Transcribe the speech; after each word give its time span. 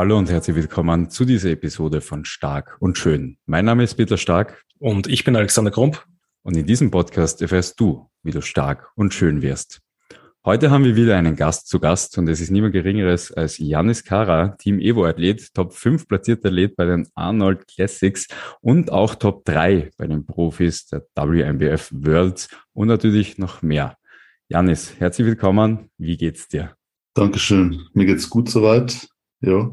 Hallo 0.00 0.16
und 0.16 0.30
herzlich 0.30 0.56
willkommen 0.56 1.10
zu 1.10 1.26
dieser 1.26 1.50
Episode 1.50 2.00
von 2.00 2.24
Stark 2.24 2.78
und 2.80 2.96
Schön. 2.96 3.36
Mein 3.44 3.66
Name 3.66 3.82
ist 3.82 3.96
Peter 3.96 4.16
Stark. 4.16 4.64
Und 4.78 5.06
ich 5.06 5.24
bin 5.24 5.36
Alexander 5.36 5.70
Krump. 5.70 6.06
Und 6.42 6.56
in 6.56 6.64
diesem 6.64 6.90
Podcast 6.90 7.42
erfährst 7.42 7.78
du, 7.78 8.08
wie 8.22 8.30
du 8.30 8.40
stark 8.40 8.88
und 8.94 9.12
schön 9.12 9.42
wirst. 9.42 9.82
Heute 10.42 10.70
haben 10.70 10.84
wir 10.84 10.96
wieder 10.96 11.18
einen 11.18 11.36
Gast 11.36 11.68
zu 11.68 11.80
Gast 11.80 12.16
und 12.16 12.28
es 12.28 12.40
ist 12.40 12.50
niemand 12.50 12.72
Geringeres 12.72 13.30
als 13.30 13.58
Janis 13.58 14.02
Kara, 14.02 14.56
Team 14.58 14.80
Evo 14.80 15.04
Athlet, 15.04 15.52
Top 15.52 15.74
5 15.74 16.08
platzierter 16.08 16.48
Athlet 16.48 16.76
bei 16.76 16.86
den 16.86 17.06
Arnold 17.14 17.68
Classics 17.68 18.26
und 18.62 18.90
auch 18.90 19.16
Top 19.16 19.44
3 19.44 19.90
bei 19.98 20.06
den 20.06 20.24
Profis 20.24 20.86
der 20.86 21.04
WMBF 21.14 21.92
Worlds 21.92 22.48
und 22.72 22.88
natürlich 22.88 23.36
noch 23.36 23.60
mehr. 23.60 23.98
Janis, 24.48 24.94
herzlich 24.98 25.26
willkommen. 25.26 25.90
Wie 25.98 26.16
geht's 26.16 26.48
dir? 26.48 26.74
Dankeschön. 27.12 27.82
Mir 27.92 28.06
geht's 28.06 28.30
gut 28.30 28.48
soweit. 28.48 29.06
Ja. 29.40 29.70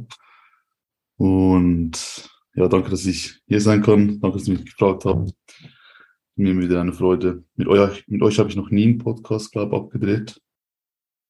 Und 1.18 2.30
ja, 2.56 2.68
danke, 2.68 2.90
dass 2.90 3.06
ich 3.06 3.40
hier 3.48 3.62
sein 3.62 3.82
kann. 3.82 4.20
Danke, 4.20 4.38
dass 4.38 4.48
ihr 4.48 4.56
mich 4.56 4.66
gefragt 4.66 5.06
habt. 5.06 5.32
Mir 6.36 6.58
wieder 6.58 6.82
eine 6.82 6.94
Freude. 6.94 7.44
Mit 7.56 7.68
euch, 7.68 8.04
mit 8.08 8.22
euch 8.22 8.40
habe 8.40 8.50
ich 8.50 8.56
noch 8.56 8.70
nie 8.70 8.84
einen 8.84 8.98
Podcast, 9.00 9.52
glaube 9.52 9.76
ich, 9.76 9.82
abgedreht. 9.82 10.40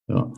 Ja. 0.08 0.32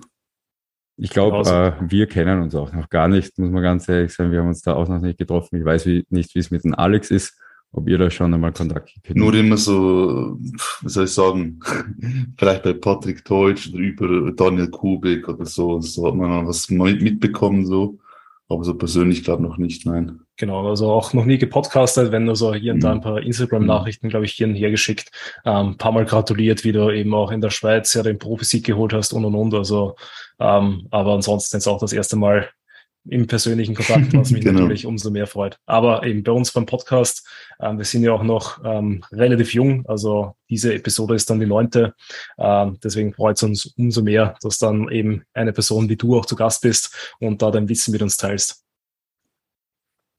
Ich 1.02 1.12
glaube, 1.12 1.50
äh, 1.50 1.90
wir 1.90 2.08
kennen 2.08 2.42
uns 2.42 2.54
auch 2.56 2.74
noch 2.74 2.90
gar 2.90 3.08
nicht, 3.08 3.38
muss 3.40 3.52
man 3.52 3.64
ganz 3.64 3.88
ehrlich 3.88 4.14
sagen. 4.14 4.32
Wir 4.32 4.40
haben 4.40 4.50
uns 4.50 4.62
da 4.62 4.74
auch 4.76 4.88
noch 4.88 5.00
nicht 5.00 5.18
getroffen. 5.18 5.58
Ich 5.58 5.66
weiß 5.66 5.86
wie, 5.86 6.06
nicht, 6.10 6.36
wie 6.36 6.40
es 6.40 6.52
mit 6.52 6.66
dem 6.66 6.76
Alex 6.76 7.10
ist, 7.10 7.40
ob 7.72 7.88
ihr 7.88 7.98
da 7.98 8.10
schon 8.10 8.34
einmal 8.34 8.52
Kontakt 8.52 8.92
habt. 8.96 9.16
Nur 9.16 9.34
immer 9.34 9.58
so, 9.58 10.38
wie 10.82 10.90
soll 10.90 11.06
ich 11.06 11.12
sagen, 11.12 11.60
vielleicht 12.38 12.64
bei 12.64 12.74
Patrick 12.74 13.24
Deutsch 13.24 13.70
oder 13.70 13.80
über 13.80 14.32
Daniel 14.34 14.70
Kubik 14.70 15.28
oder 15.30 15.46
so. 15.46 15.80
So 15.80 16.06
hat 16.08 16.16
man 16.16 16.46
was 16.46 16.70
mitbekommen, 16.70 17.66
so. 17.66 17.98
Aber 18.52 18.64
so 18.64 18.74
persönlich 18.74 19.24
glaube 19.24 19.44
noch 19.44 19.58
nicht, 19.58 19.86
nein. 19.86 20.22
Genau, 20.36 20.68
also 20.68 20.92
auch 20.92 21.14
noch 21.14 21.26
nie 21.26 21.38
gepodcastet, 21.38 22.12
wenn 22.12 22.26
nur 22.26 22.36
so 22.36 22.54
hier 22.56 22.74
und 22.74 22.80
da 22.80 22.92
ein 22.92 22.98
mhm. 22.98 23.02
paar 23.02 23.22
Instagram-Nachrichten, 23.22 24.10
glaube 24.10 24.26
ich, 24.26 24.32
hier 24.32 24.48
und 24.48 24.56
her 24.56 24.72
geschickt. 24.72 25.12
Ähm, 25.46 25.78
paar 25.78 25.92
Mal 25.92 26.06
gratuliert, 26.06 26.64
wie 26.64 26.72
du 26.72 26.90
eben 26.90 27.14
auch 27.14 27.30
in 27.30 27.42
der 27.42 27.52
Schweiz 27.52 27.94
ja 27.94 28.02
den 28.02 28.18
Profisieg 28.18 28.66
geholt 28.66 28.92
hast 28.92 29.14
und 29.14 29.24
und 29.24 29.36
und. 29.36 29.54
Also, 29.54 29.96
ähm, 30.40 30.88
aber 30.90 31.14
ansonsten 31.14 31.58
jetzt 31.58 31.68
auch 31.68 31.80
das 31.80 31.94
erste 31.94 32.16
Mal 32.16 32.50
im 33.06 33.28
persönlichen 33.28 33.76
Kontakt, 33.76 34.14
was 34.14 34.32
mich 34.32 34.44
genau. 34.44 34.62
natürlich 34.62 34.86
umso 34.86 35.10
mehr 35.12 35.28
freut. 35.28 35.58
Aber 35.66 36.04
eben 36.04 36.24
bei 36.24 36.32
uns 36.32 36.52
beim 36.52 36.66
Podcast, 36.66 37.28
ähm, 37.62 37.78
wir 37.78 37.86
sind 37.86 38.04
ja 38.04 38.12
auch 38.12 38.24
noch 38.24 38.64
ähm, 38.64 39.04
relativ 39.12 39.54
jung, 39.54 39.86
also 39.88 40.34
diese 40.50 40.74
Episode 40.74 41.16
ist 41.16 41.30
dann 41.30 41.40
die 41.40 41.46
neunte. 41.46 41.94
Ähm, 42.38 42.78
deswegen 42.84 43.14
freut 43.14 43.38
es 43.38 43.44
uns 43.44 43.66
umso 43.78 44.02
mehr, 44.02 44.36
dass 44.42 44.58
dann 44.58 44.90
eben 44.90 45.24
eine 45.34 45.54
Person 45.54 45.90
wie 45.90 45.96
du 45.96 46.18
auch 46.18 46.26
zu 46.26 46.36
Gast 46.36 46.62
bist 46.62 47.14
und 47.20 47.42
da 47.42 47.52
dein 47.52 47.70
Wissen 47.70 47.92
mit 47.92 48.02
uns 48.02 48.18
teilst. 48.18 48.64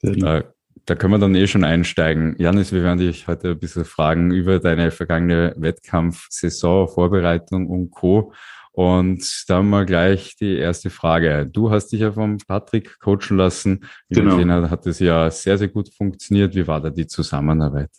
Da, 0.03 0.45
da 0.87 0.95
können 0.95 1.13
wir 1.13 1.19
dann 1.19 1.35
eh 1.35 1.47
schon 1.47 1.65
einsteigen. 1.65 2.37
Janis, 2.39 2.73
wir 2.73 2.83
werden 2.83 2.99
dich 2.99 3.29
heute 3.29 3.51
ein 3.51 3.59
bisschen 3.59 3.85
fragen 3.85 4.31
über 4.31 4.59
deine 4.59 4.91
vergangene 4.91 5.55
Wettkampfsaison, 5.57 6.89
Vorbereitung 6.89 7.69
und 7.69 7.91
Co. 7.91 8.33
Und 8.73 9.45
da 9.49 9.57
haben 9.57 9.71
wir 9.71 9.85
gleich 9.85 10.37
die 10.37 10.57
erste 10.57 10.91
Frage. 10.91 11.49
Du 11.51 11.71
hast 11.71 11.89
dich 11.89 12.01
ja 12.01 12.13
vom 12.13 12.39
Patrick 12.39 12.99
coachen 13.01 13.37
lassen. 13.37 13.85
Wie 14.09 14.17
genau. 14.17 14.37
gesehen 14.37 14.53
hat, 14.53 14.71
hat 14.71 14.87
es 14.87 15.01
ja 15.01 15.31
sehr, 15.31 15.59
sehr 15.59 15.69
gut 15.69 15.93
funktioniert. 15.93 16.55
Wie 16.55 16.67
war 16.67 16.81
da 16.81 16.91
die 16.91 17.07
Zusammenarbeit? 17.07 17.91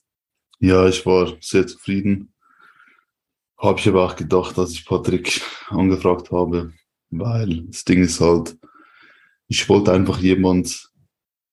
Ja, 0.59 0.87
ich 0.87 1.05
war 1.05 1.33
sehr 1.41 1.67
zufrieden. 1.67 2.33
Habe 3.57 3.79
ich 3.79 3.87
aber 3.87 4.05
auch 4.05 4.15
gedacht, 4.15 4.57
dass 4.57 4.71
ich 4.71 4.85
Patrick 4.85 5.41
angefragt 5.69 6.31
habe, 6.31 6.71
weil 7.09 7.63
das 7.67 7.83
Ding 7.83 8.01
ist 8.01 8.21
halt, 8.21 8.57
ich 9.47 9.67
wollte 9.67 9.91
einfach 9.91 10.19
jemand, 10.19 10.89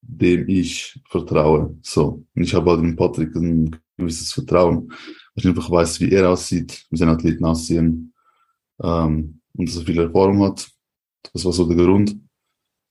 dem 0.00 0.48
ich 0.48 0.98
vertraue. 1.08 1.76
So. 1.82 2.24
Und 2.34 2.42
ich 2.42 2.54
habe 2.54 2.70
halt 2.70 2.80
dem 2.80 2.94
Patrick 2.94 3.34
ein 3.34 3.76
gewisses 3.96 4.32
Vertrauen, 4.32 4.90
weil 4.90 4.96
ich 5.34 5.46
einfach 5.46 5.70
weiß, 5.70 6.00
wie 6.00 6.12
er 6.12 6.30
aussieht, 6.30 6.86
wie 6.90 6.96
seine 6.96 7.12
Athleten 7.12 7.44
aussehen 7.44 8.14
ähm, 8.82 9.40
und 9.56 9.70
so 9.70 9.82
viel 9.82 9.98
Erfahrung 9.98 10.42
hat. 10.42 10.68
Das 11.32 11.44
war 11.44 11.52
so 11.52 11.66
der 11.66 11.84
Grund. 11.84 12.16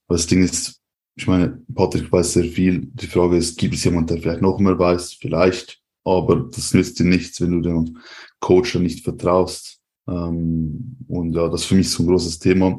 Aber 0.06 0.16
das 0.16 0.26
Ding 0.26 0.42
ist, 0.42 0.80
ich 1.16 1.26
meine, 1.26 1.62
Patrick 1.74 2.10
weiß 2.10 2.34
sehr 2.34 2.44
viel. 2.44 2.86
Die 2.92 3.06
Frage 3.06 3.36
ist, 3.36 3.58
gibt 3.58 3.74
es 3.74 3.84
jemanden, 3.84 4.08
der 4.08 4.22
vielleicht 4.22 4.42
noch 4.42 4.58
mehr 4.58 4.78
weiß? 4.78 5.14
Vielleicht. 5.14 5.80
Aber 6.04 6.48
das 6.52 6.72
nützt 6.74 6.98
dir 6.98 7.04
nichts, 7.04 7.40
wenn 7.40 7.50
du 7.50 7.60
dem 7.60 7.98
Coach 8.40 8.72
dann 8.72 8.84
nicht 8.84 9.04
vertraust. 9.04 9.80
Ähm, 10.08 10.96
und 11.08 11.34
ja, 11.34 11.48
das 11.48 11.62
ist 11.62 11.66
für 11.66 11.74
mich 11.74 11.90
so 11.90 12.02
ein 12.02 12.06
großes 12.06 12.38
Thema. 12.38 12.78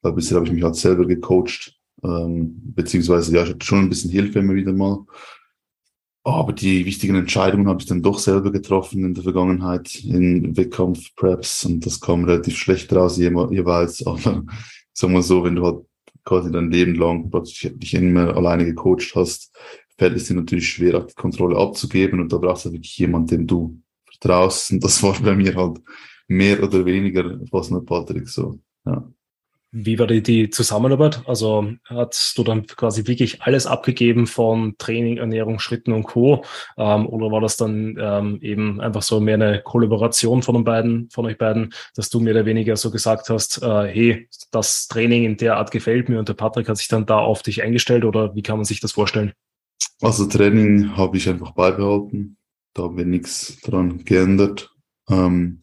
Weil 0.00 0.12
bisher 0.12 0.36
habe 0.36 0.46
ich 0.46 0.52
mich 0.52 0.62
halt 0.62 0.76
selber 0.76 1.06
gecoacht. 1.06 1.76
Ähm, 2.04 2.60
beziehungsweise, 2.74 3.34
ja, 3.34 3.44
ich 3.44 3.50
hatte 3.50 3.64
schon 3.64 3.80
ein 3.80 3.88
bisschen 3.88 4.10
Hilfe 4.10 4.38
immer 4.38 4.54
wieder 4.54 4.72
mal. 4.72 5.04
Aber 6.24 6.52
die 6.52 6.86
wichtigen 6.86 7.16
Entscheidungen 7.16 7.66
habe 7.68 7.80
ich 7.80 7.86
dann 7.86 8.02
doch 8.02 8.18
selber 8.18 8.52
getroffen 8.52 9.04
in 9.04 9.14
der 9.14 9.24
Vergangenheit 9.24 9.96
in 10.04 10.56
Wettkampf-Preps 10.56 11.64
und 11.64 11.84
das 11.84 12.00
kam 12.00 12.24
relativ 12.24 12.56
schlecht 12.56 12.92
raus 12.92 13.16
jeweils. 13.16 14.06
Aber 14.06 14.44
sagen 14.92 15.12
wir 15.14 15.22
so, 15.22 15.42
wenn 15.42 15.56
du 15.56 15.64
halt 15.64 15.84
quasi 16.24 16.52
dein 16.52 16.70
Leben 16.70 16.94
lang 16.94 17.28
praktisch 17.28 17.68
dich 17.74 17.94
immer 17.94 18.36
alleine 18.36 18.64
gecoacht 18.64 19.12
hast, 19.16 19.52
fällt 19.98 20.16
es 20.16 20.28
dir 20.28 20.34
natürlich 20.34 20.68
schwer, 20.68 21.00
die 21.00 21.14
Kontrolle 21.14 21.56
abzugeben 21.56 22.20
und 22.20 22.32
da 22.32 22.38
brauchst 22.38 22.66
du 22.66 22.72
wirklich 22.72 22.96
jemanden, 22.98 23.28
dem 23.28 23.46
du 23.46 23.80
vertraust. 24.04 24.70
Und 24.72 24.84
das 24.84 25.02
war 25.02 25.20
bei 25.20 25.34
mir 25.34 25.54
halt 25.56 25.78
mehr 26.28 26.62
oder 26.62 26.84
weniger 26.84 27.40
fast 27.50 27.72
nur 27.72 27.84
Patrick 27.84 28.28
so. 28.28 28.60
Ja. 28.84 29.12
Wie 29.74 29.98
war 29.98 30.06
die, 30.06 30.22
die 30.22 30.50
Zusammenarbeit? 30.50 31.22
Also 31.26 31.66
hast 31.86 32.36
du 32.36 32.44
dann 32.44 32.66
quasi 32.66 33.06
wirklich 33.06 33.40
alles 33.40 33.66
abgegeben 33.66 34.26
von 34.26 34.76
Training, 34.76 35.16
Ernährung, 35.16 35.58
Schritten 35.58 35.92
und 35.92 36.02
Co. 36.02 36.44
Ähm, 36.76 37.06
oder 37.06 37.30
war 37.30 37.40
das 37.40 37.56
dann 37.56 37.96
ähm, 37.98 38.38
eben 38.42 38.82
einfach 38.82 39.00
so 39.00 39.18
mehr 39.18 39.36
eine 39.36 39.62
Kollaboration 39.62 40.42
von 40.42 40.56
den 40.56 40.64
beiden, 40.64 41.08
von 41.08 41.24
euch 41.24 41.38
beiden, 41.38 41.72
dass 41.94 42.10
du 42.10 42.20
mehr 42.20 42.34
oder 42.34 42.44
weniger 42.44 42.76
so 42.76 42.90
gesagt 42.90 43.30
hast, 43.30 43.62
äh, 43.62 43.86
hey, 43.86 44.28
das 44.50 44.88
Training 44.88 45.24
in 45.24 45.36
der 45.38 45.56
Art 45.56 45.70
gefällt 45.70 46.10
mir 46.10 46.18
und 46.18 46.28
der 46.28 46.34
Patrick 46.34 46.68
hat 46.68 46.76
sich 46.76 46.88
dann 46.88 47.06
da 47.06 47.18
auf 47.18 47.42
dich 47.42 47.62
eingestellt 47.62 48.04
oder 48.04 48.34
wie 48.34 48.42
kann 48.42 48.56
man 48.56 48.66
sich 48.66 48.80
das 48.80 48.92
vorstellen? 48.92 49.32
Also 50.02 50.26
Training 50.26 50.98
habe 50.98 51.16
ich 51.16 51.30
einfach 51.30 51.52
beibehalten. 51.52 52.36
Da 52.74 52.82
haben 52.82 52.98
wir 52.98 53.06
nichts 53.06 53.58
dran 53.62 54.04
geändert. 54.04 54.70
Ähm, 55.08 55.61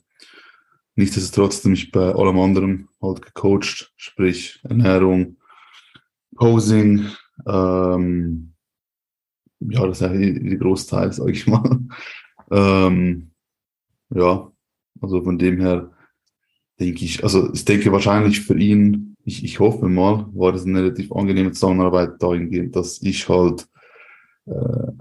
Nichtsdestotrotz 0.99 1.63
mich 1.63 1.91
bei 1.91 2.13
allem 2.13 2.37
anderen 2.39 2.89
halt 3.01 3.21
gecoacht, 3.21 3.93
sprich 3.95 4.59
Ernährung, 4.63 5.37
Posing, 6.35 7.05
ähm, 7.47 8.51
ja, 9.61 9.87
das 9.87 10.01
ist 10.01 10.11
die, 10.11 10.43
die 10.43 10.57
Großteil, 10.57 11.13
sag 11.13 11.29
ich 11.29 11.47
mal. 11.47 11.79
ähm, 12.51 13.31
ja, 14.13 14.51
also 14.99 15.23
von 15.23 15.37
dem 15.37 15.61
her 15.61 15.89
denke 16.81 17.05
ich, 17.05 17.23
also 17.23 17.49
ich 17.53 17.63
denke 17.63 17.93
wahrscheinlich 17.93 18.41
für 18.41 18.59
ihn, 18.59 19.15
ich, 19.23 19.45
ich 19.45 19.61
hoffe 19.61 19.87
mal, 19.87 20.27
war 20.33 20.51
das 20.51 20.65
eine 20.65 20.81
relativ 20.81 21.13
angenehme 21.13 21.53
Zusammenarbeit 21.53 22.21
dahingehend, 22.21 22.75
dass 22.75 23.01
ich 23.01 23.29
halt 23.29 23.69
äh, 24.47 24.91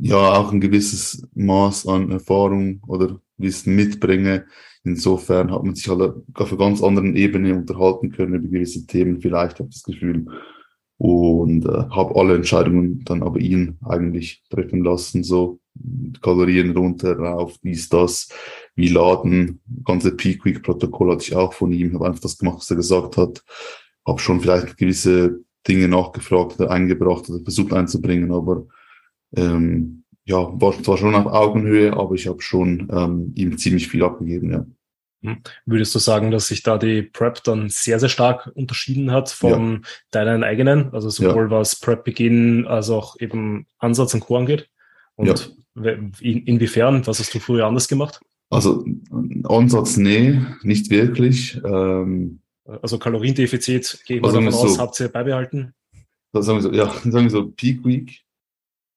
ja 0.00 0.32
auch 0.32 0.50
ein 0.50 0.60
gewisses 0.60 1.24
Maß 1.34 1.86
an 1.86 2.10
Erfahrung 2.10 2.82
oder 2.88 3.20
Wissen 3.40 3.74
mitbringe, 3.74 4.44
Insofern 4.82 5.52
hat 5.52 5.62
man 5.62 5.74
sich 5.74 5.88
halt 5.88 6.14
auf 6.34 6.48
einer 6.48 6.58
ganz 6.58 6.82
anderen 6.82 7.14
Ebene 7.14 7.54
unterhalten 7.54 8.10
können 8.12 8.34
über 8.34 8.48
gewisse 8.48 8.86
Themen, 8.86 9.20
vielleicht 9.20 9.58
habe 9.58 9.68
ich 9.68 9.76
das 9.76 9.82
Gefühl. 9.82 10.26
Und 10.96 11.64
äh, 11.64 11.88
habe 11.90 12.16
alle 12.16 12.34
Entscheidungen 12.34 13.02
dann 13.04 13.22
aber 13.22 13.38
ihn 13.40 13.78
eigentlich 13.84 14.42
treffen 14.50 14.84
lassen, 14.84 15.22
so 15.22 15.60
Kalorien 16.20 16.76
runter, 16.76 17.18
rauf, 17.18 17.56
dies, 17.62 17.88
das, 17.88 18.28
wie 18.74 18.88
laden. 18.88 19.60
Ganze 19.84 20.14
Peak 20.14 20.44
Week 20.44 20.62
Protokoll 20.62 21.12
hatte 21.12 21.22
ich 21.22 21.34
auch 21.34 21.54
von 21.54 21.72
ihm, 21.72 21.94
habe 21.94 22.06
einfach 22.06 22.20
das 22.20 22.36
gemacht, 22.36 22.58
was 22.58 22.70
er 22.70 22.76
gesagt 22.76 23.16
hat. 23.16 23.42
Habe 24.06 24.18
schon 24.18 24.40
vielleicht 24.40 24.76
gewisse 24.76 25.40
Dinge 25.66 25.88
nachgefragt 25.88 26.60
oder 26.60 26.70
eingebracht 26.70 27.30
oder 27.30 27.42
versucht 27.42 27.72
einzubringen, 27.72 28.32
aber 28.32 28.66
ähm, 29.36 29.99
ja, 30.30 30.60
war 30.60 30.80
zwar 30.82 30.96
schon 30.96 31.14
auf 31.16 31.26
Augenhöhe, 31.26 31.92
aber 31.92 32.14
ich 32.14 32.28
habe 32.28 32.40
schon 32.40 32.88
ähm, 32.92 33.32
ihm 33.34 33.58
ziemlich 33.58 33.88
viel 33.88 34.04
abgegeben, 34.04 34.52
ja. 34.52 34.66
Hm. 35.22 35.42
Würdest 35.66 35.94
du 35.94 35.98
sagen, 35.98 36.30
dass 36.30 36.46
sich 36.46 36.62
da 36.62 36.78
die 36.78 37.02
Prep 37.02 37.42
dann 37.44 37.68
sehr, 37.68 37.98
sehr 38.00 38.08
stark 38.08 38.50
unterschieden 38.54 39.10
hat 39.10 39.28
von 39.28 39.72
ja. 39.72 39.80
deinen 40.12 40.44
eigenen? 40.44 40.94
Also 40.94 41.10
sowohl 41.10 41.50
ja. 41.50 41.58
was 41.58 41.78
Prep-Beginn 41.78 42.66
als 42.66 42.88
auch 42.88 43.20
eben 43.20 43.66
Ansatz 43.78 44.14
und 44.14 44.20
Co. 44.20 44.38
angeht? 44.38 44.70
Und 45.16 45.52
ja. 45.74 45.92
in, 45.92 46.44
inwiefern, 46.44 47.06
was 47.06 47.18
hast 47.18 47.34
du 47.34 47.38
früher 47.38 47.66
anders 47.66 47.88
gemacht? 47.88 48.20
Also 48.48 48.84
Ansatz, 49.44 49.98
nee, 49.98 50.40
nicht 50.62 50.90
wirklich. 50.90 51.60
Ähm, 51.64 52.40
also 52.64 52.98
Kaloriendefizit, 52.98 54.02
gehen 54.06 54.22
wir 54.22 54.32
davon 54.32 54.48
aus, 54.48 54.74
so, 54.74 54.80
habt 54.80 54.98
ihr 55.00 55.08
beibehalten? 55.08 55.74
Sagen 56.32 56.58
wir 56.58 56.62
so, 56.62 56.72
ja, 56.72 56.88
sagen 57.04 57.24
wir 57.24 57.30
so, 57.30 57.50
Peak 57.50 57.84
Week 57.84 58.22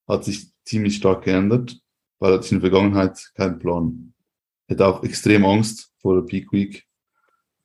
hat 0.07 0.23
sich 0.23 0.52
ziemlich 0.65 0.97
stark 0.97 1.23
geändert, 1.25 1.77
weil 2.19 2.33
er 2.33 2.41
in 2.43 2.49
der 2.49 2.61
Vergangenheit 2.61 3.31
keinen 3.35 3.59
Plan. 3.59 4.13
Er 4.67 4.75
hatte 4.75 4.87
auch 4.87 5.03
extrem 5.03 5.45
Angst 5.45 5.91
vor 5.99 6.15
der 6.15 6.21
Peak 6.23 6.51
Week 6.51 6.85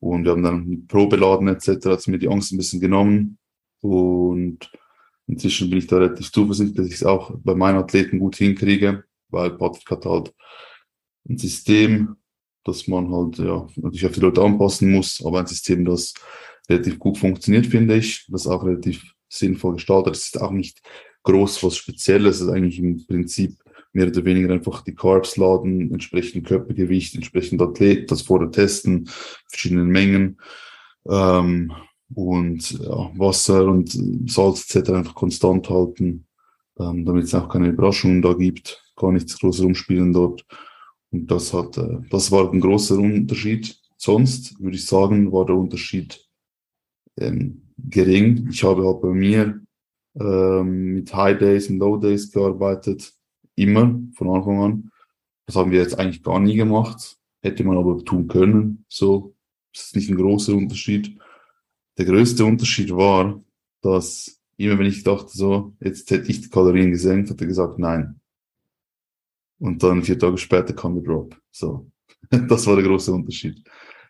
und 0.01 0.25
wir 0.25 0.33
haben 0.33 0.43
dann 0.43 0.87
Probeladen 0.87 1.49
etc. 1.49 1.87
hat 1.87 2.07
mir 2.09 2.19
die 2.19 2.29
Angst 2.29 2.53
ein 2.53 2.59
bisschen 2.59 2.81
genommen 2.81 3.39
Und 3.81 4.71
inzwischen 5.27 5.71
bin 5.71 5.79
ich 5.79 5.87
da 5.87 5.99
relativ 5.99 6.33
zuversichtlich, 6.33 6.77
dass 6.77 6.87
ich 6.87 6.95
es 6.95 7.05
auch 7.05 7.33
bei 7.43 7.55
meinen 7.55 7.79
Athleten 7.79 8.19
gut 8.19 8.37
hinkriege, 8.37 9.05
weil 9.29 9.51
Patrick 9.57 9.91
hat 9.91 10.05
halt 10.05 10.35
ein 11.29 11.39
System, 11.39 12.17
dass 12.65 12.89
man 12.89 13.13
halt 13.13 13.39
ja 13.39 13.67
natürlich 13.77 14.07
auf 14.07 14.13
die 14.13 14.21
Leute 14.21 14.43
anpassen 14.43 14.91
muss, 14.93 15.25
aber 15.25 15.41
ein 15.41 15.47
System, 15.47 15.85
das 15.85 16.15
relativ 16.69 16.99
gut 16.99 17.19
funktioniert, 17.19 17.67
finde 17.67 17.97
ich, 17.97 18.27
das 18.29 18.47
auch 18.47 18.65
relativ 18.65 19.15
sinnvoll 19.29 19.75
gestaltet. 19.75 20.15
Es 20.15 20.27
ist 20.27 20.41
auch 20.41 20.51
nicht 20.51 20.81
groß 21.29 21.63
was 21.63 21.77
Spezielles, 21.77 22.37
es 22.37 22.43
ist 22.43 22.49
eigentlich 22.49 22.79
im 22.79 23.07
Prinzip 23.07 23.57
mehr 23.93 24.09
oder 24.09 24.25
weniger 24.25 24.53
einfach 24.53 24.83
die 24.83 24.95
Carbs 24.95 25.37
laden, 25.37 25.93
entsprechend 25.93 26.47
Körpergewicht, 26.47 27.15
entsprechend 27.15 27.61
Athlet, 27.61 28.11
das 28.11 28.23
vorher 28.23 28.51
testen, 28.51 29.09
verschiedenen 29.49 29.89
Mengen 29.89 30.39
ähm, 31.09 31.73
und 32.15 32.71
ja, 32.71 33.11
Wasser 33.19 33.67
und 33.67 33.91
Salz 34.31 34.75
etc. 34.75 34.91
einfach 34.91 35.15
konstant 35.15 35.69
halten, 35.69 36.27
ähm, 36.79 37.05
damit 37.05 37.25
es 37.25 37.35
auch 37.35 37.49
keine 37.49 37.69
Überraschungen 37.69 38.23
da 38.23 38.33
gibt, 38.33 38.83
gar 38.97 39.13
nichts 39.13 39.39
groß 39.39 39.63
rumspielen 39.63 40.13
dort. 40.13 40.47
Und 41.11 41.31
das 41.31 41.53
hat, 41.53 41.77
äh, 41.77 41.99
das 42.11 42.31
war 42.31 42.51
ein 42.51 42.61
großer 42.61 42.99
Unterschied. 42.99 43.79
Sonst 43.97 44.61
würde 44.63 44.77
ich 44.77 44.87
sagen, 44.87 45.33
war 45.33 45.45
der 45.45 45.57
Unterschied 45.57 46.25
ähm, 47.19 47.63
gering. 47.77 48.49
Ich 48.51 48.65
habe 48.65 48.87
halt 48.87 49.03
bei 49.03 49.09
mir 49.09 49.61
ähm, 50.21 50.95
mit 50.95 51.15
High 51.15 51.39
Days 51.39 51.71
und 51.71 51.79
Low 51.79 51.97
Days 51.97 52.31
gearbeitet, 52.33 53.13
immer 53.55 54.01
von 54.15 54.31
Anfang 54.31 54.63
an. 54.63 54.91
Das 55.47 55.57
haben 55.57 55.71
wir 55.71 55.81
jetzt 55.81 55.99
eigentlich 55.99 56.23
gar 56.23 56.41
nie 56.41 56.57
gemacht, 56.57 57.17
hätte 57.43 57.65
man 57.65 57.79
aber 57.79 58.05
tun 58.05 58.29
können. 58.29 58.85
So, 58.89 59.35
das 59.73 59.87
ist 59.87 59.97
nicht 59.97 60.11
ein 60.11 60.17
großer 60.17 60.55
Unterschied. 60.55 61.19
Der 61.97 62.05
größte 62.05 62.45
Unterschied 62.45 62.91
war, 62.91 63.43
dass 63.81 64.39
immer 64.57 64.79
wenn 64.79 64.87
ich 64.87 65.05
dachte, 65.05 65.31
so, 65.33 65.75
jetzt 65.81 66.11
hätte 66.11 66.31
ich 66.31 66.43
die 66.43 66.51
Kalorien 66.51 66.91
gesenkt, 66.91 67.31
hat 67.31 67.41
er 67.41 67.47
gesagt, 67.47 67.79
nein. 67.79 68.21
Und 69.61 69.83
dann 69.83 70.03
vier 70.03 70.19
Tage 70.19 70.39
später 70.39 70.73
kam 70.75 70.95
der 70.95 71.05
Drop. 71.05 71.37
So, 71.51 71.91
das 72.31 72.67
war 72.67 72.77
der 72.77 72.85
große 72.85 73.13
Unterschied. 73.13 73.63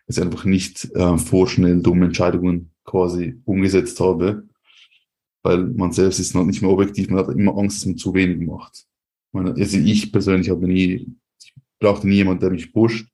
Dass 0.05 0.17
ich 0.17 0.23
einfach 0.23 0.45
nicht 0.45 0.85
äh, 0.95 1.17
vorschnell 1.17 1.81
dumme 1.81 2.05
Entscheidungen 2.05 2.71
quasi 2.83 3.39
umgesetzt 3.45 3.99
habe, 3.99 4.48
weil 5.43 5.65
man 5.65 5.91
selbst 5.91 6.19
ist 6.19 6.35
noch 6.35 6.45
nicht 6.45 6.61
mehr 6.61 6.71
objektiv, 6.71 7.09
man 7.09 7.25
hat 7.25 7.35
immer 7.35 7.57
Angst, 7.57 7.77
dass 7.77 7.85
man 7.85 7.97
zu 7.97 8.13
wenig 8.13 8.45
macht. 8.45 8.85
Also 9.33 9.77
ich 9.77 10.11
persönlich 10.11 10.49
habe 10.49 10.67
nie, 10.67 11.15
ich 11.41 11.53
brauchte 11.79 12.07
nie 12.07 12.15
jemanden, 12.15 12.41
der 12.41 12.51
mich 12.51 12.73
pusht. 12.73 13.07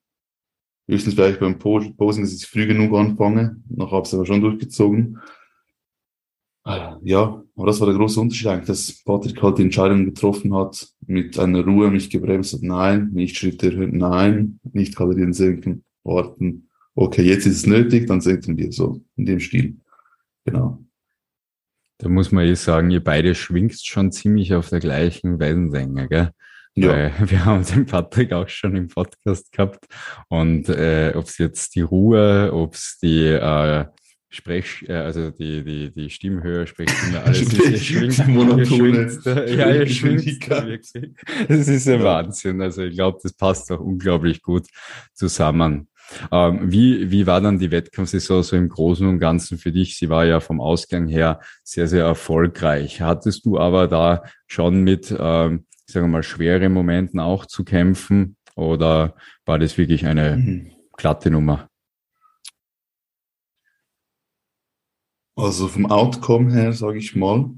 Höchstens 0.88 1.14
vielleicht 1.14 1.40
beim 1.40 1.58
Posen, 1.58 2.22
dass 2.22 2.32
ich 2.32 2.46
früh 2.46 2.66
genug 2.66 2.94
anfange. 2.94 3.60
Noch 3.68 3.92
habe 3.92 4.02
ich 4.02 4.08
es 4.08 4.14
aber 4.14 4.24
schon 4.24 4.40
durchgezogen. 4.40 5.18
Ja, 7.02 7.44
aber 7.54 7.66
das 7.66 7.78
war 7.78 7.86
der 7.86 7.96
große 7.96 8.20
Unterschied 8.20 8.48
eigentlich, 8.48 8.66
dass 8.66 9.04
Patrick 9.04 9.40
halt 9.40 9.58
die 9.58 9.62
Entscheidung 9.62 10.04
getroffen 10.04 10.52
hat, 10.52 10.88
mit 11.06 11.38
einer 11.38 11.64
Ruhe 11.64 11.92
mich 11.92 12.10
gebremst 12.10 12.54
hat, 12.54 12.62
nein, 12.62 13.10
nicht 13.12 13.36
Schritte 13.36 13.70
erhöhen, 13.70 13.98
nein, 13.98 14.58
nicht 14.72 14.96
Kalorien 14.96 15.32
senken, 15.32 15.84
warten. 16.02 16.68
Okay, 16.96 17.22
jetzt 17.22 17.46
ist 17.46 17.58
es 17.58 17.66
nötig, 17.66 18.08
dann 18.08 18.20
senken 18.20 18.56
wir 18.56 18.72
so, 18.72 19.00
in 19.14 19.26
dem 19.26 19.38
Stil. 19.38 19.76
Genau. 20.44 20.84
Da 21.98 22.08
muss 22.08 22.30
man 22.32 22.44
eh 22.44 22.54
sagen, 22.54 22.90
ihr 22.90 23.02
beide 23.02 23.34
schwingt 23.34 23.80
schon 23.82 24.12
ziemlich 24.12 24.54
auf 24.54 24.68
der 24.68 24.80
gleichen 24.80 25.38
Wellenlänge, 25.38 26.08
gell? 26.08 26.30
Ja. 26.74 26.90
Weil 26.90 27.12
wir 27.30 27.44
haben 27.44 27.64
den 27.64 27.86
Patrick 27.86 28.32
auch 28.32 28.48
schon 28.48 28.76
im 28.76 28.88
Podcast 28.88 29.50
gehabt. 29.52 29.86
Und 30.28 30.68
äh, 30.68 31.12
ob 31.14 31.24
es 31.24 31.38
jetzt 31.38 31.74
die 31.74 31.80
Ruhe, 31.80 32.52
ob 32.52 32.74
es 32.74 32.98
die 33.02 33.24
äh, 33.24 33.86
Sprech, 34.28 34.84
äh, 34.88 34.92
also 34.92 35.30
die, 35.30 35.64
die, 35.64 35.90
die 35.90 36.10
Stimmhöhe, 36.10 36.66
Sprechstimme, 36.66 37.22
alles 37.22 37.40
ist, 37.52 37.54
ihr 37.54 37.78
schwingt, 37.78 38.18
ihr 38.18 38.66
schwingt, 38.66 39.24
ja, 39.24 39.70
ihr 39.70 39.86
schwingt 39.86 40.26
wirklich. 40.26 41.14
Das 41.48 41.68
ist 41.68 41.88
ein 41.88 42.02
Wahnsinn. 42.02 42.60
Also 42.60 42.82
ich 42.82 42.94
glaube, 42.94 43.18
das 43.22 43.32
passt 43.32 43.72
auch 43.72 43.80
unglaublich 43.80 44.42
gut 44.42 44.66
zusammen. 45.14 45.88
Ähm, 46.30 46.70
wie, 46.70 47.10
wie 47.10 47.26
war 47.26 47.40
dann 47.40 47.58
die 47.58 47.70
Wettkampfsaison 47.70 48.42
so 48.42 48.56
im 48.56 48.68
Großen 48.68 49.06
und 49.06 49.18
Ganzen 49.18 49.58
für 49.58 49.72
dich? 49.72 49.96
Sie 49.96 50.08
war 50.08 50.24
ja 50.24 50.40
vom 50.40 50.60
Ausgang 50.60 51.08
her 51.08 51.40
sehr, 51.64 51.88
sehr 51.88 52.04
erfolgreich. 52.04 53.00
Hattest 53.00 53.44
du 53.44 53.58
aber 53.58 53.88
da 53.88 54.22
schon 54.46 54.82
mit, 54.82 55.10
ähm, 55.10 55.66
sagen 55.86 56.06
wir 56.06 56.08
mal, 56.08 56.22
schweren 56.22 56.72
Momenten 56.72 57.20
auch 57.20 57.46
zu 57.46 57.64
kämpfen 57.64 58.36
oder 58.54 59.14
war 59.44 59.58
das 59.58 59.76
wirklich 59.78 60.06
eine 60.06 60.36
mhm. 60.36 60.72
glatte 60.96 61.30
Nummer? 61.30 61.68
Also 65.36 65.68
vom 65.68 65.86
Outcome 65.86 66.52
her, 66.52 66.72
sage 66.72 66.98
ich 66.98 67.14
mal, 67.14 67.50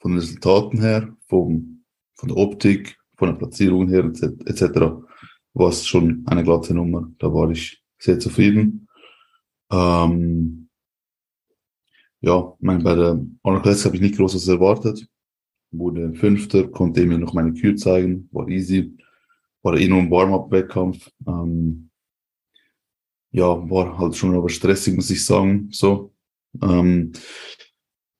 von 0.00 0.12
den 0.12 0.18
Resultaten 0.18 0.80
her, 0.80 1.14
vom, 1.28 1.84
von 2.14 2.28
der 2.28 2.38
Optik, 2.38 2.98
von 3.16 3.28
der 3.28 3.36
Platzierung 3.36 3.88
her 3.88 4.04
etc 4.46 5.05
war 5.56 5.70
es 5.70 5.86
schon 5.86 6.22
eine 6.26 6.44
glatte 6.44 6.74
Nummer. 6.74 7.10
Da 7.18 7.32
war 7.32 7.50
ich 7.50 7.82
sehr 7.98 8.18
zufrieden. 8.18 8.86
Ähm, 9.70 10.68
ja, 12.20 12.52
mein, 12.60 12.82
bei 12.82 12.94
der 12.94 13.18
Classic 13.62 13.86
habe 13.86 13.96
ich 13.96 14.02
nicht 14.02 14.16
großes 14.16 14.46
erwartet. 14.48 15.08
Wurde 15.70 16.12
Fünfter, 16.14 16.68
konnte 16.68 17.06
mir 17.06 17.16
noch 17.18 17.32
meine 17.32 17.54
Kür 17.54 17.74
zeigen, 17.76 18.28
war 18.32 18.46
easy. 18.48 18.98
War 19.62 19.78
eh 19.78 19.88
nur 19.88 20.00
ein 20.00 20.10
Warm-up-Wettkampf. 20.10 21.10
Ähm, 21.26 21.88
ja, 23.30 23.70
war 23.70 23.96
halt 23.98 24.14
schon 24.14 24.36
aber 24.36 24.50
stressig, 24.50 24.94
muss 24.94 25.10
ich 25.10 25.24
sagen. 25.24 25.70
So. 25.72 26.12
Ähm, 26.62 27.12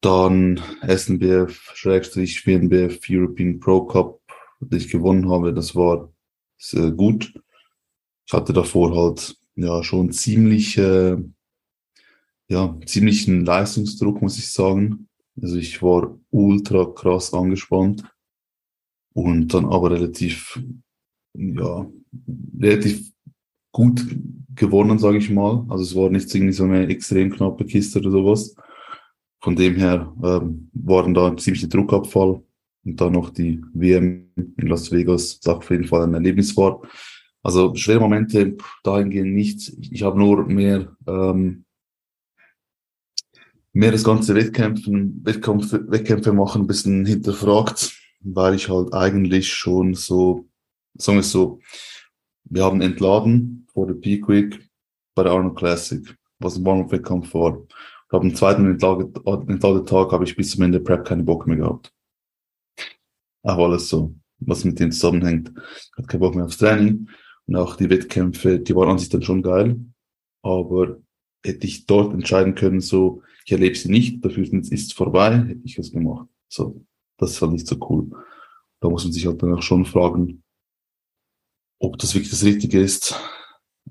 dann 0.00 0.62
SNBF-WNBF 0.82 3.00
European 3.10 3.60
Pro 3.60 3.84
Cup, 3.84 4.22
den 4.60 4.78
ich 4.78 4.90
gewonnen 4.90 5.30
habe. 5.30 5.52
Das 5.52 5.76
war 5.76 6.10
sehr 6.58 6.90
gut. 6.90 7.32
Ich 8.26 8.32
hatte 8.32 8.52
davor 8.52 8.96
halt 8.96 9.36
ja 9.54 9.82
schon 9.82 10.12
ziemlich, 10.12 10.76
äh, 10.78 11.16
ja, 12.48 12.78
ziemlichen 12.84 13.44
Leistungsdruck, 13.44 14.22
muss 14.22 14.38
ich 14.38 14.50
sagen. 14.50 15.08
Also 15.40 15.56
ich 15.56 15.82
war 15.82 16.18
ultra 16.30 16.86
krass 16.86 17.34
angespannt 17.34 18.04
und 19.14 19.52
dann 19.52 19.66
aber 19.66 19.90
relativ, 19.90 20.60
ja, 21.34 21.86
relativ 22.60 23.12
gut 23.72 24.06
gewonnen, 24.54 24.98
sage 24.98 25.18
ich 25.18 25.30
mal. 25.30 25.66
Also 25.68 25.84
es 25.84 25.94
war 25.94 26.10
nicht 26.10 26.34
irgendwie 26.34 26.52
so 26.52 26.64
eine 26.64 26.88
extrem 26.88 27.30
knappe 27.30 27.64
Kiste 27.66 27.98
oder 27.98 28.10
sowas. 28.10 28.54
Von 29.40 29.54
dem 29.54 29.76
her 29.76 30.12
ähm, 30.24 30.70
waren 30.72 31.14
da 31.14 31.26
ein 31.28 31.38
ziemlicher 31.38 31.68
Druckabfall 31.68 32.42
und 32.86 33.00
dann 33.00 33.12
noch 33.12 33.30
die 33.30 33.60
WM 33.74 34.30
in 34.36 34.68
Las 34.68 34.92
Vegas, 34.92 35.40
das 35.40 35.56
auf 35.56 35.70
jeden 35.70 35.86
Fall 35.86 36.04
ein 36.04 36.14
Erlebnis 36.14 36.56
war. 36.56 36.80
Also 37.42 37.74
schwere 37.74 38.00
Momente 38.00 38.56
dahingehend 38.84 39.34
nicht. 39.34 39.72
Ich 39.90 40.02
habe 40.02 40.18
nur 40.18 40.46
mehr, 40.46 40.96
ähm, 41.06 41.64
mehr 43.72 43.92
das 43.92 44.04
ganze 44.04 44.34
Wettkämpfen, 44.34 45.20
Wettkampf, 45.24 45.72
Wettkämpfe 45.72 46.32
machen 46.32 46.62
ein 46.62 46.66
bisschen 46.66 47.04
hinterfragt, 47.04 48.00
weil 48.20 48.54
ich 48.54 48.68
halt 48.68 48.94
eigentlich 48.94 49.52
schon 49.52 49.94
so, 49.94 50.48
sagen 50.94 51.18
wir 51.18 51.22
so, 51.24 51.60
wir 52.44 52.64
haben 52.64 52.80
entladen 52.80 53.66
vor 53.72 53.88
der 53.88 53.94
Peak 53.94 54.28
Week 54.28 54.60
bei 55.16 55.24
der 55.24 55.32
Arnold 55.32 55.56
Classic, 55.56 56.16
was 56.38 56.56
ein 56.56 56.64
Warm-Up-Wettkampf 56.64 57.34
war. 57.34 57.58
Und 57.58 57.68
am 58.10 58.34
zweiten 58.34 58.66
Entladetag 58.70 60.12
habe 60.12 60.24
ich 60.24 60.36
bis 60.36 60.52
zum 60.52 60.62
Ende 60.62 60.78
Prep 60.78 61.04
keine 61.04 61.24
Bock 61.24 61.46
mehr 61.48 61.56
gehabt. 61.56 61.92
Auch 63.46 63.58
alles 63.58 63.88
so, 63.88 64.12
was 64.40 64.64
mit 64.64 64.80
dem 64.80 64.90
zusammenhängt. 64.90 65.52
Hatte 65.96 66.08
keinen 66.08 66.20
Bock 66.20 66.34
mehr 66.34 66.46
aufs 66.46 66.58
Training. 66.58 67.08
Und 67.46 67.56
auch 67.56 67.76
die 67.76 67.88
Wettkämpfe, 67.88 68.58
die 68.58 68.74
waren 68.74 68.90
an 68.90 68.98
sich 68.98 69.08
dann 69.08 69.22
schon 69.22 69.42
geil. 69.42 69.78
Aber 70.42 70.98
hätte 71.44 71.66
ich 71.66 71.86
dort 71.86 72.12
entscheiden 72.12 72.56
können, 72.56 72.80
so, 72.80 73.22
ich 73.44 73.52
erlebe 73.52 73.76
sie 73.76 73.88
nicht, 73.88 74.24
dafür 74.24 74.42
ist 74.42 74.72
es 74.72 74.92
vorbei, 74.92 75.38
hätte 75.38 75.60
ich 75.62 75.78
es 75.78 75.92
gemacht. 75.92 76.28
So, 76.48 76.84
das 77.18 77.32
ist 77.32 77.42
halt 77.42 77.52
nicht 77.52 77.68
so 77.68 77.76
cool. 77.88 78.10
Da 78.80 78.88
muss 78.88 79.04
man 79.04 79.12
sich 79.12 79.26
halt 79.26 79.40
dann 79.40 79.54
auch 79.54 79.62
schon 79.62 79.84
fragen, 79.84 80.42
ob 81.78 81.98
das 81.98 82.14
wirklich 82.14 82.30
das 82.30 82.42
Richtige 82.42 82.80
ist, 82.80 83.14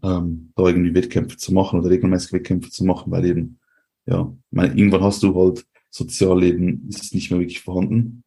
ähm, 0.04 0.52
da 0.58 0.68
irgendwie 0.68 0.94
Wettkämpfe 0.94 1.38
zu 1.38 1.54
machen 1.54 1.80
oder 1.80 1.90
regelmäßig 1.90 2.34
Wettkämpfe 2.34 2.70
zu 2.72 2.84
machen, 2.84 3.10
weil 3.10 3.24
eben, 3.24 3.60
ja, 4.06 4.36
meine, 4.52 4.78
irgendwann 4.78 5.04
hast 5.04 5.24
du 5.24 5.34
halt 5.34 5.66
Sozialleben, 5.92 6.90
ist 6.90 7.04
es 7.04 7.14
nicht 7.14 7.32
mehr 7.32 7.40
wirklich 7.40 7.62
vorhanden. 7.62 8.25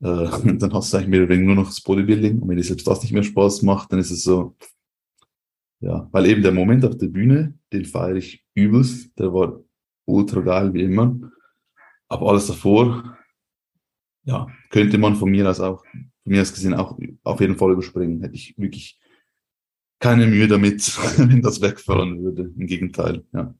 Äh, 0.00 0.06
dann 0.58 0.72
hast 0.72 0.92
du 0.92 0.96
eigentlich 0.96 1.08
mehr 1.08 1.20
oder 1.22 1.30
weniger 1.30 1.46
nur 1.46 1.56
noch 1.56 1.68
das 1.68 1.80
Bodybuilding. 1.80 2.40
Und 2.40 2.48
wenn 2.48 2.56
dir 2.56 2.64
selbst 2.64 2.86
das 2.86 3.02
nicht 3.02 3.12
mehr 3.12 3.22
Spaß 3.22 3.62
macht, 3.62 3.92
dann 3.92 3.98
ist 3.98 4.10
es 4.10 4.22
so, 4.22 4.56
ja, 5.80 6.08
weil 6.10 6.26
eben 6.26 6.42
der 6.42 6.52
Moment 6.52 6.84
auf 6.84 6.96
der 6.96 7.06
Bühne, 7.06 7.54
den 7.72 7.84
feiere 7.84 8.16
ich 8.16 8.44
übelst, 8.54 9.16
der 9.18 9.32
war 9.32 9.60
ultra 10.06 10.40
geil 10.40 10.74
wie 10.74 10.82
immer. 10.82 11.18
Aber 12.08 12.30
alles 12.30 12.46
davor, 12.46 13.16
ja, 14.24 14.48
könnte 14.70 14.98
man 14.98 15.14
von 15.14 15.30
mir 15.30 15.48
aus 15.48 15.60
auch, 15.60 15.84
von 15.84 16.02
mir 16.24 16.42
aus 16.42 16.52
gesehen 16.52 16.74
auch 16.74 16.98
auf 17.22 17.40
jeden 17.40 17.56
Fall 17.56 17.72
überspringen. 17.72 18.20
Hätte 18.22 18.34
ich 18.34 18.58
wirklich 18.58 18.98
keine 20.00 20.26
Mühe 20.26 20.48
damit, 20.48 20.80
wenn 21.18 21.42
das 21.42 21.60
wegfallen 21.60 22.22
würde. 22.22 22.52
Im 22.56 22.66
Gegenteil, 22.66 23.24
ja. 23.32 23.54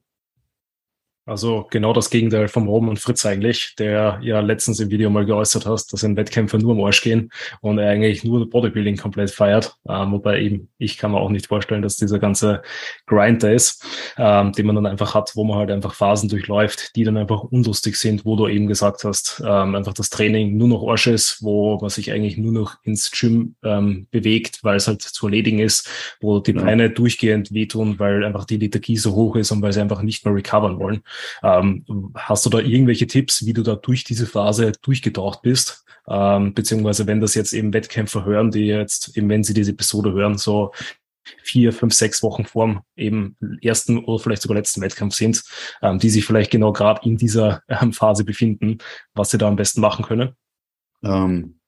Also 1.29 1.67
genau 1.69 1.93
das 1.93 2.09
Gegenteil 2.09 2.47
vom 2.47 2.67
Roman 2.67 2.97
Fritz 2.97 3.23
eigentlich, 3.23 3.75
der 3.77 4.19
ja 4.23 4.39
letztens 4.39 4.79
im 4.79 4.89
Video 4.89 5.11
mal 5.11 5.27
geäußert 5.27 5.67
hast, 5.67 5.93
dass 5.93 6.01
in 6.01 6.17
Wettkämpfe 6.17 6.57
nur 6.57 6.71
am 6.71 6.83
Arsch 6.83 7.03
gehen 7.03 7.29
und 7.61 7.77
er 7.77 7.91
eigentlich 7.91 8.23
nur 8.23 8.49
Bodybuilding 8.49 8.97
komplett 8.97 9.29
feiert. 9.29 9.75
Ähm, 9.87 10.11
wobei 10.11 10.41
eben, 10.41 10.69
ich 10.79 10.97
kann 10.97 11.11
mir 11.11 11.19
auch 11.19 11.29
nicht 11.29 11.45
vorstellen, 11.45 11.83
dass 11.83 11.97
dieser 11.97 12.17
ganze 12.17 12.63
Grind 13.05 13.43
da 13.43 13.51
ist, 13.51 13.85
ähm, 14.17 14.53
den 14.53 14.65
man 14.65 14.75
dann 14.75 14.87
einfach 14.87 15.13
hat, 15.13 15.33
wo 15.35 15.43
man 15.43 15.59
halt 15.59 15.69
einfach 15.69 15.93
Phasen 15.93 16.29
durchläuft, 16.29 16.95
die 16.95 17.03
dann 17.03 17.17
einfach 17.17 17.43
unlustig 17.43 17.97
sind, 17.97 18.25
wo 18.25 18.35
du 18.35 18.47
eben 18.47 18.65
gesagt 18.65 19.03
hast, 19.03 19.39
ähm, 19.45 19.75
einfach 19.75 19.93
das 19.93 20.09
Training 20.09 20.57
nur 20.57 20.67
noch 20.67 20.87
Arsch 20.87 21.05
ist, 21.05 21.43
wo 21.43 21.77
man 21.79 21.91
sich 21.91 22.11
eigentlich 22.11 22.37
nur 22.37 22.53
noch 22.53 22.77
ins 22.83 23.11
Gym 23.11 23.53
ähm, 23.63 24.07
bewegt, 24.09 24.63
weil 24.63 24.77
es 24.77 24.87
halt 24.87 25.03
zu 25.03 25.27
erledigen 25.27 25.59
ist, 25.59 25.87
wo 26.21 26.39
die 26.39 26.53
Beine 26.53 26.89
durchgehend 26.89 27.53
wehtun, 27.53 27.99
weil 27.99 28.25
einfach 28.25 28.45
die 28.45 28.57
Liturgie 28.57 28.97
so 28.97 29.13
hoch 29.13 29.35
ist 29.35 29.51
und 29.51 29.61
weil 29.61 29.73
sie 29.73 29.81
einfach 29.81 30.01
nicht 30.01 30.25
mehr 30.25 30.33
recovern 30.33 30.79
wollen. 30.79 31.03
Ähm, 31.43 31.85
hast 32.15 32.45
du 32.45 32.49
da 32.49 32.59
irgendwelche 32.59 33.07
Tipps, 33.07 33.45
wie 33.45 33.53
du 33.53 33.63
da 33.63 33.75
durch 33.75 34.03
diese 34.03 34.25
Phase 34.25 34.71
durchgetaucht 34.81 35.41
bist? 35.41 35.85
Ähm, 36.07 36.53
beziehungsweise 36.53 37.07
wenn 37.07 37.21
das 37.21 37.35
jetzt 37.35 37.53
eben 37.53 37.73
Wettkämpfer 37.73 38.25
hören, 38.25 38.51
die 38.51 38.65
jetzt 38.65 39.15
eben, 39.17 39.29
wenn 39.29 39.43
sie 39.43 39.53
diese 39.53 39.71
Episode 39.71 40.11
hören, 40.11 40.37
so 40.37 40.71
vier, 41.43 41.73
fünf, 41.73 41.93
sechs 41.93 42.23
Wochen 42.23 42.45
vorm 42.45 42.81
eben 42.95 43.35
ersten 43.61 44.03
oder 44.03 44.19
vielleicht 44.19 44.41
sogar 44.41 44.57
letzten 44.57 44.81
Wettkampf 44.81 45.15
sind, 45.15 45.43
ähm, 45.81 45.99
die 45.99 46.09
sich 46.09 46.25
vielleicht 46.25 46.51
genau 46.51 46.71
gerade 46.71 47.01
in 47.07 47.17
dieser 47.17 47.61
ähm, 47.67 47.93
Phase 47.93 48.23
befinden, 48.23 48.79
was 49.13 49.31
sie 49.31 49.37
da 49.37 49.47
am 49.47 49.55
besten 49.55 49.81
machen 49.81 50.05
können? 50.05 50.35
Ähm, 51.03 51.59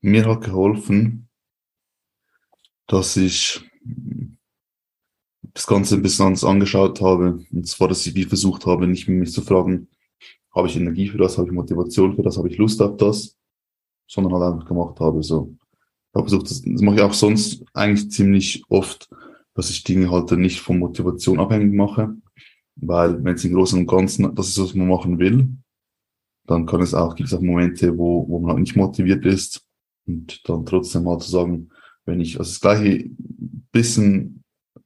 mir 0.00 0.26
hat 0.26 0.42
geholfen, 0.42 1.28
dass 2.86 3.16
ich 3.16 3.60
das 5.54 5.66
Ganze 5.66 5.96
ein 5.96 6.02
bisschen 6.02 6.26
anders 6.26 6.44
angeschaut 6.44 7.00
habe. 7.00 7.44
Und 7.52 7.66
zwar, 7.66 7.88
dass 7.88 8.06
ich 8.06 8.14
wie 8.14 8.24
versucht 8.24 8.66
habe, 8.66 8.86
nicht 8.86 9.08
mich 9.08 9.32
zu 9.32 9.42
fragen, 9.42 9.88
habe 10.54 10.68
ich 10.68 10.76
Energie 10.76 11.08
für 11.08 11.18
das, 11.18 11.38
habe 11.38 11.48
ich 11.48 11.54
Motivation 11.54 12.14
für 12.14 12.22
das, 12.22 12.36
habe 12.36 12.48
ich 12.48 12.58
Lust 12.58 12.80
auf 12.82 12.96
das, 12.96 13.36
sondern 14.06 14.34
halt 14.34 14.54
einfach 14.54 14.68
gemacht 14.68 15.00
habe. 15.00 15.22
So. 15.22 15.54
Ich 15.60 16.14
habe 16.14 16.28
versucht, 16.28 16.50
das, 16.50 16.62
das 16.62 16.82
mache 16.82 16.96
ich 16.96 17.02
auch 17.02 17.14
sonst 17.14 17.64
eigentlich 17.72 18.10
ziemlich 18.10 18.64
oft, 18.68 19.08
dass 19.54 19.70
ich 19.70 19.84
Dinge 19.84 20.10
halt 20.10 20.30
nicht 20.32 20.60
von 20.60 20.78
Motivation 20.78 21.40
abhängig 21.40 21.74
mache. 21.74 22.14
Weil 22.76 23.22
wenn 23.22 23.34
es 23.34 23.44
im 23.44 23.54
Großen 23.54 23.78
und 23.78 23.86
Ganzen 23.86 24.34
das 24.34 24.48
ist, 24.48 24.58
was 24.58 24.74
man 24.74 24.88
machen 24.88 25.18
will, 25.18 25.48
dann 26.46 26.66
kann 26.66 26.80
es 26.80 26.94
auch, 26.94 27.14
gibt 27.14 27.28
es 27.28 27.34
auch 27.34 27.40
Momente, 27.40 27.96
wo, 27.96 28.26
wo 28.28 28.38
man 28.40 28.52
halt 28.52 28.60
nicht 28.60 28.76
motiviert 28.76 29.24
ist. 29.24 29.64
Und 30.06 30.48
dann 30.48 30.66
trotzdem 30.66 31.04
mal 31.04 31.18
zu 31.18 31.30
sagen, 31.30 31.70
wenn 32.04 32.20
ich, 32.20 32.38
also 32.38 32.50
das 32.50 32.60
gleiche 32.60 33.10
bisschen 33.70 34.41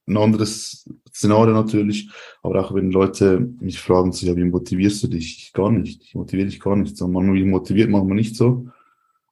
ein 0.06 0.16
anderes 0.16 0.88
Szenario 1.12 1.52
natürlich, 1.52 2.10
aber 2.42 2.64
auch 2.64 2.74
wenn 2.74 2.90
Leute 2.90 3.40
mich 3.60 3.80
fragen, 3.80 4.12
so, 4.12 4.26
ja, 4.26 4.36
wie 4.36 4.44
motivierst 4.44 5.02
du 5.02 5.08
dich? 5.08 5.52
Gar 5.52 5.72
nicht. 5.72 6.02
Ich 6.04 6.14
motiviere 6.14 6.48
dich 6.48 6.60
gar 6.60 6.76
nicht. 6.76 6.96
So, 6.96 7.08
man 7.08 7.34
wie 7.34 7.44
motiviert, 7.44 7.90
machen 7.90 8.08
wir 8.08 8.14
nicht 8.14 8.36
so. 8.36 8.68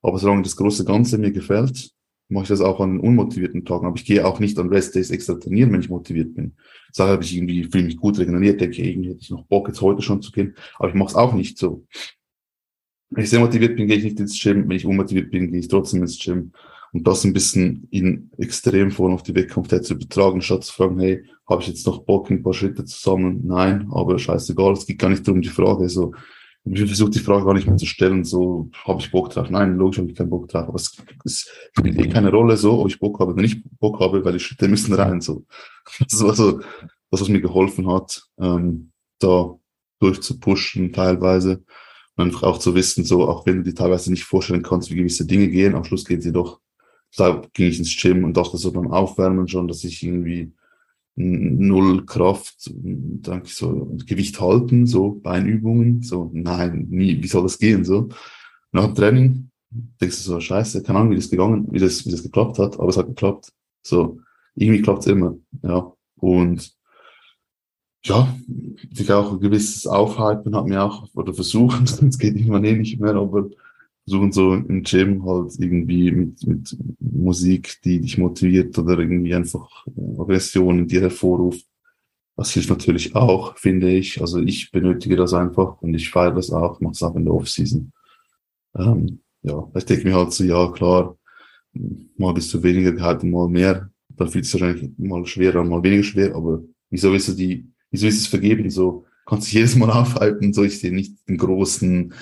Aber 0.02 0.18
solange 0.18 0.42
das 0.42 0.56
große 0.56 0.84
Ganze 0.84 1.18
mir 1.18 1.30
gefällt, 1.30 1.90
mache 2.28 2.44
ich 2.44 2.48
das 2.48 2.60
auch 2.60 2.80
an 2.80 2.98
unmotivierten 2.98 3.64
Tagen. 3.64 3.86
Aber 3.86 3.96
ich 3.96 4.04
gehe 4.04 4.26
auch 4.26 4.40
nicht 4.40 4.58
an 4.58 4.68
Rest 4.68 4.94
Days 4.94 5.10
extra 5.10 5.34
trainieren, 5.34 5.72
wenn 5.72 5.80
ich 5.80 5.88
motiviert 5.88 6.34
bin. 6.34 6.56
Sage, 6.92 7.12
habe 7.12 7.24
ich 7.24 7.36
irgendwie, 7.36 7.64
fühle 7.64 7.84
mich 7.84 7.96
gut 7.96 8.18
regeneriert, 8.18 8.60
denke, 8.60 8.82
irgendwie 8.82 9.10
hätte 9.10 9.20
ich 9.20 9.30
noch 9.30 9.44
Bock, 9.46 9.68
jetzt 9.68 9.80
heute 9.80 10.02
schon 10.02 10.22
zu 10.22 10.32
gehen. 10.32 10.56
Aber 10.78 10.88
ich 10.88 10.94
mache 10.94 11.10
es 11.10 11.14
auch 11.14 11.34
nicht 11.34 11.58
so. 11.58 11.86
Wenn 13.10 13.24
ich 13.24 13.30
sehr 13.30 13.40
motiviert 13.40 13.76
bin, 13.76 13.86
gehe 13.86 13.96
ich 13.96 14.04
nicht 14.04 14.18
ins 14.18 14.42
Gym. 14.42 14.68
Wenn 14.68 14.76
ich 14.76 14.86
unmotiviert 14.86 15.30
bin, 15.30 15.50
gehe 15.50 15.60
ich 15.60 15.68
trotzdem 15.68 16.02
ins 16.02 16.18
Gym 16.18 16.52
und 16.94 17.06
das 17.08 17.24
ein 17.24 17.32
bisschen 17.32 17.88
in 17.90 18.30
Extremform 18.38 19.14
auf 19.14 19.24
die 19.24 19.34
Wettkampfzeit 19.34 19.84
zu 19.84 19.94
übertragen, 19.94 20.40
statt 20.40 20.62
zu 20.62 20.72
fragen, 20.72 21.00
hey, 21.00 21.24
habe 21.50 21.60
ich 21.60 21.66
jetzt 21.66 21.86
noch 21.86 22.04
Bock, 22.04 22.30
ein 22.30 22.44
paar 22.44 22.54
Schritte 22.54 22.84
zusammen? 22.84 23.40
Nein, 23.44 23.88
aber 23.90 24.16
scheißegal, 24.16 24.74
es 24.74 24.86
geht 24.86 25.00
gar 25.00 25.10
nicht 25.10 25.26
darum, 25.26 25.42
die 25.42 25.48
Frage, 25.48 25.88
so, 25.88 26.14
ich 26.64 26.78
versuche 26.78 27.10
die 27.10 27.18
Frage 27.18 27.44
gar 27.44 27.54
nicht 27.54 27.66
mehr 27.66 27.76
zu 27.76 27.84
stellen, 27.84 28.22
so, 28.22 28.70
habe 28.84 29.00
ich 29.00 29.10
Bock 29.10 29.30
drauf? 29.30 29.50
Nein, 29.50 29.76
logisch 29.76 29.98
habe 29.98 30.08
ich 30.08 30.16
keinen 30.16 30.30
Bock 30.30 30.48
drauf, 30.48 30.68
aber 30.68 30.76
es, 30.76 30.96
es 31.24 31.48
spielt 31.76 31.98
eh 31.98 32.08
keine 32.08 32.30
Rolle, 32.30 32.56
so, 32.56 32.78
ob 32.78 32.88
ich 32.88 33.00
Bock 33.00 33.18
habe, 33.18 33.36
wenn 33.36 33.44
ich 33.44 33.64
Bock 33.80 33.98
habe, 33.98 34.24
weil 34.24 34.34
die 34.34 34.40
Schritte 34.40 34.68
müssen 34.68 34.94
rein, 34.94 35.20
so. 35.20 35.44
Das 35.98 36.22
war 36.22 36.34
so, 36.34 36.60
das, 37.10 37.20
was 37.20 37.28
mir 37.28 37.40
geholfen 37.40 37.90
hat, 37.90 38.22
ähm, 38.38 38.92
da 39.18 39.58
durchzupushen 39.98 40.92
teilweise. 40.92 41.64
Und 42.16 42.26
einfach 42.26 42.44
auch 42.44 42.58
zu 42.58 42.76
wissen, 42.76 43.04
so, 43.04 43.28
auch 43.28 43.44
wenn 43.46 43.56
du 43.56 43.62
dir 43.64 43.74
teilweise 43.74 44.12
nicht 44.12 44.22
vorstellen 44.22 44.62
kannst, 44.62 44.92
wie 44.92 44.94
gewisse 44.94 45.26
Dinge 45.26 45.48
gehen, 45.48 45.74
am 45.74 45.82
Schluss 45.82 46.04
gehen 46.04 46.20
sie 46.20 46.32
doch 46.32 46.60
da 47.16 47.42
ging 47.52 47.68
ich 47.68 47.78
ins 47.78 47.96
Gym 47.96 48.24
und 48.24 48.36
dachte 48.36 48.56
so 48.56 48.72
beim 48.72 48.90
Aufwärmen 48.90 49.48
schon, 49.48 49.68
dass 49.68 49.84
ich 49.84 50.02
irgendwie 50.02 50.52
null 51.16 52.04
Kraft, 52.06 52.72
danke 52.74 53.48
so 53.48 53.96
Gewicht 54.04 54.40
halten, 54.40 54.86
so 54.86 55.12
Beinübungen, 55.12 56.02
so 56.02 56.30
nein, 56.32 56.86
nie, 56.90 57.22
wie 57.22 57.28
soll 57.28 57.44
das 57.44 57.58
gehen, 57.58 57.84
so. 57.84 58.08
Nach 58.72 58.86
dem 58.86 58.94
Training 58.96 59.50
denkst 59.70 60.16
du 60.16 60.22
so, 60.22 60.40
scheiße, 60.40 60.82
keine 60.82 60.98
Ahnung, 60.98 61.12
wie 61.12 61.16
das 61.16 61.30
gegangen, 61.30 61.68
wie 61.70 61.78
das, 61.78 62.04
wie 62.04 62.10
das 62.10 62.22
geklappt 62.22 62.58
hat, 62.58 62.78
aber 62.80 62.88
es 62.88 62.96
hat 62.96 63.06
geklappt, 63.06 63.52
so. 63.82 64.18
Irgendwie 64.56 64.82
klappt 64.82 65.00
es 65.00 65.06
immer, 65.06 65.36
ja. 65.62 65.92
Und 66.16 66.74
ja, 68.04 68.36
ich 68.90 69.12
auch 69.12 69.32
ein 69.32 69.40
gewisses 69.40 69.86
Aufhypen 69.86 70.54
hat 70.54 70.66
mir 70.66 70.82
auch, 70.82 71.08
oder 71.14 71.32
versuchen, 71.32 71.84
es 72.08 72.18
geht 72.18 72.34
irgendwann 72.34 72.64
eh 72.64 72.76
nicht 72.76 73.00
mehr, 73.00 73.14
aber 73.14 73.48
versuchen 74.04 74.32
so 74.32 74.54
im 74.54 74.82
Gym 74.82 75.24
halt 75.24 75.58
irgendwie 75.58 76.12
mit, 76.12 76.46
mit 76.46 76.76
Musik, 77.00 77.80
die 77.84 78.00
dich 78.00 78.18
motiviert 78.18 78.78
oder 78.78 78.98
irgendwie 78.98 79.34
einfach 79.34 79.86
Aggression 80.18 80.80
in 80.80 80.88
dir 80.88 81.00
hervorruft. 81.00 81.66
Das 82.36 82.50
hilft 82.50 82.68
natürlich 82.68 83.14
auch, 83.14 83.56
finde 83.56 83.90
ich. 83.90 84.20
Also 84.20 84.40
ich 84.40 84.70
benötige 84.70 85.16
das 85.16 85.32
einfach 85.32 85.80
und 85.80 85.94
ich 85.94 86.10
feiere 86.10 86.34
das 86.34 86.50
auch, 86.50 86.80
mache 86.80 86.92
es 86.92 87.02
auch 87.02 87.14
in 87.16 87.24
der 87.24 87.34
Off-Season. 87.34 87.92
Ähm, 88.76 89.20
ja, 89.42 89.70
ich 89.74 89.84
denke 89.84 90.08
mir 90.08 90.16
halt 90.16 90.32
so, 90.32 90.44
ja 90.44 90.70
klar, 90.72 91.16
mal 92.16 92.34
bist 92.34 92.52
du 92.52 92.62
weniger 92.62 92.92
gehalten, 92.92 93.30
mal 93.30 93.48
mehr. 93.48 93.90
Dann 94.08 94.28
fühlt 94.28 94.44
es 94.44 94.52
wahrscheinlich 94.52 94.90
mal 94.98 95.24
schwerer, 95.26 95.64
mal 95.64 95.82
weniger 95.82 96.02
schwer, 96.02 96.34
aber 96.34 96.62
wieso 96.90 97.14
ist 97.14 97.38
die, 97.38 97.66
wieso 97.90 98.06
ist 98.06 98.18
es 98.18 98.26
vergeben? 98.26 98.68
So 98.68 99.06
kannst 99.26 99.50
du 99.50 99.56
jedes 99.56 99.76
Mal 99.76 99.90
aufhalten, 99.90 100.52
so 100.52 100.62
ich 100.62 100.78
sehe 100.78 100.92
nicht 100.92 101.16
den 101.28 101.38
großen 101.38 102.12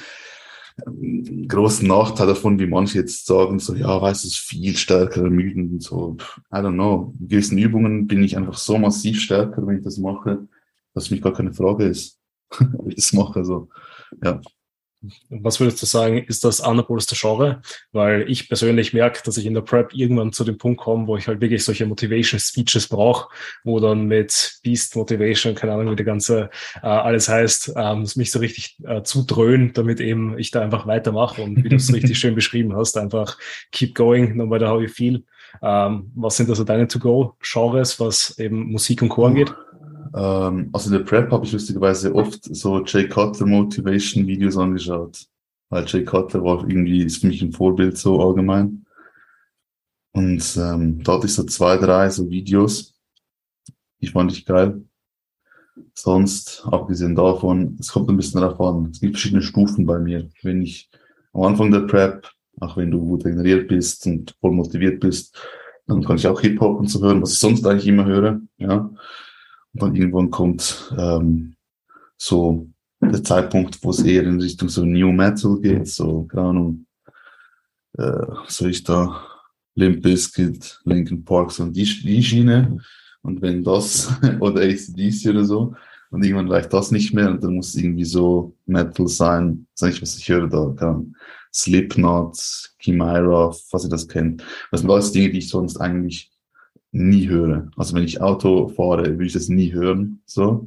großen 1.48 1.86
Nachteil 1.86 2.26
davon, 2.26 2.58
wie 2.58 2.66
manche 2.66 2.98
jetzt 2.98 3.26
sagen, 3.26 3.58
so, 3.58 3.74
ja, 3.74 4.00
weiß 4.00 4.24
es 4.24 4.36
viel 4.36 4.76
stärker 4.76 5.22
ermüdend 5.22 5.72
und 5.72 5.82
so. 5.82 6.16
I 6.52 6.56
don't 6.56 6.74
know. 6.74 7.14
In 7.20 7.28
gewissen 7.28 7.58
Übungen 7.58 8.06
bin 8.06 8.22
ich 8.22 8.36
einfach 8.36 8.56
so 8.56 8.78
massiv 8.78 9.20
stärker, 9.20 9.66
wenn 9.66 9.78
ich 9.78 9.84
das 9.84 9.98
mache, 9.98 10.48
dass 10.94 11.08
für 11.08 11.14
mich 11.14 11.22
gar 11.22 11.32
keine 11.32 11.52
Frage 11.52 11.84
ist, 11.84 12.18
ob 12.78 12.88
ich 12.88 12.96
das 12.96 13.12
mache. 13.12 13.44
So, 13.44 13.68
ja. 14.22 14.40
Was 15.30 15.60
würdest 15.60 15.82
du 15.82 15.86
sagen, 15.86 16.18
ist 16.18 16.44
das 16.44 16.60
anabolste 16.60 17.16
Genre? 17.18 17.62
Weil 17.92 18.30
ich 18.30 18.48
persönlich 18.48 18.92
merke, 18.92 19.20
dass 19.24 19.36
ich 19.36 19.46
in 19.46 19.54
der 19.54 19.62
Prep 19.62 19.94
irgendwann 19.94 20.32
zu 20.32 20.44
dem 20.44 20.58
Punkt 20.58 20.80
komme, 20.80 21.06
wo 21.06 21.16
ich 21.16 21.28
halt 21.28 21.40
wirklich 21.40 21.64
solche 21.64 21.86
Motivation 21.86 22.38
Speeches 22.38 22.88
brauche, 22.88 23.28
wo 23.64 23.80
dann 23.80 24.06
mit 24.06 24.60
Beast 24.62 24.96
Motivation, 24.96 25.54
keine 25.54 25.72
Ahnung, 25.72 25.92
wie 25.92 25.96
der 25.96 26.06
ganze 26.06 26.50
äh, 26.82 26.86
alles 26.86 27.28
heißt, 27.28 27.72
ähm, 27.76 28.06
mich 28.14 28.30
so 28.30 28.38
richtig 28.38 28.76
äh, 28.84 29.02
zudröhnen, 29.02 29.72
damit 29.72 30.00
eben 30.00 30.38
ich 30.38 30.50
da 30.50 30.60
einfach 30.60 30.86
weitermache 30.86 31.42
und 31.42 31.62
wie 31.64 31.68
du 31.68 31.76
es 31.76 31.92
richtig 31.92 32.18
schön 32.20 32.34
beschrieben 32.34 32.76
hast, 32.76 32.96
einfach 32.96 33.38
keep 33.72 33.94
going, 33.94 34.36
no 34.36 34.46
matter 34.46 34.68
how 34.68 34.80
you 34.80 34.88
feel. 34.88 35.24
Ähm, 35.60 36.10
was 36.14 36.36
sind 36.36 36.48
also 36.48 36.64
deine 36.64 36.88
To-Go-Genres, 36.88 38.00
was 38.00 38.38
eben 38.38 38.70
Musik 38.70 39.02
und 39.02 39.10
Chor 39.10 39.28
angeht? 39.28 39.52
Ähm, 40.14 40.70
also 40.72 40.90
in 40.90 40.98
der 40.98 41.04
Prep 41.04 41.30
habe 41.30 41.44
ich 41.44 41.52
lustigerweise 41.52 42.14
oft 42.14 42.44
so 42.54 42.84
Jay 42.84 43.08
Cutler 43.08 43.46
Motivation 43.46 44.26
Videos 44.26 44.56
angeschaut. 44.56 45.26
Weil 45.68 45.86
Jay 45.86 46.04
Cutler 46.04 46.44
war 46.44 46.68
irgendwie, 46.68 47.02
ist 47.02 47.22
für 47.22 47.28
mich 47.28 47.42
ein 47.42 47.52
Vorbild 47.52 47.96
so 47.96 48.20
allgemein. 48.20 48.84
Und 50.12 50.56
ähm, 50.58 51.02
da 51.02 51.14
hatte 51.14 51.26
ich 51.26 51.34
so 51.34 51.44
zwei, 51.44 51.78
drei 51.78 52.10
so 52.10 52.28
Videos. 52.28 52.94
Die 54.00 54.08
fand 54.08 54.32
ich 54.32 54.44
geil. 54.44 54.84
Sonst, 55.94 56.66
abgesehen 56.70 57.14
davon, 57.14 57.76
es 57.80 57.92
kommt 57.92 58.10
ein 58.10 58.16
bisschen 58.16 58.42
darauf 58.42 58.60
an. 58.60 58.90
Es 58.90 59.00
gibt 59.00 59.14
verschiedene 59.14 59.42
Stufen 59.42 59.86
bei 59.86 59.98
mir. 59.98 60.28
Wenn 60.42 60.62
ich 60.62 60.90
am 61.32 61.42
Anfang 61.42 61.70
der 61.70 61.80
Prep, 61.80 62.30
auch 62.60 62.76
wenn 62.76 62.90
du 62.90 63.00
gut 63.00 63.24
regeneriert 63.24 63.68
bist 63.68 64.06
und 64.06 64.36
voll 64.40 64.52
motiviert 64.52 65.00
bist, 65.00 65.34
dann 65.86 66.04
kann 66.04 66.16
ich 66.16 66.26
auch 66.26 66.40
Hip-Hop 66.40 66.78
und 66.78 66.88
so 66.88 67.02
hören, 67.02 67.22
was 67.22 67.32
ich 67.32 67.38
sonst 67.38 67.66
eigentlich 67.66 67.86
immer 67.86 68.04
höre. 68.04 68.40
Ja. 68.58 68.90
Und 69.74 69.82
dann 69.82 69.96
irgendwann 69.96 70.30
kommt 70.30 70.94
ähm, 70.98 71.56
so 72.16 72.68
der 73.00 73.22
Zeitpunkt, 73.24 73.82
wo 73.82 73.90
es 73.90 74.02
eher 74.02 74.24
in 74.24 74.40
Richtung 74.40 74.68
so 74.68 74.84
New 74.84 75.12
Metal 75.12 75.58
geht, 75.60 75.88
so, 75.88 76.24
keine 76.24 76.48
Ahnung, 76.48 76.86
äh, 77.98 78.26
so 78.46 78.66
ich 78.66 78.84
da 78.84 79.26
Limp 79.74 80.02
Bizkit, 80.02 80.80
Linkin 80.84 81.24
Park, 81.24 81.50
so 81.50 81.66
die, 81.66 81.84
die 81.84 82.22
Schiene. 82.22 82.78
Und 83.22 83.40
wenn 83.40 83.64
das, 83.64 84.12
oder 84.40 84.62
ACDC 84.62 85.30
oder 85.30 85.44
so, 85.44 85.74
und 86.10 86.22
irgendwann 86.22 86.50
reicht 86.50 86.72
das 86.74 86.90
nicht 86.90 87.14
mehr 87.14 87.30
und 87.30 87.42
dann 87.42 87.54
muss 87.54 87.74
irgendwie 87.74 88.04
so 88.04 88.54
Metal 88.66 89.08
sein, 89.08 89.66
sag 89.72 89.92
ich, 89.92 90.02
was 90.02 90.16
ich 90.18 90.28
höre 90.28 90.46
da, 90.46 90.74
kann. 90.76 91.16
Slipknot, 91.54 92.36
Chimera, 92.78 93.54
was 93.70 93.84
ihr 93.84 93.90
das 93.90 94.08
kennt. 94.08 94.44
Das 94.70 94.80
sind 94.80 94.90
alles 94.90 95.12
Dinge, 95.12 95.30
die 95.30 95.38
ich 95.38 95.48
sonst 95.48 95.78
eigentlich 95.78 96.31
nie 96.92 97.28
höre. 97.28 97.70
Also 97.76 97.94
wenn 97.96 98.04
ich 98.04 98.20
Auto 98.20 98.68
fahre, 98.68 99.06
würde 99.06 99.24
ich 99.24 99.32
das 99.32 99.48
nie 99.48 99.72
hören, 99.72 100.20
so. 100.26 100.66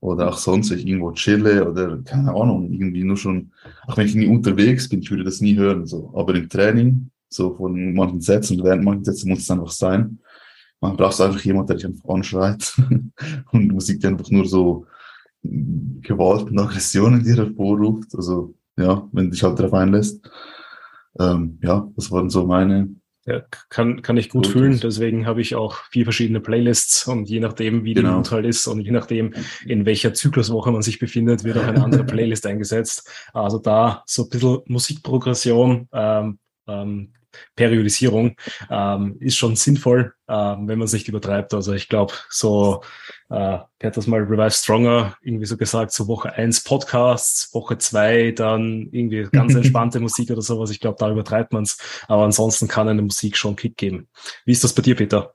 Oder 0.00 0.28
auch 0.28 0.38
sonst, 0.38 0.70
wenn 0.70 0.78
ich 0.78 0.86
irgendwo 0.86 1.12
chille 1.12 1.68
oder 1.68 1.98
keine 1.98 2.34
Ahnung, 2.34 2.72
irgendwie 2.72 3.04
nur 3.04 3.16
schon, 3.16 3.52
auch 3.86 3.96
wenn 3.96 4.06
ich 4.06 4.14
nie 4.14 4.26
unterwegs 4.26 4.88
bin, 4.88 5.00
ich 5.00 5.10
würde 5.10 5.24
das 5.24 5.40
nie 5.40 5.56
hören, 5.56 5.86
so. 5.86 6.10
Aber 6.14 6.34
im 6.34 6.48
Training, 6.48 7.10
so 7.28 7.54
von 7.54 7.94
manchen 7.94 8.20
Sätzen, 8.20 8.62
während 8.64 8.84
manchen 8.84 9.04
Sätzen 9.04 9.28
muss 9.28 9.40
es 9.40 9.50
einfach 9.50 9.70
sein. 9.70 10.18
Man 10.80 10.96
braucht 10.96 11.20
einfach 11.20 11.40
jemanden, 11.42 11.68
der 11.68 11.76
dich 11.76 11.86
einfach 11.86 12.08
anschreit 12.08 12.74
und 13.52 13.72
Musik, 13.72 14.00
die 14.00 14.06
einfach 14.06 14.30
nur 14.30 14.46
so 14.46 14.86
Gewalt 15.42 16.50
und 16.50 16.58
Aggressionen 16.58 17.22
dir 17.22 17.36
hervorruft. 17.36 18.14
Also, 18.14 18.54
ja, 18.76 19.06
wenn 19.12 19.30
dich 19.30 19.42
halt 19.42 19.58
darauf 19.58 19.74
einlässt. 19.74 20.28
Ähm, 21.18 21.58
ja, 21.62 21.88
das 21.96 22.10
waren 22.10 22.30
so 22.30 22.46
meine 22.46 22.88
ja, 23.26 23.42
kann, 23.68 24.02
kann 24.02 24.16
ich 24.16 24.28
gut 24.28 24.44
Gut 24.44 24.52
fühlen. 24.52 24.80
Deswegen 24.80 25.26
habe 25.26 25.40
ich 25.40 25.54
auch 25.54 25.76
vier 25.90 26.04
verschiedene 26.04 26.40
Playlists 26.40 27.06
und 27.06 27.28
je 27.28 27.40
nachdem, 27.40 27.84
wie 27.84 27.94
genau. 27.94 28.16
Mut 28.16 28.30
halt 28.30 28.46
ist 28.46 28.66
und 28.66 28.80
je 28.80 28.90
nachdem, 28.90 29.34
in 29.66 29.84
welcher 29.84 30.14
Zykluswoche 30.14 30.72
man 30.72 30.82
sich 30.82 30.98
befindet, 30.98 31.44
wird 31.44 31.58
auch 31.58 31.66
eine 31.66 31.82
andere 31.82 32.04
Playlist 32.06 32.46
eingesetzt. 32.46 33.10
Also 33.32 33.58
da 33.58 34.02
so 34.06 34.24
ein 34.24 34.28
bisschen 34.30 34.60
Musikprogression 34.66 35.88
ähm, 35.92 36.38
ähm, 36.66 37.12
Periodisierung 37.56 38.36
ähm, 38.70 39.16
ist 39.20 39.36
schon 39.36 39.56
sinnvoll, 39.56 40.14
ähm, 40.28 40.68
wenn 40.68 40.78
man 40.78 40.86
es 40.86 40.92
nicht 40.92 41.08
übertreibt. 41.08 41.54
Also 41.54 41.72
ich 41.72 41.88
glaube, 41.88 42.14
so, 42.28 42.82
äh, 43.30 43.58
hat 43.82 43.96
das 43.96 44.06
mal 44.06 44.20
Revive 44.20 44.50
Stronger 44.50 45.16
irgendwie 45.22 45.46
so 45.46 45.56
gesagt, 45.56 45.92
so 45.92 46.06
Woche 46.08 46.32
eins 46.32 46.62
Podcasts, 46.62 47.52
Woche 47.54 47.78
zwei 47.78 48.32
dann 48.32 48.88
irgendwie 48.90 49.28
ganz 49.30 49.54
entspannte 49.54 50.00
Musik 50.00 50.30
oder 50.30 50.42
sowas. 50.42 50.70
Ich 50.70 50.80
glaube, 50.80 50.96
da 50.98 51.10
übertreibt 51.10 51.52
man 51.52 51.62
es. 51.62 51.78
Aber 52.08 52.24
ansonsten 52.24 52.68
kann 52.68 52.88
eine 52.88 53.02
Musik 53.02 53.36
schon 53.36 53.56
Kick 53.56 53.76
geben. 53.76 54.08
Wie 54.44 54.52
ist 54.52 54.64
das 54.64 54.72
bei 54.72 54.82
dir, 54.82 54.96
Peter? 54.96 55.34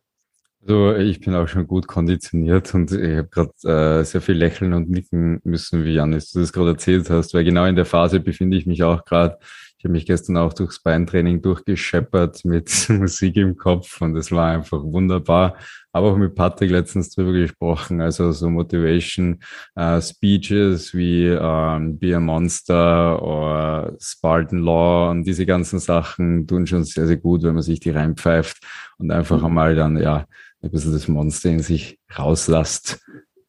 Also 0.68 0.96
ich 0.96 1.20
bin 1.20 1.36
auch 1.36 1.48
schon 1.48 1.68
gut 1.68 1.86
konditioniert 1.86 2.74
und 2.74 2.92
ich 2.92 3.18
habe 3.18 3.28
gerade 3.28 4.00
äh, 4.00 4.04
sehr 4.04 4.22
viel 4.22 4.36
lächeln 4.36 4.74
und 4.74 4.90
nicken 4.90 5.40
müssen, 5.44 5.86
wie 5.86 5.94
Janis 5.94 6.32
du 6.32 6.40
das 6.40 6.52
gerade 6.52 6.72
erzählt 6.72 7.08
hast, 7.12 7.36
weil 7.36 7.44
genau 7.44 7.66
in 7.66 7.76
der 7.76 7.86
Phase 7.86 8.20
befinde 8.20 8.58
ich 8.58 8.66
mich 8.66 8.82
auch 8.82 9.06
gerade 9.06 9.38
habe 9.86 9.94
mich 9.94 10.06
gestern 10.06 10.38
auch 10.38 10.52
durchs 10.52 10.82
Beintraining 10.82 11.42
durchgescheppert 11.42 12.44
mit 12.44 12.70
Musik 12.90 13.38
im 13.38 13.56
Kopf 13.56 14.02
und 14.02 14.16
es 14.18 14.32
war 14.32 14.50
einfach 14.50 14.84
wunderbar. 14.84 15.56
Aber 15.92 16.12
auch 16.12 16.18
mit 16.18 16.36
Patrick 16.36 16.72
letztens 16.72 17.12
drüber 17.12 17.32
gesprochen, 17.32 18.02
also 18.02 18.32
so 18.32 18.50
Motivation 18.50 19.40
uh, 19.80 20.02
Speeches 20.02 20.94
wie 20.94 21.30
um, 21.32 21.98
Be 21.98 22.16
a 22.16 22.20
Monster 22.20 23.22
oder 23.22 23.96
Spartan 24.02 24.60
Law 24.60 25.12
und 25.12 25.24
diese 25.24 25.46
ganzen 25.46 25.80
Sachen 25.80 26.48
tun 26.48 26.68
schon 26.68 26.84
sehr, 26.84 27.08
sehr 27.08 27.18
gut, 27.18 27.44
wenn 27.44 27.54
man 27.54 27.64
sich 27.64 27.80
die 27.80 27.92
reinpfeift 27.92 28.58
und 28.98 29.12
einfach 29.12 29.40
mhm. 29.40 29.46
einmal 29.46 29.76
dann 29.76 29.98
ja 29.98 30.26
ein 30.62 30.72
bisschen 30.72 30.94
das 30.94 31.08
Monster 31.08 31.52
in 31.52 31.60
sich 31.60 32.00
rauslasst. 32.18 33.00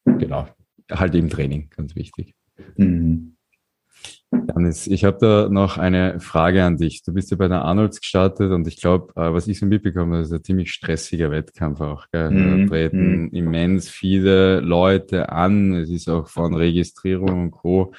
Genau. 0.04 0.46
Halt 0.90 1.14
im 1.16 1.30
Training, 1.30 1.70
ganz 1.74 1.96
wichtig. 1.96 2.34
Mhm. 2.76 3.35
Janis, 4.32 4.86
ich 4.86 5.04
habe 5.04 5.18
da 5.20 5.48
noch 5.48 5.78
eine 5.78 6.18
Frage 6.20 6.64
an 6.64 6.76
dich. 6.76 7.02
Du 7.02 7.12
bist 7.12 7.30
ja 7.30 7.36
bei 7.36 7.48
der 7.48 7.62
Arnolds 7.62 8.00
gestartet 8.00 8.50
und 8.50 8.66
ich 8.66 8.80
glaube, 8.80 9.12
äh, 9.14 9.32
was 9.32 9.46
ich 9.48 9.58
so 9.58 9.66
mitbekomme, 9.66 10.18
das 10.18 10.28
ist 10.28 10.32
ein 10.32 10.44
ziemlich 10.44 10.72
stressiger 10.72 11.30
Wettkampf 11.30 11.80
auch. 11.80 12.06
Gell? 12.10 12.30
Mm, 12.30 12.62
da 12.62 12.68
treten 12.68 13.24
mm. 13.24 13.34
immens 13.34 13.88
viele 13.88 14.60
Leute 14.60 15.30
an. 15.30 15.74
Es 15.74 15.90
ist 15.90 16.08
auch 16.08 16.28
von 16.28 16.54
Registrierung 16.54 17.42
und 17.42 17.50
Co. 17.52 17.92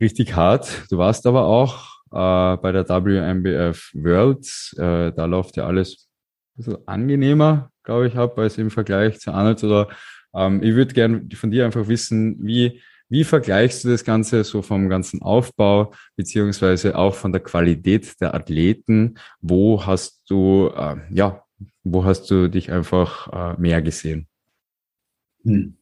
richtig 0.00 0.34
hart. 0.34 0.84
Du 0.90 0.98
warst 0.98 1.26
aber 1.26 1.44
auch 1.44 1.96
äh, 2.10 2.56
bei 2.56 2.72
der 2.72 2.88
WMBF 2.88 3.92
Worlds. 3.94 4.74
Äh, 4.78 5.12
da 5.12 5.26
läuft 5.26 5.56
ja 5.56 5.66
alles 5.66 6.08
ein 6.54 6.56
bisschen 6.56 6.88
angenehmer, 6.88 7.70
glaube 7.84 8.08
ich, 8.08 8.16
ab, 8.16 8.38
als 8.38 8.58
im 8.58 8.70
Vergleich 8.70 9.20
zu 9.20 9.32
Arnolds. 9.32 9.62
Oder 9.62 9.88
ähm, 10.34 10.62
ich 10.62 10.74
würde 10.74 10.94
gerne 10.94 11.26
von 11.34 11.50
dir 11.50 11.64
einfach 11.64 11.86
wissen, 11.88 12.36
wie 12.40 12.80
wie 13.08 13.24
vergleichst 13.24 13.84
du 13.84 13.88
das 13.88 14.04
Ganze 14.04 14.42
so 14.44 14.62
vom 14.62 14.88
ganzen 14.88 15.22
Aufbau 15.22 15.92
beziehungsweise 16.16 16.96
auch 16.96 17.14
von 17.14 17.32
der 17.32 17.42
Qualität 17.42 18.20
der 18.20 18.34
Athleten? 18.34 19.18
Wo 19.40 19.86
hast 19.86 20.22
du, 20.28 20.70
äh, 20.74 20.96
ja, 21.10 21.44
wo 21.84 22.04
hast 22.04 22.30
du 22.30 22.48
dich 22.48 22.70
einfach 22.72 23.56
äh, 23.56 23.60
mehr 23.60 23.80
gesehen? 23.82 24.28
Hm. 25.44 25.76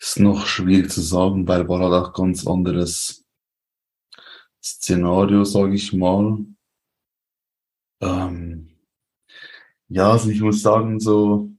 Ist 0.00 0.20
noch 0.20 0.46
schwierig 0.46 0.90
zu 0.90 1.00
sagen, 1.00 1.46
weil 1.48 1.68
war 1.68 1.80
halt 1.80 1.92
auch 1.92 2.14
ganz 2.14 2.46
anderes 2.46 3.26
Szenario, 4.62 5.44
sage 5.44 5.74
ich 5.74 5.92
mal. 5.92 6.38
Ähm, 8.00 8.78
ja, 9.88 10.12
also 10.12 10.30
ich 10.30 10.40
muss 10.40 10.62
sagen, 10.62 11.00
so 11.00 11.50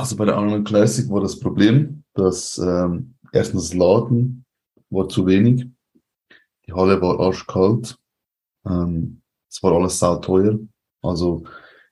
also 0.00 0.16
bei 0.16 0.24
der 0.24 0.36
Arnold 0.36 0.66
Classic 0.66 1.08
war 1.10 1.20
das 1.20 1.38
Problem, 1.38 2.04
dass 2.14 2.58
ähm, 2.58 3.14
erstens 3.32 3.68
das 3.68 3.74
Laden 3.74 4.44
war 4.88 5.08
zu 5.08 5.26
wenig, 5.26 5.66
die 6.66 6.72
Halle 6.72 7.00
war 7.00 7.20
arschkalt, 7.20 7.98
ähm, 8.66 9.20
es 9.48 9.62
war 9.62 9.72
alles 9.72 9.98
sau 9.98 10.16
teuer. 10.16 10.58
Also 11.02 11.44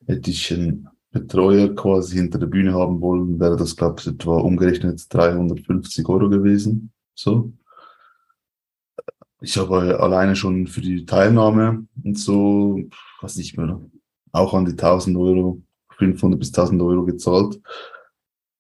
hätte 0.07 0.31
ich 0.31 0.53
einen 0.53 0.88
Betreuer 1.11 1.75
quasi 1.75 2.16
hinter 2.16 2.38
der 2.38 2.47
Bühne 2.47 2.73
haben 2.73 3.01
wollen, 3.01 3.38
wäre 3.40 3.57
das, 3.57 3.77
glaube 3.77 4.01
ich, 4.01 4.07
etwa 4.07 4.38
umgerechnet 4.38 5.03
350 5.12 6.09
Euro 6.09 6.29
gewesen. 6.29 6.92
So. 7.14 7.53
Ich 9.40 9.57
habe 9.57 10.01
alleine 10.01 10.35
schon 10.35 10.66
für 10.66 10.81
die 10.81 11.05
Teilnahme 11.05 11.87
und 12.03 12.18
so, 12.18 12.81
was 13.21 13.37
nicht 13.37 13.57
mehr, 13.57 13.81
auch 14.33 14.55
an 14.55 14.64
die 14.64 14.73
1000 14.73 15.16
Euro, 15.16 15.62
500 15.99 16.38
bis 16.38 16.49
1000 16.49 16.81
Euro 16.83 17.05
gezahlt. 17.05 17.61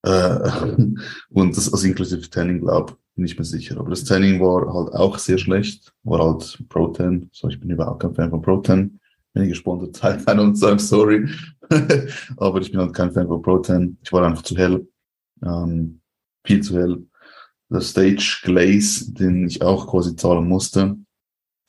Äh, 0.02 0.50
und 1.30 1.56
das, 1.56 1.72
also 1.72 1.86
inklusive 1.86 2.28
Tanning, 2.30 2.60
glaube 2.60 2.96
bin 3.18 3.26
ich 3.26 3.36
mir 3.36 3.44
sicher. 3.44 3.78
Aber 3.78 3.90
das 3.90 4.04
Tanning 4.04 4.40
war 4.40 4.72
halt 4.72 4.94
auch 4.94 5.18
sehr 5.18 5.38
schlecht, 5.38 5.92
war 6.04 6.20
halt 6.20 6.64
Pro-Ten. 6.68 7.28
So, 7.32 7.48
ich 7.48 7.58
bin 7.58 7.68
überhaupt 7.68 8.00
kein 8.00 8.14
Fan 8.14 8.30
von 8.30 8.40
Pro-Ten. 8.40 9.00
Wenn 9.34 9.42
ich 9.42 9.48
gesponsert 9.50 9.96
seid, 9.96 10.38
und 10.38 10.56
sagen 10.56 10.78
sorry. 10.78 11.28
Aber 12.36 12.60
ich 12.60 12.70
bin 12.70 12.80
halt 12.80 12.94
kein 12.94 13.10
Fan 13.10 13.26
von 13.26 13.42
Pro-Ten. 13.42 13.98
Ich 14.02 14.12
war 14.12 14.24
einfach 14.24 14.42
zu 14.42 14.56
hell. 14.56 14.88
Ähm, 15.42 16.00
viel 16.44 16.62
zu 16.62 16.78
hell. 16.78 17.04
Der 17.68 17.80
Stage 17.80 18.40
Glaze, 18.44 19.12
den 19.12 19.48
ich 19.48 19.62
auch 19.62 19.88
quasi 19.88 20.14
zahlen 20.14 20.48
musste, 20.48 20.96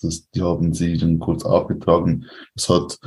das, 0.02 0.30
die 0.30 0.42
haben 0.44 0.74
sie 0.74 0.98
dann 0.98 1.18
kurz 1.18 1.44
abgetragen. 1.44 2.28
Das 2.54 2.70
hat, 2.70 3.00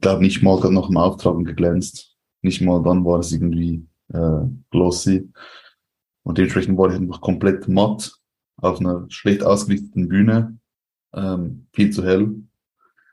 glaube 0.00 0.22
nicht 0.22 0.42
mal 0.42 0.58
nach 0.72 0.88
dem 0.88 0.96
Auftragen 0.96 1.44
geglänzt. 1.44 2.16
Nicht 2.42 2.60
mal 2.60 2.82
dann 2.82 3.04
war 3.04 3.20
es 3.20 3.30
irgendwie 3.30 3.86
äh, 4.12 4.46
glossy. 4.70 5.28
Und 6.22 6.38
dementsprechend 6.38 6.78
war 6.78 6.90
ich 6.90 6.96
einfach 6.96 7.20
komplett 7.20 7.68
matt 7.68 8.12
auf 8.56 8.80
einer 8.80 9.06
schlecht 9.08 9.42
ausgerichteten 9.42 10.08
Bühne, 10.08 10.58
ähm, 11.14 11.66
viel 11.72 11.90
zu 11.90 12.04
hell. 12.04 12.34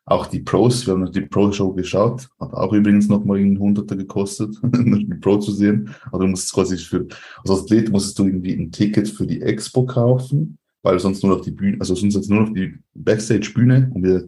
Auch 0.06 0.26
die 0.26 0.40
Pros, 0.40 0.88
wir 0.88 0.96
haben 0.96 1.12
die 1.12 1.22
Pro-Show 1.22 1.74
geschaut, 1.74 2.30
hat 2.40 2.54
auch 2.54 2.74
übrigens 2.74 3.08
nochmal 3.08 3.38
einen 3.38 3.60
Hunderter 3.60 3.96
gekostet, 3.96 4.56
die 4.64 5.16
Pro 5.22 5.38
zu 5.38 5.52
sehen. 5.52 5.94
Also 6.06 6.20
du 6.20 6.28
musst 6.28 6.52
quasi 6.52 6.78
für, 6.78 7.08
also 7.44 7.54
als 7.54 7.64
Athlet 7.64 7.92
musstest 7.92 8.18
du 8.18 8.26
irgendwie 8.26 8.54
ein 8.54 8.72
Ticket 8.72 9.08
für 9.08 9.28
die 9.28 9.42
Expo 9.42 9.86
kaufen, 9.86 10.58
weil 10.82 11.00
sonst 11.00 11.24
nur 11.24 11.36
noch 11.36 11.44
die 11.44 11.52
Bühne, 11.52 11.78
also 11.80 11.94
sonst 11.94 12.16
jetzt 12.16 12.30
nur 12.30 12.42
noch 12.42 12.54
die 12.54 12.80
Backstage-Bühne 12.96 13.92
und 13.94 14.04
wieder, 14.04 14.24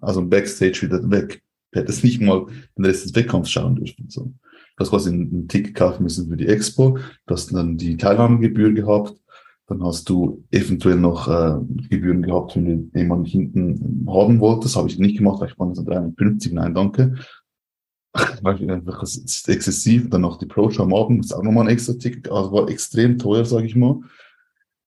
also 0.00 0.24
Backstage 0.24 0.82
wieder 0.82 1.10
weg. 1.10 1.42
Du 1.72 1.80
hättest 1.80 2.04
nicht 2.04 2.20
mal 2.20 2.46
den 2.78 2.84
Rest 2.84 3.04
des 3.04 3.14
Wettkampfs 3.16 3.50
schauen 3.50 3.74
dürfen. 3.74 4.08
So. 4.08 4.32
Du 4.76 4.82
hast 4.82 4.90
quasi 4.90 5.10
ein 5.10 5.48
Ticket 5.48 5.74
kaufen 5.74 6.02
müssen 6.02 6.28
für 6.28 6.36
die 6.36 6.48
Expo, 6.48 6.98
du 7.26 7.34
hast 7.34 7.52
dann 7.52 7.76
die 7.76 7.96
Teilnahmegebühr 7.96 8.72
gehabt, 8.72 9.14
dann 9.66 9.82
hast 9.84 10.08
du 10.08 10.44
eventuell 10.50 10.96
noch 10.96 11.28
äh, 11.28 11.58
Gebühren 11.88 12.22
gehabt, 12.22 12.56
wenn 12.56 12.90
du 12.90 12.98
jemanden 12.98 13.24
hinten 13.24 14.06
haben 14.08 14.40
wolltest. 14.40 14.74
Das 14.74 14.76
habe 14.76 14.88
ich 14.88 14.98
nicht 14.98 15.18
gemacht, 15.18 15.40
weil 15.40 15.48
ich 15.48 15.54
fand 15.54 15.76
das 15.76 15.84
350, 15.84 16.52
nein, 16.52 16.74
danke. 16.74 17.14
weil 18.42 18.70
einfach, 18.70 19.02
es 19.02 19.16
ist 19.16 19.48
exzessiv. 19.48 20.10
Dann 20.10 20.20
noch 20.20 20.38
die 20.38 20.46
Pro-Show 20.46 20.82
am 20.82 20.94
Abend, 20.94 21.24
ist 21.24 21.32
auch 21.32 21.42
nochmal 21.42 21.64
ein 21.64 21.72
extra 21.72 21.94
Ticket. 21.94 22.30
Also 22.30 22.52
war 22.52 22.68
extrem 22.68 23.18
teuer, 23.18 23.44
sage 23.44 23.66
ich 23.66 23.74
mal. 23.74 24.00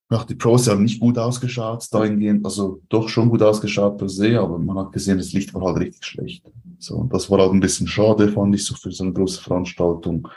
Nach 0.10 0.24
die 0.24 0.36
Pros 0.36 0.70
haben 0.70 0.84
nicht 0.84 1.02
gut 1.02 1.18
ausgeschaut, 1.18 1.86
dahingehend, 1.92 2.46
also 2.46 2.82
doch 2.88 3.10
schon 3.10 3.30
gut 3.30 3.42
ausgeschaut 3.42 3.98
per 3.98 4.08
se, 4.08 4.40
aber 4.40 4.58
man 4.58 4.78
hat 4.78 4.94
gesehen, 4.94 5.18
das 5.18 5.34
Licht 5.34 5.54
war 5.54 5.64
halt 5.64 5.80
richtig 5.80 6.06
schlecht. 6.06 6.50
So, 6.80 6.96
und 6.96 7.14
das 7.14 7.30
war 7.30 7.40
halt 7.40 7.52
ein 7.52 7.60
bisschen 7.60 7.88
schade, 7.88 8.30
fand 8.30 8.56
ich, 8.56 8.66
so 8.66 8.76
für 8.76 8.92
so 8.92 9.04
eine 9.04 9.14
große 9.14 9.42
Veranstaltung. 9.42 10.28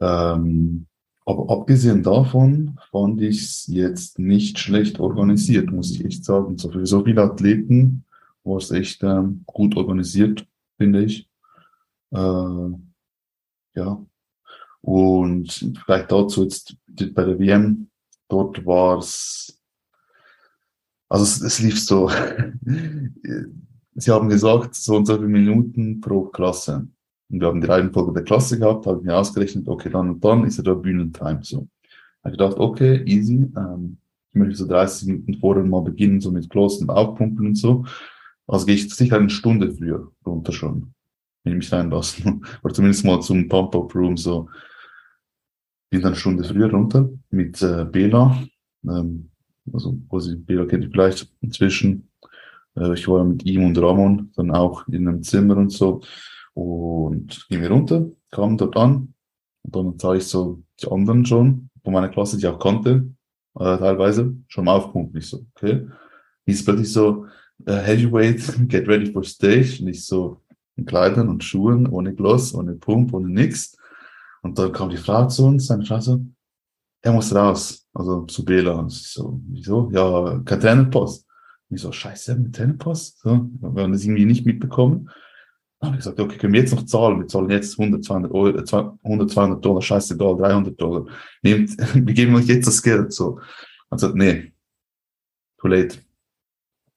Ähm, 0.00 0.86
aber 1.26 1.50
abgesehen 1.50 2.02
davon 2.04 2.78
fand 2.90 3.20
ich 3.20 3.42
es 3.42 3.66
jetzt 3.66 4.18
nicht 4.18 4.58
schlecht 4.58 5.00
organisiert, 5.00 5.72
muss 5.72 5.90
ich 5.90 6.04
echt 6.04 6.24
sagen. 6.24 6.56
So 6.56 6.70
für 6.70 6.86
so 6.86 7.04
viele 7.04 7.22
Athleten 7.22 8.04
war 8.44 8.58
es 8.58 8.70
echt 8.70 9.02
ähm, 9.02 9.42
gut 9.44 9.76
organisiert, 9.76 10.46
finde 10.78 11.04
ich. 11.04 11.28
Äh, 12.12 12.70
ja. 13.74 14.06
Und 14.80 15.74
vielleicht 15.84 16.12
dazu 16.12 16.44
jetzt 16.44 16.76
bei 16.86 17.24
der 17.24 17.40
WM, 17.40 17.88
dort 18.28 18.64
war 18.66 18.98
es, 18.98 19.60
also 21.08 21.24
es, 21.24 21.40
es 21.40 21.60
lief 21.60 21.82
so, 21.82 22.10
sie 23.94 24.10
haben 24.10 24.28
gesagt, 24.28 24.74
so 24.74 24.96
und 24.96 25.06
so 25.06 25.16
viele 25.16 25.28
Minuten 25.28 26.00
pro 26.00 26.26
Klasse. 26.26 26.88
Und 27.28 27.40
wir 27.40 27.48
haben 27.48 27.60
die 27.60 27.66
Reihenfolge 27.66 28.12
der 28.12 28.22
Klasse 28.22 28.58
gehabt, 28.58 28.86
habe 28.86 29.00
ich 29.00 29.04
mir 29.04 29.16
ausgerechnet, 29.16 29.66
okay, 29.68 29.90
dann 29.90 30.10
und 30.10 30.24
dann 30.24 30.44
ist 30.44 30.58
ja 30.58 30.62
da 30.62 30.74
Bühnentime 30.74 31.40
so. 31.42 31.66
Habe 32.22 32.32
gedacht, 32.32 32.58
okay, 32.58 33.02
easy, 33.04 33.50
ähm, 33.56 33.98
ich 34.32 34.38
möchte 34.38 34.56
so 34.56 34.66
30 34.66 35.08
Minuten 35.08 35.34
vorher 35.38 35.64
mal 35.64 35.80
beginnen, 35.82 36.20
so 36.20 36.30
mit 36.30 36.50
Close 36.50 36.82
und 36.82 36.90
Aufpumpen 36.90 37.48
und 37.48 37.54
so. 37.56 37.84
Also 38.46 38.66
gehe 38.66 38.76
ich 38.76 38.92
sicher 38.94 39.16
eine 39.16 39.30
Stunde 39.30 39.72
früher 39.72 40.12
runter 40.24 40.52
schon, 40.52 40.92
wenn 41.42 41.54
ich 41.54 41.58
mich 41.58 41.72
reinlassen. 41.72 42.44
Oder 42.62 42.74
zumindest 42.74 43.04
mal 43.04 43.20
zum 43.20 43.48
Pump-Up-Room 43.48 44.16
so. 44.16 44.48
Bin 45.90 46.00
dann 46.00 46.12
eine 46.12 46.16
Stunde 46.16 46.44
früher 46.44 46.70
runter 46.70 47.08
mit 47.30 47.62
äh, 47.62 47.84
Bela. 47.84 48.42
Ähm, 48.84 49.30
also 49.72 49.98
quasi 50.08 50.36
Bela 50.36 50.66
kennt 50.66 50.84
ihr 50.84 50.90
vielleicht 50.90 51.32
inzwischen. 51.40 52.10
Äh, 52.76 52.94
ich 52.94 53.06
war 53.08 53.24
mit 53.24 53.44
ihm 53.44 53.64
und 53.64 53.78
Ramon 53.78 54.32
dann 54.36 54.50
auch 54.50 54.86
in 54.88 55.08
einem 55.08 55.22
Zimmer 55.22 55.56
und 55.56 55.70
so. 55.70 56.00
Und 56.54 57.46
gehen 57.48 57.62
wir 57.62 57.70
runter, 57.70 58.06
kamen 58.30 58.56
dort 58.56 58.76
an. 58.76 59.14
Und 59.62 59.76
dann 59.76 59.98
sah 59.98 60.14
ich 60.14 60.24
so 60.24 60.62
die 60.80 60.90
anderen 60.90 61.26
schon 61.26 61.70
von 61.82 61.92
meiner 61.92 62.08
Klasse, 62.08 62.36
die 62.36 62.44
ich 62.44 62.48
auch 62.48 62.58
kannte, 62.58 63.06
äh, 63.58 63.78
teilweise, 63.78 64.34
schon 64.48 64.64
mal 64.64 64.76
aufpumpen. 64.76 65.18
Ich 65.18 65.28
so, 65.28 65.44
okay. 65.54 65.86
Hieß 66.46 66.64
plötzlich 66.64 66.92
so, 66.92 67.26
uh, 67.68 67.72
Heavyweight, 67.72 68.40
get 68.68 68.88
ready 68.88 69.12
for 69.12 69.24
stage. 69.24 69.78
Und 69.80 69.88
ich 69.88 70.04
so 70.04 70.42
in 70.76 70.84
Kleidern 70.84 71.28
und 71.28 71.42
Schuhen, 71.42 71.86
ohne 71.86 72.14
Gloss, 72.14 72.54
ohne 72.54 72.74
Pump, 72.74 73.12
ohne 73.14 73.28
nix. 73.28 73.75
Und 74.46 74.56
dann 74.60 74.70
kam 74.70 74.90
die 74.90 74.96
Frau 74.96 75.26
zu 75.26 75.44
uns, 75.46 75.66
seine 75.66 75.84
Frau 75.84 75.98
so, 75.98 76.24
er 77.02 77.12
muss 77.12 77.34
raus. 77.34 77.84
Also 77.92 78.22
zu 78.26 78.44
Bela. 78.44 78.74
Und 78.74 78.92
ich 78.92 79.08
so, 79.08 79.40
wieso? 79.48 79.90
Ja, 79.92 80.40
kein 80.44 80.60
Trainerpost. 80.60 81.26
Und 81.68 81.76
ich 81.76 81.82
so, 81.82 81.90
scheiße, 81.90 82.36
mit 82.36 82.54
Trainerpost? 82.54 83.18
So, 83.22 83.50
wir 83.60 83.82
haben 83.82 83.92
das 83.92 84.04
irgendwie 84.04 84.24
nicht 84.24 84.46
mitbekommen. 84.46 85.10
Dann 85.80 85.88
habe 85.88 85.96
ich 85.96 86.04
gesagt, 86.04 86.20
okay, 86.20 86.36
können 86.38 86.52
wir 86.52 86.60
jetzt 86.60 86.72
noch 86.72 86.84
zahlen? 86.84 87.18
Wir 87.18 87.26
zahlen 87.26 87.50
jetzt 87.50 87.76
100, 87.76 88.04
200, 88.04 88.30
Euro, 88.30 88.96
100, 89.02 89.30
200 89.30 89.64
Dollar, 89.64 89.82
scheißegal, 89.82 90.36
300 90.36 90.80
Dollar. 90.80 91.06
Nehmt, 91.42 91.76
wir 91.94 92.14
geben 92.14 92.36
euch 92.36 92.46
jetzt 92.46 92.68
das 92.68 92.80
Geld, 92.80 93.12
so. 93.12 93.40
Und 93.90 93.98
sagt, 93.98 94.14
nee, 94.14 94.52
too 95.58 95.66
late. 95.66 95.98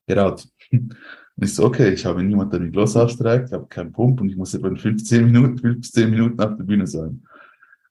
Get 0.08 0.20
out. 0.20 0.48
Und 0.72 1.46
ich 1.46 1.56
so, 1.56 1.66
okay, 1.66 1.94
ich 1.94 2.06
habe 2.06 2.22
niemanden, 2.22 2.52
der 2.52 2.60
mich 2.60 2.74
Gloss 2.74 2.96
aufstreikt, 2.98 3.48
ich 3.48 3.54
habe 3.54 3.66
keinen 3.68 3.94
Pump 3.94 4.20
und 4.20 4.30
ich 4.30 4.36
muss 4.36 4.54
etwa 4.54 4.68
in 4.68 4.76
15 4.76 5.24
Minuten, 5.24 5.58
15 5.58 6.10
Minuten 6.10 6.38
auf 6.42 6.58
der 6.58 6.66
Bühne 6.66 6.86
sein. 6.86 7.24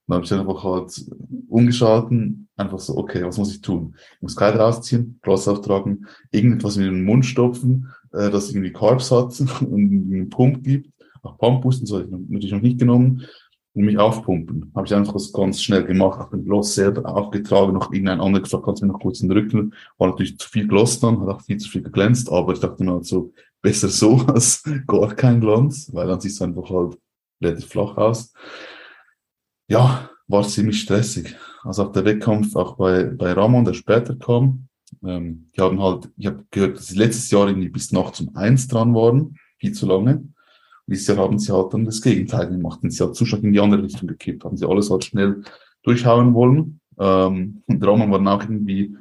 Dann 0.08 0.16
habe 0.16 0.24
ich 0.24 0.32
einfach 0.32 0.64
halt 0.64 1.04
umgeschalten, 1.48 2.48
einfach 2.56 2.78
so, 2.78 2.96
okay, 2.96 3.22
was 3.24 3.36
muss 3.36 3.54
ich 3.54 3.60
tun? 3.60 3.94
Ich 4.16 4.22
muss 4.22 4.36
Kleider 4.36 4.66
ausziehen, 4.66 5.18
Gloss 5.22 5.46
auftragen, 5.46 6.06
irgendetwas 6.30 6.78
in 6.78 6.84
den 6.84 7.04
Mund 7.04 7.26
stopfen, 7.26 7.92
äh, 8.12 8.30
das 8.30 8.50
irgendwie 8.50 8.72
Carbs 8.72 9.10
hat 9.10 9.38
und 9.60 9.72
einen 9.72 10.30
Pump 10.30 10.64
gibt. 10.64 10.90
Auch 11.22 11.36
Pumpboosten, 11.36 11.86
so 11.86 12.00
ich 12.00 12.06
natürlich 12.08 12.52
noch 12.52 12.62
nicht 12.62 12.78
genommen. 12.78 13.26
Und 13.74 13.84
mich 13.84 13.98
aufpumpen. 13.98 14.72
Habe 14.74 14.86
ich 14.86 14.94
einfach 14.94 15.12
das 15.12 15.32
ganz 15.32 15.62
schnell 15.62 15.84
gemacht, 15.84 16.18
habe 16.18 16.36
den 16.36 16.46
Gloss 16.46 16.74
selber 16.74 17.06
aufgetragen, 17.06 17.74
noch 17.74 17.92
irgendein 17.92 18.20
anderer 18.20 18.42
gesagt, 18.42 18.64
kannst 18.64 18.82
du 18.82 18.86
mir 18.86 18.92
noch 18.92 19.00
kurz 19.00 19.18
den 19.18 19.30
Rücken. 19.30 19.74
War 19.98 20.08
natürlich 20.08 20.38
zu 20.38 20.48
viel 20.48 20.66
Gloss 20.66 20.98
dann, 20.98 21.20
hat 21.20 21.28
auch 21.28 21.42
viel 21.42 21.58
zu 21.58 21.68
viel 21.68 21.82
geglänzt, 21.82 22.32
aber 22.32 22.54
ich 22.54 22.60
dachte 22.60 22.82
mir 22.82 22.92
halt 22.92 23.04
so, 23.04 23.32
besser 23.62 23.88
so 23.88 24.16
als 24.26 24.62
gar 24.86 25.14
kein 25.14 25.40
Glanz, 25.40 25.90
weil 25.92 26.06
dann 26.08 26.20
sieht 26.20 26.32
es 26.32 26.42
einfach 26.42 26.68
halt 26.70 26.98
relativ 27.42 27.68
flach 27.68 27.96
aus. 27.96 28.32
Ja, 29.68 30.10
war 30.26 30.46
ziemlich 30.46 30.80
stressig. 30.80 31.36
Also 31.62 31.84
auch 31.84 31.92
der 31.92 32.04
Wettkampf, 32.04 32.56
auch 32.56 32.76
bei, 32.76 33.04
bei 33.04 33.32
Ramon, 33.32 33.64
der 33.64 33.74
später 33.74 34.16
kam, 34.16 34.68
ähm, 35.04 35.50
die 35.56 35.60
haben 35.60 35.80
halt, 35.80 36.08
ich 36.16 36.26
habe 36.26 36.44
gehört, 36.50 36.78
dass 36.78 36.86
sie 36.88 36.98
letztes 36.98 37.30
Jahr 37.30 37.48
irgendwie 37.48 37.68
bis 37.68 37.92
nachts 37.92 38.20
um 38.20 38.34
eins 38.34 38.66
dran 38.66 38.94
waren, 38.94 39.36
viel 39.58 39.72
zu 39.72 39.86
lange. 39.86 40.16
Und 40.16 40.32
dieses 40.86 41.06
Jahr 41.06 41.18
haben 41.18 41.38
sie 41.38 41.52
halt 41.52 41.74
dann 41.74 41.84
das 41.84 42.00
Gegenteil 42.00 42.48
gemacht. 42.48 42.80
Und 42.82 42.90
sie 42.90 43.04
hat 43.04 43.14
zu 43.14 43.26
stark 43.26 43.42
in 43.42 43.52
die 43.52 43.60
andere 43.60 43.82
Richtung 43.82 44.08
gekippt, 44.08 44.44
haben 44.44 44.56
sie 44.56 44.66
alles 44.66 44.90
halt 44.90 45.04
schnell 45.04 45.42
durchhauen 45.82 46.32
wollen. 46.32 46.80
Ähm, 46.98 47.62
und 47.66 47.86
Ramon 47.86 48.10
war 48.10 48.18
dann 48.18 48.28
auch 48.28 48.42
irgendwie 48.42 48.96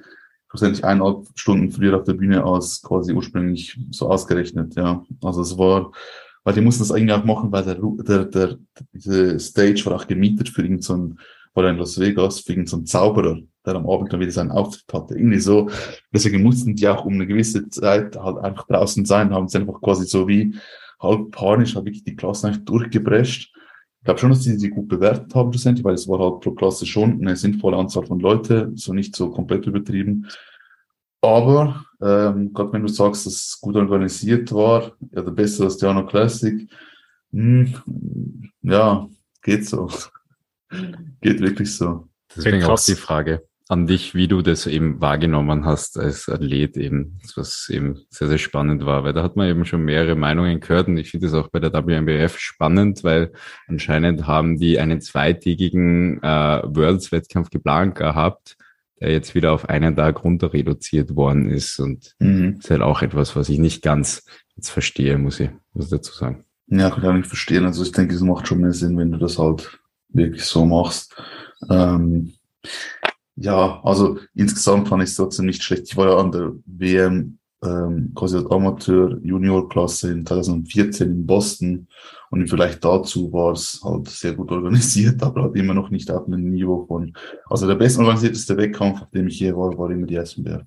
schlussendlich 0.49 0.83
eineinhalb 0.83 1.27
Stunden 1.35 1.71
früher 1.71 1.97
auf 1.97 2.03
der 2.03 2.13
Bühne 2.13 2.43
als 2.43 2.81
quasi 2.81 3.13
ursprünglich 3.13 3.79
so 3.91 4.09
ausgerechnet, 4.09 4.75
ja. 4.75 5.03
Also 5.21 5.41
es 5.41 5.57
war, 5.57 5.91
weil 6.47 6.53
die 6.53 6.61
mussten 6.61 6.83
das 6.83 6.93
eigentlich 6.93 7.11
auch 7.11 7.25
machen, 7.25 7.51
weil 7.51 7.65
der, 7.65 7.75
der, 7.75 8.23
der, 8.23 8.57
diese 8.93 9.37
Stage 9.37 9.85
war 9.85 9.97
auch 9.97 10.07
gemietet 10.07 10.47
für 10.47 10.61
irgendeinen, 10.61 11.17
so 11.17 11.17
war 11.53 11.69
in 11.69 11.75
Las 11.75 11.99
Vegas, 11.99 12.39
für 12.39 12.53
irgendeinen 12.53 12.85
so 12.85 12.99
Zauberer 12.99 13.39
der 13.65 13.75
am 13.75 13.89
Abend 13.89 14.13
dann 14.13 14.21
wieder 14.21 14.31
seinen 14.31 14.51
Auftritt 14.51 14.93
hatte. 14.93 15.15
Irgendwie 15.15 15.41
so. 15.41 15.69
Deswegen 16.13 16.41
mussten 16.41 16.73
die 16.73 16.87
auch 16.87 17.03
um 17.03 17.15
eine 17.15 17.27
gewisse 17.27 17.67
Zeit 17.67 18.15
halt 18.15 18.37
einfach 18.37 18.65
draußen 18.65 19.03
sein, 19.03 19.33
haben 19.33 19.49
sie 19.49 19.57
einfach 19.57 19.81
quasi 19.81 20.05
so 20.05 20.25
wie 20.29 20.55
halb 21.01 21.31
panisch, 21.31 21.75
habe 21.75 21.89
ich 21.89 22.05
die 22.05 22.15
Klasse 22.15 22.47
einfach 22.47 22.63
durchgeprescht. 22.63 23.53
Ich 23.99 24.05
glaube 24.05 24.21
schon, 24.21 24.29
dass 24.29 24.43
sie 24.43 24.57
sie 24.57 24.69
gut 24.69 24.87
bewertet 24.87 25.35
haben 25.35 25.51
schlussendlich, 25.51 25.83
weil 25.83 25.95
es 25.95 26.07
war 26.07 26.19
halt 26.19 26.39
pro 26.39 26.51
Klasse 26.51 26.85
schon 26.85 27.19
eine 27.19 27.35
sinnvolle 27.35 27.75
Anzahl 27.75 28.05
von 28.05 28.21
Leute, 28.21 28.71
so 28.75 28.93
nicht 28.93 29.17
so 29.17 29.31
komplett 29.31 29.65
übertrieben. 29.65 30.27
Aber 31.19 31.83
ähm, 32.01 32.53
gerade 32.53 32.73
wenn 32.73 32.83
du 32.83 32.87
sagst, 32.87 33.25
dass 33.25 33.33
es 33.33 33.59
gut 33.61 33.75
organisiert 33.75 34.51
war, 34.51 34.91
ja, 35.11 35.21
der 35.21 35.31
beste 35.31 35.63
als 35.63 35.77
Diano 35.77 36.05
Classic, 36.05 36.69
hm, 37.31 37.73
ja, 38.61 39.07
geht 39.41 39.67
so. 39.67 39.89
geht 41.21 41.39
wirklich 41.39 41.75
so. 41.75 42.07
Deswegen 42.35 42.63
auch 42.63 42.79
die 42.79 42.95
Frage 42.95 43.47
an 43.69 43.85
dich, 43.85 44.15
wie 44.15 44.27
du 44.27 44.41
das 44.41 44.65
eben 44.65 45.01
wahrgenommen 45.01 45.65
hast 45.65 45.99
als 45.99 46.29
Athlet 46.29 46.77
eben, 46.77 47.19
was 47.35 47.67
eben 47.69 48.05
sehr, 48.09 48.29
sehr 48.29 48.37
spannend 48.37 48.85
war, 48.85 49.03
weil 49.03 49.13
da 49.13 49.23
hat 49.23 49.35
man 49.35 49.49
eben 49.49 49.65
schon 49.65 49.83
mehrere 49.83 50.15
Meinungen 50.15 50.61
gehört 50.61 50.87
und 50.87 50.97
ich 50.97 51.11
finde 51.11 51.27
es 51.27 51.33
auch 51.33 51.49
bei 51.49 51.59
der 51.59 51.73
WMBF 51.73 52.39
spannend, 52.39 53.03
weil 53.03 53.33
anscheinend 53.67 54.25
haben 54.25 54.57
die 54.57 54.79
einen 54.79 55.01
zweitägigen 55.01 56.23
äh, 56.23 56.61
Worlds-Wettkampf 56.63 57.49
geplant 57.49 57.95
gehabt, 57.95 58.55
der 58.99 59.11
jetzt 59.11 59.35
wieder 59.35 59.51
auf 59.51 59.69
einen 59.69 59.95
Tag 59.95 60.23
runter 60.23 60.53
reduziert 60.53 61.15
worden 61.15 61.49
ist 61.49 61.79
und 61.79 62.15
mhm. 62.19 62.57
ist 62.59 62.69
halt 62.69 62.81
auch 62.81 63.01
etwas, 63.01 63.35
was 63.35 63.49
ich 63.49 63.59
nicht 63.59 63.81
ganz 63.81 64.25
jetzt 64.55 64.69
verstehe, 64.69 65.17
muss 65.17 65.39
ich, 65.39 65.49
muss 65.73 65.85
ich 65.85 65.91
dazu 65.91 66.13
sagen. 66.13 66.43
Ja, 66.67 66.89
kann 66.89 67.19
ich 67.19 67.27
verstehen. 67.27 67.65
Also 67.65 67.83
ich 67.83 67.91
denke, 67.91 68.13
es 68.13 68.21
macht 68.21 68.47
schon 68.47 68.59
mehr 68.59 68.73
Sinn, 68.73 68.97
wenn 68.97 69.11
du 69.11 69.17
das 69.17 69.37
halt 69.37 69.79
wirklich 70.09 70.43
so 70.43 70.65
machst. 70.65 71.15
Ähm, 71.69 72.33
ja, 73.35 73.79
also 73.83 74.19
insgesamt 74.33 74.89
fand 74.89 75.03
ich 75.03 75.09
es 75.09 75.15
trotzdem 75.15 75.45
nicht 75.45 75.63
schlecht. 75.63 75.83
Ich 75.85 75.95
war 75.95 76.07
ja 76.09 76.17
an 76.17 76.31
der 76.31 76.53
WM 76.65 77.37
ähm, 77.63 78.11
quasi 78.15 78.37
als 78.37 78.51
Amateur-Junior-Klasse 78.51 80.11
in 80.11 80.25
2014 80.25 81.07
in 81.07 81.25
Boston 81.25 81.87
und 82.29 82.49
vielleicht 82.49 82.83
dazu 82.83 83.31
war 83.31 83.53
es 83.53 83.81
halt 83.83 84.07
sehr 84.09 84.33
gut 84.33 84.51
organisiert, 84.51 85.21
aber 85.23 85.43
halt 85.43 85.55
immer 85.55 85.73
noch 85.73 85.89
nicht 85.89 86.09
auf 86.11 86.27
einem 86.27 86.49
Niveau 86.49 86.85
von, 86.85 87.13
also 87.49 87.67
der 87.67 87.75
bestorganisierteste 87.75 88.57
Wettkampf, 88.57 89.01
auf 89.01 89.09
dem 89.11 89.27
ich 89.27 89.39
je 89.39 89.55
war, 89.55 89.77
war 89.77 89.89
immer 89.91 90.07
die 90.07 90.15
Essenberg. 90.15 90.65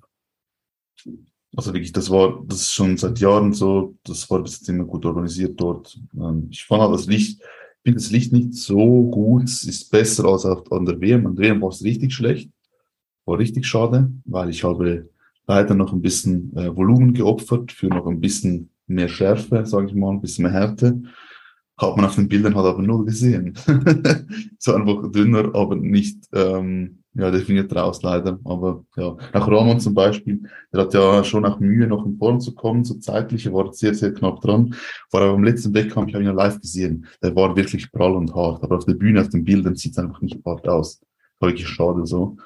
Also 1.55 1.73
wirklich, 1.73 1.91
das 1.91 2.09
war, 2.09 2.43
das 2.47 2.61
ist 2.61 2.73
schon 2.73 2.95
seit 2.97 3.19
Jahren 3.19 3.51
so, 3.53 3.95
das 4.03 4.29
war 4.29 4.41
bis 4.41 4.59
jetzt 4.59 4.69
immer 4.69 4.85
gut 4.85 5.05
organisiert 5.05 5.59
dort. 5.59 5.99
Ähm, 6.15 6.47
ich 6.49 6.63
fand 6.63 6.81
halt 6.81 6.93
das 6.93 7.07
Licht, 7.07 7.41
ich 7.41 7.83
finde 7.83 7.99
das 7.99 8.11
Licht 8.11 8.31
nicht 8.31 8.53
so 8.53 9.03
gut, 9.09 9.43
es 9.43 9.63
ist 9.63 9.91
besser 9.91 10.25
als 10.25 10.45
auf, 10.45 10.71
an 10.71 10.85
der 10.85 11.01
WM. 11.01 11.27
An 11.27 11.35
der 11.35 11.49
WM 11.49 11.61
war 11.61 11.69
es 11.69 11.83
richtig 11.83 12.13
schlecht 12.13 12.49
war 13.25 13.39
richtig 13.39 13.65
schade, 13.65 14.11
weil 14.25 14.49
ich 14.49 14.63
habe 14.63 15.09
leider 15.47 15.75
noch 15.75 15.93
ein 15.93 16.01
bisschen 16.01 16.55
äh, 16.55 16.75
Volumen 16.75 17.13
geopfert 17.13 17.71
für 17.71 17.87
noch 17.87 18.07
ein 18.07 18.19
bisschen 18.19 18.69
mehr 18.87 19.09
Schärfe, 19.09 19.65
sage 19.65 19.87
ich 19.87 19.95
mal, 19.95 20.11
ein 20.11 20.21
bisschen 20.21 20.43
mehr 20.43 20.53
Härte. 20.53 21.01
Hat 21.81 21.95
man 21.95 22.05
auf 22.05 22.15
den 22.15 22.27
Bildern 22.27 22.55
halt 22.55 22.67
aber 22.67 22.81
null 22.81 23.05
gesehen. 23.05 23.57
so 24.59 24.73
einfach 24.75 25.11
dünner, 25.11 25.55
aber 25.55 25.75
nicht 25.75 26.19
ähm, 26.31 27.01
ja, 27.13 27.31
definiert 27.31 27.75
raus 27.75 28.01
leider. 28.03 28.39
Aber 28.45 28.85
ja, 28.95 29.17
nach 29.33 29.47
Roman 29.47 29.79
zum 29.79 29.93
Beispiel, 29.93 30.43
der 30.71 30.81
hat 30.81 30.93
ja 30.93 31.23
schon 31.23 31.43
auch 31.45 31.59
Mühe, 31.59 31.87
noch 31.87 32.05
in 32.05 32.17
Form 32.17 32.39
zu 32.39 32.53
kommen. 32.53 32.83
So 32.85 32.95
zeitlich, 32.95 33.45
er 33.45 33.53
war 33.53 33.73
sehr, 33.73 33.93
sehr 33.95 34.13
knapp 34.13 34.41
dran. 34.41 34.75
War 35.11 35.21
aber 35.23 35.35
im 35.35 35.43
letzten 35.43 35.73
Wettkampf, 35.73 36.09
ich 36.09 36.13
habe 36.13 36.23
ihn 36.23 36.29
ja 36.29 36.33
live 36.33 36.61
gesehen. 36.61 37.07
Der 37.21 37.35
war 37.35 37.55
wirklich 37.55 37.91
prall 37.91 38.15
und 38.15 38.33
hart. 38.35 38.63
Aber 38.63 38.77
auf 38.77 38.85
der 38.85 38.93
Bühne, 38.93 39.21
auf 39.21 39.29
den 39.29 39.43
Bildern 39.43 39.75
sieht 39.75 39.93
es 39.93 39.97
einfach 39.97 40.21
nicht 40.21 40.39
hart 40.45 40.67
aus. 40.67 41.01
Wirklich 41.39 41.67
schade 41.67 42.05
so. 42.05 42.37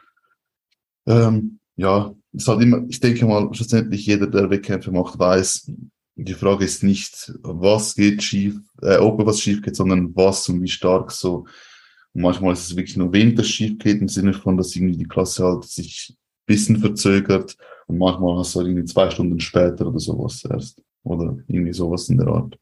Ähm, 1.05 1.59
ja, 1.75 2.15
es 2.33 2.47
hat 2.47 2.61
immer, 2.61 2.83
ich 2.87 2.99
denke 2.99 3.25
mal, 3.25 3.53
schlussendlich 3.53 4.05
jeder, 4.05 4.27
der 4.27 4.49
Wettkämpfe 4.49 4.91
macht, 4.91 5.19
weiß, 5.19 5.71
die 6.15 6.33
Frage 6.33 6.63
ist 6.63 6.83
nicht, 6.83 7.33
was 7.43 7.95
geht 7.95 8.23
schief, 8.23 8.59
äh, 8.85 8.97
ob 8.97 9.25
was 9.25 9.41
schief 9.41 9.61
geht, 9.61 9.75
sondern 9.75 10.15
was 10.15 10.47
und 10.49 10.61
wie 10.61 10.67
stark 10.67 11.11
so. 11.11 11.45
Und 12.13 12.21
manchmal 12.21 12.53
ist 12.53 12.69
es 12.69 12.75
wirklich 12.75 12.97
nur 12.97 13.11
wenig, 13.11 13.35
das 13.35 13.47
schief 13.47 13.77
geht, 13.77 14.01
im 14.01 14.07
Sinne 14.07 14.33
von, 14.33 14.57
dass 14.57 14.75
irgendwie 14.75 14.97
die 14.97 15.07
Klasse 15.07 15.43
halt 15.45 15.65
sich 15.65 16.09
ein 16.11 16.15
bisschen 16.45 16.77
verzögert 16.77 17.57
und 17.87 17.97
manchmal 17.97 18.37
hast 18.37 18.55
du 18.55 18.59
halt 18.59 18.69
irgendwie 18.69 18.85
zwei 18.85 19.09
Stunden 19.09 19.39
später 19.39 19.87
oder 19.87 19.99
sowas 19.99 20.43
erst. 20.49 20.81
Oder 21.03 21.37
irgendwie 21.47 21.73
sowas 21.73 22.09
in 22.09 22.17
der 22.17 22.27
Art. 22.27 22.57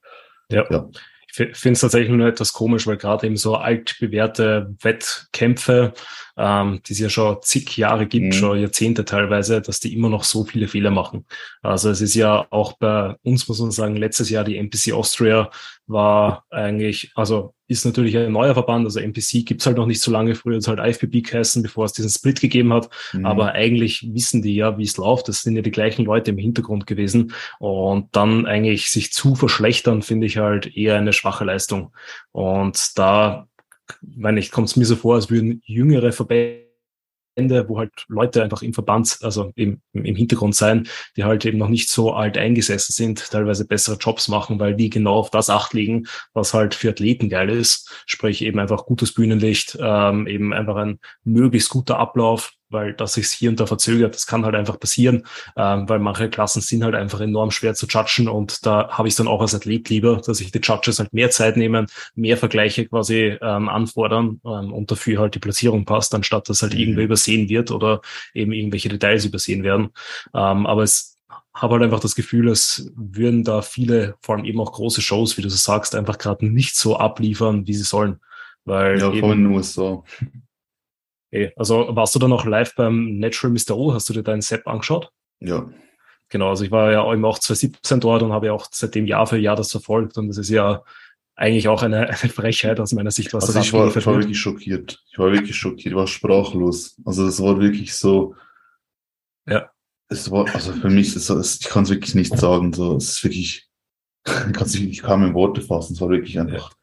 Ja. 0.49 0.65
ja. 0.69 0.89
Ich 1.27 1.57
finde 1.57 1.73
es 1.73 1.79
tatsächlich 1.79 2.11
nur 2.11 2.27
etwas 2.27 2.53
komisch, 2.53 2.85
weil 2.85 2.97
gerade 2.97 3.25
eben 3.25 3.37
so 3.37 3.55
altbewährte 3.55 4.75
Wettkämpfe 4.81 5.93
ähm, 6.37 6.81
die 6.85 6.93
es 6.93 6.99
ja 6.99 7.09
schon 7.09 7.37
zig 7.41 7.77
Jahre 7.77 8.07
gibt, 8.07 8.27
mhm. 8.27 8.31
schon 8.33 8.59
Jahrzehnte 8.59 9.05
teilweise, 9.05 9.61
dass 9.61 9.79
die 9.79 9.93
immer 9.93 10.09
noch 10.09 10.23
so 10.23 10.43
viele 10.43 10.67
Fehler 10.67 10.89
machen. 10.89 11.25
Also 11.61 11.89
es 11.89 12.01
ist 12.01 12.15
ja 12.15 12.47
auch 12.49 12.73
bei 12.73 13.15
uns, 13.23 13.47
muss 13.47 13.59
man 13.59 13.71
sagen, 13.71 13.95
letztes 13.95 14.29
Jahr 14.29 14.43
die 14.43 14.57
NPC 14.57 14.93
Austria 14.93 15.51
war 15.85 16.45
eigentlich, 16.49 17.11
also 17.15 17.53
ist 17.67 17.85
natürlich 17.85 18.17
ein 18.17 18.31
neuer 18.31 18.53
Verband, 18.53 18.85
also 18.85 18.99
NPC 18.99 19.45
gibt's 19.45 19.65
halt 19.65 19.77
noch 19.77 19.85
nicht 19.85 20.01
so 20.01 20.11
lange, 20.11 20.35
früher 20.35 20.55
hat 20.55 20.61
es 20.61 20.67
halt 20.67 20.79
IFBB 20.79 21.23
geheißen, 21.23 21.61
bevor 21.61 21.85
es 21.85 21.93
diesen 21.93 22.09
Split 22.09 22.41
gegeben 22.41 22.73
hat, 22.73 22.89
mhm. 23.13 23.25
aber 23.25 23.53
eigentlich 23.53 24.07
wissen 24.13 24.41
die 24.41 24.55
ja, 24.55 24.77
wie 24.77 24.83
es 24.83 24.97
läuft, 24.97 25.27
das 25.27 25.41
sind 25.41 25.55
ja 25.55 25.61
die 25.61 25.71
gleichen 25.71 26.05
Leute 26.05 26.31
im 26.31 26.37
Hintergrund 26.37 26.87
gewesen 26.87 27.33
und 27.59 28.15
dann 28.15 28.45
eigentlich 28.45 28.89
sich 28.89 29.11
zu 29.11 29.35
verschlechtern, 29.35 30.01
finde 30.01 30.27
ich 30.27 30.37
halt 30.37 30.75
eher 30.75 30.97
eine 30.97 31.13
schwache 31.13 31.45
Leistung 31.45 31.93
und 32.31 32.97
da 32.97 33.47
meine 34.01 34.39
ich, 34.39 34.51
kommt 34.51 34.69
es 34.69 34.75
mir 34.75 34.85
so 34.85 34.95
vor, 34.95 35.15
als 35.15 35.29
würden 35.29 35.61
jüngere 35.65 36.11
Verbände 36.11 36.63
wo 37.67 37.79
halt 37.79 37.91
Leute 38.07 38.43
einfach 38.43 38.61
im 38.61 38.73
Verband, 38.73 39.17
also 39.21 39.51
im, 39.55 39.81
im 39.93 40.15
Hintergrund 40.15 40.55
sein, 40.55 40.87
die 41.17 41.23
halt 41.23 41.45
eben 41.45 41.57
noch 41.57 41.69
nicht 41.69 41.89
so 41.89 42.13
alt 42.13 42.37
eingesessen 42.37 42.93
sind, 42.93 43.31
teilweise 43.31 43.65
bessere 43.65 43.97
Jobs 43.97 44.27
machen, 44.27 44.59
weil 44.59 44.75
die 44.75 44.89
genau 44.89 45.15
auf 45.15 45.31
das 45.31 45.49
Acht 45.49 45.73
legen, 45.73 46.05
was 46.33 46.53
halt 46.53 46.75
für 46.75 46.89
Athleten 46.89 47.29
geil 47.29 47.49
ist. 47.49 48.03
Sprich 48.05 48.43
eben 48.43 48.59
einfach 48.59 48.85
gutes 48.85 49.13
Bühnenlicht, 49.13 49.77
ähm, 49.81 50.27
eben 50.27 50.53
einfach 50.53 50.75
ein 50.75 50.99
möglichst 51.23 51.69
guter 51.69 51.97
Ablauf, 51.97 52.53
weil 52.73 52.93
das 52.93 53.13
sich 53.13 53.27
hier 53.27 53.49
und 53.49 53.59
da 53.59 53.65
verzögert, 53.65 54.15
das 54.15 54.27
kann 54.27 54.43
halt 54.43 54.55
einfach 54.55 54.79
passieren, 54.79 55.23
ähm, 55.55 55.87
weil 55.87 55.99
manche 55.99 56.29
Klassen 56.29 56.61
sind 56.61 56.83
halt 56.83 56.95
einfach 56.95 57.21
enorm 57.21 57.51
schwer 57.51 57.73
zu 57.75 57.85
judgen 57.87 58.27
und 58.27 58.65
da 58.65 58.89
habe 58.89 59.07
ich 59.07 59.15
dann 59.15 59.27
auch 59.27 59.41
als 59.41 59.55
Athlet 59.55 59.89
lieber, 59.89 60.21
dass 60.25 60.37
sich 60.37 60.51
die 60.51 60.59
Judges 60.59 60.99
halt 60.99 61.13
mehr 61.13 61.29
Zeit 61.29 61.55
nehmen, 61.55 61.87
mehr 62.15 62.37
Vergleiche 62.37 62.85
quasi 62.87 63.37
ähm, 63.41 63.69
anfordern 63.69 64.41
ähm, 64.45 64.73
und 64.73 64.91
dafür 64.91 65.19
halt 65.19 65.35
die 65.35 65.39
Platzierung 65.39 65.85
passt, 65.85 66.13
anstatt 66.13 66.49
dass 66.49 66.61
halt 66.61 66.73
mhm. 66.73 66.79
irgendwer 66.79 67.05
übersehen 67.05 67.47
wird 67.47 67.71
oder 67.71 68.01
eben 68.33 68.51
irgendwelche 68.51 68.89
Details 68.89 69.25
übersehen 69.25 69.63
werden. 69.63 69.89
Ähm, 70.33 70.65
aber 70.65 70.83
es 70.83 71.13
habe 71.53 71.75
halt 71.75 71.83
einfach 71.83 71.99
das 71.99 72.15
Gefühl, 72.15 72.49
es 72.49 72.91
würden 72.95 73.43
da 73.43 73.61
viele, 73.61 74.15
vor 74.21 74.35
allem 74.35 74.45
eben 74.45 74.59
auch 74.59 74.71
große 74.71 75.01
Shows, 75.01 75.37
wie 75.37 75.43
du 75.43 75.49
so 75.49 75.57
sagst, 75.57 75.95
einfach 75.95 76.17
gerade 76.17 76.45
nicht 76.45 76.75
so 76.75 76.97
abliefern, 76.97 77.67
wie 77.67 77.73
sie 77.73 77.83
sollen. 77.83 78.19
Weil 78.65 78.99
ja, 78.99 79.11
eben, 79.11 79.43
nur 79.43 79.61
so. 79.61 80.03
Okay. 81.33 81.51
Also 81.55 81.87
warst 81.89 82.13
du 82.13 82.19
dann 82.19 82.29
noch 82.29 82.45
live 82.45 82.75
beim 82.75 83.17
Natural 83.17 83.51
Mr. 83.51 83.75
O? 83.75 83.91
Hast 83.91 84.07
du 84.07 84.13
dir 84.13 84.21
deinen 84.21 84.43
Sepp 84.43 84.67
angeschaut? 84.67 85.11
Ja. 85.39 85.67
Genau, 86.29 86.49
also 86.49 86.63
ich 86.63 86.69
war 86.69 86.91
ja 86.91 87.11
eben 87.11 87.25
auch 87.25 87.39
2017 87.39 87.99
dort 87.99 88.21
und 88.21 88.31
habe 88.31 88.47
ja 88.47 88.53
auch 88.53 88.67
seitdem 88.71 89.07
Jahr 89.07 89.25
für 89.25 89.37
Jahr 89.37 89.55
das 89.55 89.71
verfolgt 89.71 90.17
und 90.17 90.27
das 90.27 90.37
ist 90.37 90.49
ja 90.49 90.83
eigentlich 91.35 91.67
auch 91.67 91.81
eine, 91.81 92.07
eine 92.21 92.31
Frechheit 92.31 92.79
aus 92.79 92.93
meiner 92.93 93.09
Sicht. 93.09 93.33
Was 93.33 93.47
also 93.47 93.59
ich 93.59 93.73
war, 93.73 93.95
ich 93.95 94.05
war 94.05 94.19
wirklich 94.19 94.39
schockiert. 94.39 95.03
Ich 95.11 95.17
war 95.17 95.31
wirklich 95.31 95.55
schockiert, 95.55 95.87
ich 95.87 95.95
war 95.95 96.05
sprachlos. 96.05 97.01
Also 97.03 97.25
es 97.25 97.41
war 97.41 97.59
wirklich 97.59 97.95
so. 97.95 98.35
Ja. 99.47 99.71
Es 100.09 100.29
war, 100.29 100.45
also 100.53 100.71
für 100.71 100.89
mich, 100.91 101.15
es, 101.15 101.31
es, 101.31 101.61
ich 101.61 101.67
kann 101.67 101.83
es 101.83 101.89
wirklich 101.89 102.13
nicht 102.13 102.37
sagen. 102.37 102.73
So, 102.73 102.97
es 102.97 103.09
ist 103.09 103.23
wirklich, 103.23 103.67
ich 104.27 104.53
kann 104.53 104.67
es 104.67 104.79
wirklich 104.79 105.01
kaum 105.01 105.23
in 105.23 105.33
Worte 105.33 105.61
fassen. 105.61 105.93
Es 105.93 106.01
war 106.01 106.09
wirklich 106.09 106.39
einfach. 106.39 106.69
Ja 106.69 106.82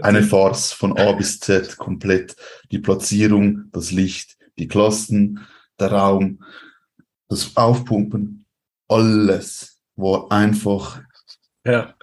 eine 0.00 0.22
Farce 0.22 0.72
von 0.72 0.96
A 0.96 1.12
bis 1.12 1.40
Z 1.40 1.76
komplett. 1.76 2.36
Die 2.70 2.78
Platzierung, 2.78 3.64
das 3.72 3.90
Licht, 3.90 4.36
die 4.58 4.68
Klassen, 4.68 5.40
der 5.78 5.92
Raum, 5.92 6.42
das 7.28 7.56
Aufpumpen, 7.56 8.44
alles 8.88 9.80
war 9.96 10.30
einfach. 10.30 11.02
Ja. 11.64 11.94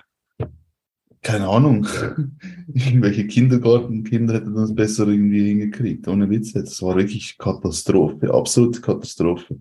Keine 1.22 1.48
Ahnung. 1.48 1.86
Irgendwelche 2.74 3.28
Kindergartenkinder 3.28 4.36
hätten 4.36 4.56
das 4.56 4.74
besser 4.74 5.08
irgendwie 5.08 5.50
hingekriegt. 5.50 6.08
Ohne 6.08 6.30
Witz. 6.30 6.54
Das 6.54 6.82
war 6.82 6.96
wirklich 6.96 7.38
Katastrophe. 7.38 8.34
Absolute 8.34 8.82
Katastrophe. 8.82 9.60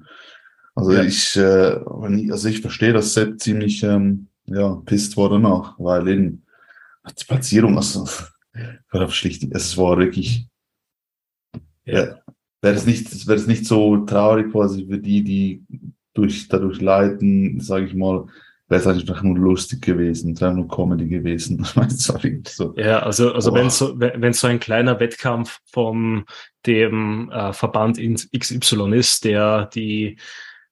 Also 0.74 0.92
ja. 0.92 1.02
ich, 1.02 1.36
äh, 1.36 2.30
also 2.30 2.48
ich 2.48 2.60
verstehe, 2.60 2.92
dass 2.92 3.14
Sepp 3.14 3.40
ziemlich, 3.40 3.82
ähm, 3.82 4.28
ja, 4.46 4.76
pisst 4.86 5.16
war 5.16 5.28
danach, 5.28 5.74
weil 5.78 6.06
eben, 6.06 6.44
die 7.12 7.24
Platzierung, 7.24 7.76
also, 7.76 8.06
auf 8.90 9.14
schlicht, 9.14 9.44
es 9.50 9.76
war 9.76 9.98
wirklich, 9.98 10.48
ja, 11.84 12.18
wäre 12.62 12.74
es 12.74 12.86
nicht, 12.86 13.26
wäre 13.26 13.38
es 13.38 13.46
nicht 13.46 13.66
so 13.66 13.98
traurig 13.98 14.50
quasi 14.52 14.86
für 14.86 14.98
die, 14.98 15.22
die 15.22 15.64
durch, 16.14 16.48
dadurch 16.48 16.80
leiden, 16.80 17.60
sage 17.60 17.86
ich 17.86 17.94
mal, 17.94 18.26
wäre 18.68 18.80
es 18.80 18.86
einfach 18.86 19.22
nur 19.22 19.38
lustig 19.38 19.82
gewesen, 19.82 20.32
es 20.32 20.40
wäre 20.40 20.54
nur 20.54 20.68
Comedy 20.68 21.08
gewesen. 21.08 21.64
so. 22.46 22.74
Ja, 22.76 23.00
also, 23.00 23.32
also 23.32 23.54
wenn 23.54 23.70
so, 23.70 23.98
wenn 23.98 24.32
so 24.32 24.46
ein 24.46 24.60
kleiner 24.60 25.00
Wettkampf 25.00 25.60
von 25.72 26.24
dem 26.66 27.30
äh, 27.30 27.52
Verband 27.52 27.98
XY 27.98 28.94
ist, 28.94 29.24
der 29.24 29.66
die 29.66 30.18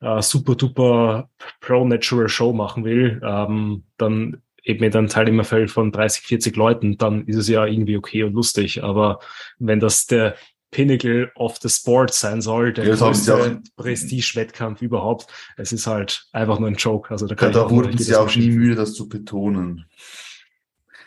äh, 0.00 0.20
super 0.20 0.56
duper 0.56 1.30
Pro 1.60 1.86
Natural 1.86 2.28
Show 2.28 2.52
machen 2.52 2.84
will, 2.84 3.20
ähm, 3.24 3.84
dann 3.96 4.42
eben 4.66 4.80
mit 4.80 4.96
einem 4.96 5.08
Teilnehmerfeld 5.08 5.70
von 5.70 5.92
30, 5.92 6.22
40 6.24 6.56
Leuten, 6.56 6.98
dann 6.98 7.24
ist 7.26 7.36
es 7.36 7.48
ja 7.48 7.64
irgendwie 7.64 7.96
okay 7.96 8.24
und 8.24 8.34
lustig. 8.34 8.82
Aber 8.82 9.20
wenn 9.58 9.80
das 9.80 10.06
der 10.06 10.34
Pinnacle 10.72 11.30
of 11.36 11.58
the 11.62 11.68
Sport 11.68 12.12
sein 12.12 12.42
soll, 12.42 12.72
der 12.72 12.84
ja, 12.84 12.96
größte 12.96 13.62
Prestige-Wettkampf 13.76 14.82
überhaupt, 14.82 15.28
es 15.56 15.72
ist 15.72 15.86
halt 15.86 16.26
einfach 16.32 16.58
nur 16.58 16.68
ein 16.68 16.74
Joke. 16.74 17.10
Also 17.10 17.26
da, 17.26 17.36
kann 17.36 17.52
ja, 17.52 17.62
da 17.62 17.70
wurden 17.70 17.96
sie 17.96 18.16
auch 18.16 18.34
nie 18.34 18.50
müde, 18.50 18.74
das 18.74 18.94
zu 18.94 19.08
betonen. 19.08 19.86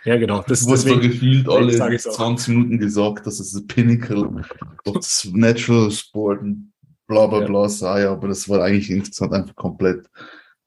Ja, 0.05 0.17
genau. 0.17 0.43
Das 0.47 0.65
wurde 0.65 0.77
so 0.77 0.99
gefühlt 0.99 1.49
alle 1.49 1.97
20 1.97 2.47
Minuten 2.47 2.79
gesagt, 2.79 3.27
dass 3.27 3.41
es 3.41 3.51
the 3.51 3.61
Pinnacle 3.61 4.25
of 4.85 5.25
Natural 5.33 5.91
Sport 5.91 6.41
und 6.41 6.71
bla 7.07 7.27
bla 7.27 7.41
bla 7.41 7.67
sei, 7.67 8.07
aber 8.07 8.29
das 8.29 8.47
war 8.47 8.63
eigentlich 8.63 8.89
insgesamt 8.89 9.33
einfach 9.33 9.55
komplett 9.55 10.07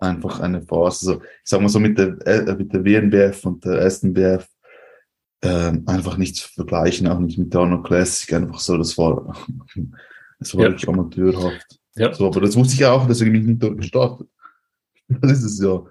einfach 0.03 0.41
eine 0.41 0.63
Phase. 0.63 1.13
Also, 1.13 1.23
ich 1.23 1.41
sag 1.45 1.61
mal 1.61 1.69
so 1.69 1.81
mit 1.81 1.99
der, 1.99 2.19
äh, 2.27 2.55
mit 2.55 2.73
der 2.73 2.85
WNBF 2.85 3.45
und 3.47 3.65
der 3.65 3.89
SNBF 3.89 4.47
äh, 5.43 5.73
einfach 5.87 6.17
nicht 6.17 6.37
zu 6.37 6.49
vergleichen, 6.49 7.09
auch 7.09 7.19
nicht 7.19 7.39
mit 7.39 7.53
der 7.53 7.63
Honor 7.63 7.83
Classic, 7.83 8.33
einfach 8.33 8.61
so, 8.61 8.77
das 8.77 8.97
war, 8.99 9.37
das 10.39 10.55
war 10.55 10.65
ja. 10.65 10.71
wirklich 10.71 10.89
amateurhaft. 10.89 11.79
Ja. 11.95 12.13
So, 12.13 12.27
aber 12.27 12.41
das 12.41 12.57
wusste 12.57 12.75
ich 12.75 12.85
auch, 12.85 13.07
deswegen 13.07 13.33
bin 13.33 13.43
ich 13.43 13.49
nicht 13.49 13.63
dort 13.63 13.79
gestartet. 13.79 14.29
Das 15.21 15.33
ist 15.33 15.45
es 15.45 15.63
ja. 15.63 15.83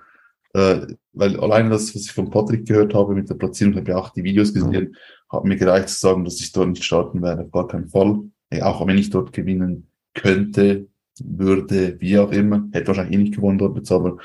Äh, 0.53 0.95
weil 1.13 1.39
alleine 1.39 1.69
das, 1.69 1.93
was 1.93 2.03
ich 2.03 2.11
von 2.11 2.31
Patrick 2.31 2.65
gehört 2.65 2.93
habe 2.95 3.13
mit 3.13 3.29
der 3.29 3.35
Platzierung, 3.35 3.75
habe 3.75 3.91
ich 3.91 3.95
auch 3.95 4.09
die 4.09 4.23
Videos 4.23 4.51
gesehen, 4.53 4.95
hat 5.29 5.43
mir 5.45 5.57
gereicht 5.57 5.89
zu 5.89 5.99
sagen, 5.99 6.25
dass 6.25 6.39
ich 6.39 6.51
dort 6.51 6.69
nicht 6.69 6.83
starten 6.83 7.21
werde, 7.21 7.43
auf 7.43 7.51
gar 7.51 7.67
keinen 7.67 7.87
Fall. 7.87 8.19
Ey, 8.49 8.61
auch 8.63 8.85
wenn 8.87 8.97
ich 8.97 9.11
dort 9.11 9.31
gewinnen 9.31 9.91
könnte, 10.15 10.87
würde, 11.19 11.99
wie 11.99 12.17
auch 12.17 12.31
immer. 12.31 12.67
Hätte 12.71 12.87
wahrscheinlich 12.87 13.19
eh 13.19 13.23
nicht 13.23 13.35
gewonnen 13.35 13.57
dort 13.57 13.77
jetzt, 13.77 13.91
aber 13.91 14.17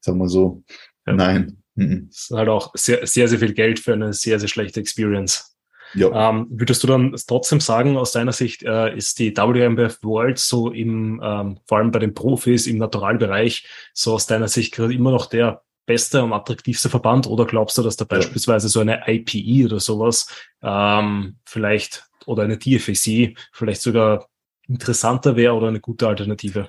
sagen 0.00 0.18
wir 0.18 0.28
so, 0.28 0.62
ja. 1.06 1.12
nein. 1.14 1.62
Mhm. 1.74 2.08
Das 2.08 2.18
ist 2.18 2.30
halt 2.30 2.48
auch 2.48 2.72
sehr, 2.74 3.06
sehr, 3.06 3.28
sehr 3.28 3.38
viel 3.38 3.54
Geld 3.54 3.78
für 3.78 3.92
eine 3.92 4.12
sehr, 4.12 4.38
sehr 4.38 4.48
schlechte 4.48 4.80
Experience. 4.80 5.56
Ja. 5.94 6.30
Ähm, 6.30 6.46
würdest 6.50 6.82
du 6.82 6.86
dann 6.86 7.16
trotzdem 7.26 7.60
sagen, 7.60 7.96
aus 7.96 8.12
deiner 8.12 8.32
Sicht 8.32 8.62
äh, 8.62 8.94
ist 8.94 9.18
die 9.18 9.34
WMBF 9.34 10.02
World 10.02 10.38
so 10.38 10.70
im, 10.70 11.20
ähm, 11.24 11.60
vor 11.66 11.78
allem 11.78 11.90
bei 11.90 11.98
den 11.98 12.14
Profis 12.14 12.66
im 12.66 12.78
Naturalbereich, 12.78 13.66
so 13.94 14.14
aus 14.14 14.26
deiner 14.26 14.48
Sicht 14.48 14.74
gerade 14.74 14.92
immer 14.92 15.10
noch 15.10 15.26
der 15.26 15.62
beste 15.86 16.22
und 16.22 16.34
attraktivste 16.34 16.90
Verband 16.90 17.26
oder 17.26 17.46
glaubst 17.46 17.78
du, 17.78 17.82
dass 17.82 17.96
da 17.96 18.04
ja. 18.04 18.18
beispielsweise 18.18 18.68
so 18.68 18.80
eine 18.80 19.04
IPE 19.06 19.64
oder 19.64 19.80
sowas 19.80 20.28
ähm, 20.62 21.36
vielleicht 21.46 22.04
oder 22.26 22.42
eine 22.42 22.58
TFAC 22.58 23.34
vielleicht 23.52 23.80
sogar 23.80 24.28
interessanter 24.68 25.36
wäre 25.36 25.54
oder 25.54 25.68
eine 25.68 25.80
gute 25.80 26.06
Alternative? 26.06 26.68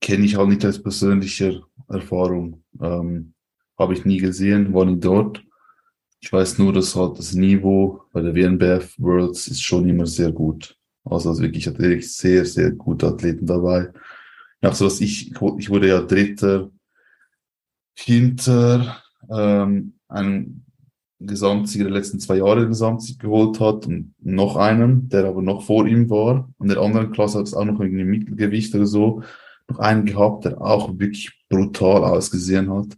Kenne 0.00 0.24
ich 0.24 0.36
auch 0.36 0.46
nicht 0.46 0.64
als 0.64 0.82
persönliche 0.82 1.62
Erfahrung. 1.88 2.62
Ähm, 2.80 3.34
Habe 3.78 3.94
ich 3.94 4.04
nie 4.04 4.18
gesehen, 4.18 4.72
war 4.74 4.84
nie 4.84 5.00
dort. 5.00 5.42
Ich 6.20 6.32
weiß 6.32 6.58
nur, 6.58 6.72
dass 6.72 6.96
halt 6.96 7.18
das 7.18 7.34
Niveau 7.34 8.02
bei 8.12 8.20
der 8.20 8.34
WNBF 8.34 8.98
Worlds 8.98 9.48
ist 9.48 9.62
schon 9.62 9.88
immer 9.88 10.06
sehr 10.06 10.32
gut. 10.32 10.76
Also, 11.04 11.30
also 11.30 11.42
wirklich, 11.42 11.66
wirklich 11.66 12.14
sehr, 12.14 12.44
sehr 12.44 12.72
gute 12.72 13.06
Athleten 13.06 13.46
dabei. 13.46 13.92
Ja, 14.62 14.74
so 14.74 14.84
dass 14.84 15.00
ich, 15.00 15.32
ich 15.58 15.70
wurde 15.70 15.88
ja 15.88 16.00
Dritter 16.00 16.70
hinter 17.94 19.02
ähm, 19.30 19.94
einem 20.08 20.64
Gesamtsieger 21.20 21.84
der 21.84 21.94
letzten 21.94 22.20
zwei 22.20 22.36
Jahre 22.36 22.60
den 22.60 22.68
Gesamtsieg 22.68 23.18
geholt 23.18 23.58
hat 23.60 23.86
und 23.86 24.14
noch 24.20 24.56
einen, 24.56 25.08
der 25.08 25.24
aber 25.24 25.42
noch 25.42 25.62
vor 25.62 25.86
ihm 25.86 26.08
war. 26.10 26.48
Und 26.58 26.68
der 26.68 26.78
anderen 26.78 27.10
Klasse 27.10 27.38
hat 27.38 27.46
es 27.46 27.54
auch 27.54 27.64
noch 27.64 27.80
irgendwie 27.80 28.04
Mittelgewicht 28.04 28.74
oder 28.74 28.86
so. 28.86 29.22
Noch 29.68 29.78
einen 29.80 30.06
gehabt, 30.06 30.44
der 30.44 30.60
auch 30.60 30.98
wirklich 30.98 31.32
brutal 31.48 32.04
ausgesehen 32.04 32.72
hat. 32.72 32.96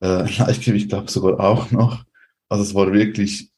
Äh, 0.00 0.38
Leichtgewicht 0.38 0.88
glaube 0.88 1.10
sogar 1.10 1.38
auch 1.40 1.70
noch. 1.70 2.04
Also 2.48 2.64
es 2.64 2.74
war 2.74 2.92
wirklich, 2.92 3.50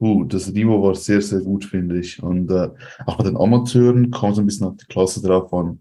uh, 0.00 0.24
das 0.24 0.50
Niveau 0.52 0.82
war 0.82 0.94
sehr, 0.96 1.22
sehr 1.22 1.40
gut, 1.40 1.64
finde 1.64 2.00
ich. 2.00 2.22
Und 2.22 2.50
äh, 2.50 2.70
auch 3.06 3.16
bei 3.16 3.24
den 3.24 3.36
Amateuren 3.36 4.10
kam 4.10 4.34
so 4.34 4.42
ein 4.42 4.46
bisschen 4.46 4.66
auf 4.66 4.76
die 4.76 4.86
Klasse 4.86 5.22
drauf 5.22 5.52
an. 5.52 5.80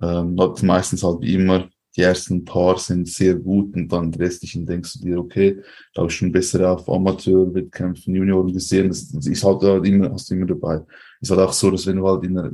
Ähm, 0.00 0.38
hat 0.40 0.62
meistens 0.62 1.04
halt 1.04 1.20
wie 1.20 1.34
immer 1.34 1.68
die 1.96 2.02
ersten 2.02 2.44
paar 2.44 2.78
sind 2.78 3.08
sehr 3.08 3.34
gut 3.34 3.74
und 3.74 3.92
dann 3.92 4.10
die 4.10 4.18
restlichen 4.18 4.64
denkst 4.64 4.94
du 4.94 5.00
dir, 5.00 5.18
okay, 5.18 5.60
da 5.92 6.02
habe 6.02 6.10
ich 6.10 6.16
schon 6.16 6.32
bessere 6.32 6.70
auf 6.70 6.88
Amateur-Wettkämpfen, 6.88 8.14
Junioren 8.14 8.52
gesehen. 8.52 8.88
Das, 8.88 9.10
das 9.10 9.26
ist 9.26 9.44
halt, 9.44 9.62
halt 9.62 9.86
immer, 9.86 10.10
hast 10.10 10.30
du 10.30 10.34
immer 10.34 10.46
dabei. 10.46 10.80
Ist 11.20 11.30
halt 11.30 11.40
auch 11.40 11.52
so, 11.52 11.70
dass 11.70 11.86
wenn 11.86 11.96
du 11.96 12.08
halt 12.08 12.24
in, 12.24 12.38
einer, 12.38 12.52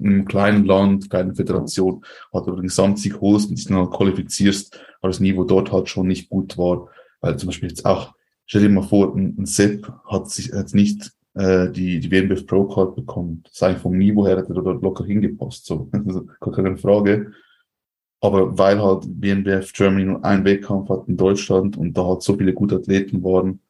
in 0.00 0.06
einem 0.06 0.24
kleinen 0.26 0.66
Land, 0.66 1.08
kleinen 1.08 1.34
Föderation, 1.34 2.04
halt 2.32 2.46
den 2.46 2.62
Gesamtsieg 2.62 3.20
holst 3.20 3.48
und 3.48 3.56
dich 3.56 3.66
dann 3.66 3.78
halt 3.78 3.90
qualifizierst, 3.90 4.78
weil 5.00 5.10
das 5.10 5.20
Niveau 5.20 5.44
dort 5.44 5.72
halt 5.72 5.88
schon 5.88 6.06
nicht 6.06 6.28
gut 6.28 6.58
war. 6.58 6.88
Weil 7.20 7.38
zum 7.38 7.48
Beispiel 7.48 7.70
jetzt 7.70 7.86
auch, 7.86 8.14
stell 8.44 8.62
dir 8.62 8.68
mal 8.68 8.82
vor, 8.82 9.16
ein, 9.16 9.34
ein 9.38 9.46
Sepp 9.46 9.90
hat 10.04 10.30
sich 10.30 10.48
jetzt 10.48 10.74
nicht 10.74 11.10
äh, 11.32 11.70
die, 11.70 12.00
die 12.00 12.10
WNBF 12.10 12.46
Pro 12.46 12.64
Card 12.66 12.96
bekommen. 12.96 13.40
Das 13.44 13.54
ist 13.54 13.62
eigentlich 13.62 13.82
vom 13.82 13.96
Niveau 13.96 14.26
her, 14.26 14.36
hat 14.36 14.48
er 14.50 14.54
dort 14.54 14.82
locker 14.82 15.04
hingepasst, 15.04 15.64
so. 15.64 15.88
Also, 16.06 16.26
keine 16.52 16.76
Frage. 16.76 17.32
Aber 18.24 18.56
weil 18.56 18.80
halt 18.80 19.04
WNBF 19.06 19.74
Germany 19.74 20.06
nur 20.06 20.24
einen 20.24 20.46
Wettkampf 20.46 20.88
hat 20.88 21.06
in 21.08 21.18
Deutschland 21.18 21.76
und 21.76 21.92
da 21.92 22.06
halt 22.06 22.22
so 22.22 22.34
viele 22.34 22.54
gute 22.54 22.76
Athleten 22.76 23.22
waren, 23.22 23.60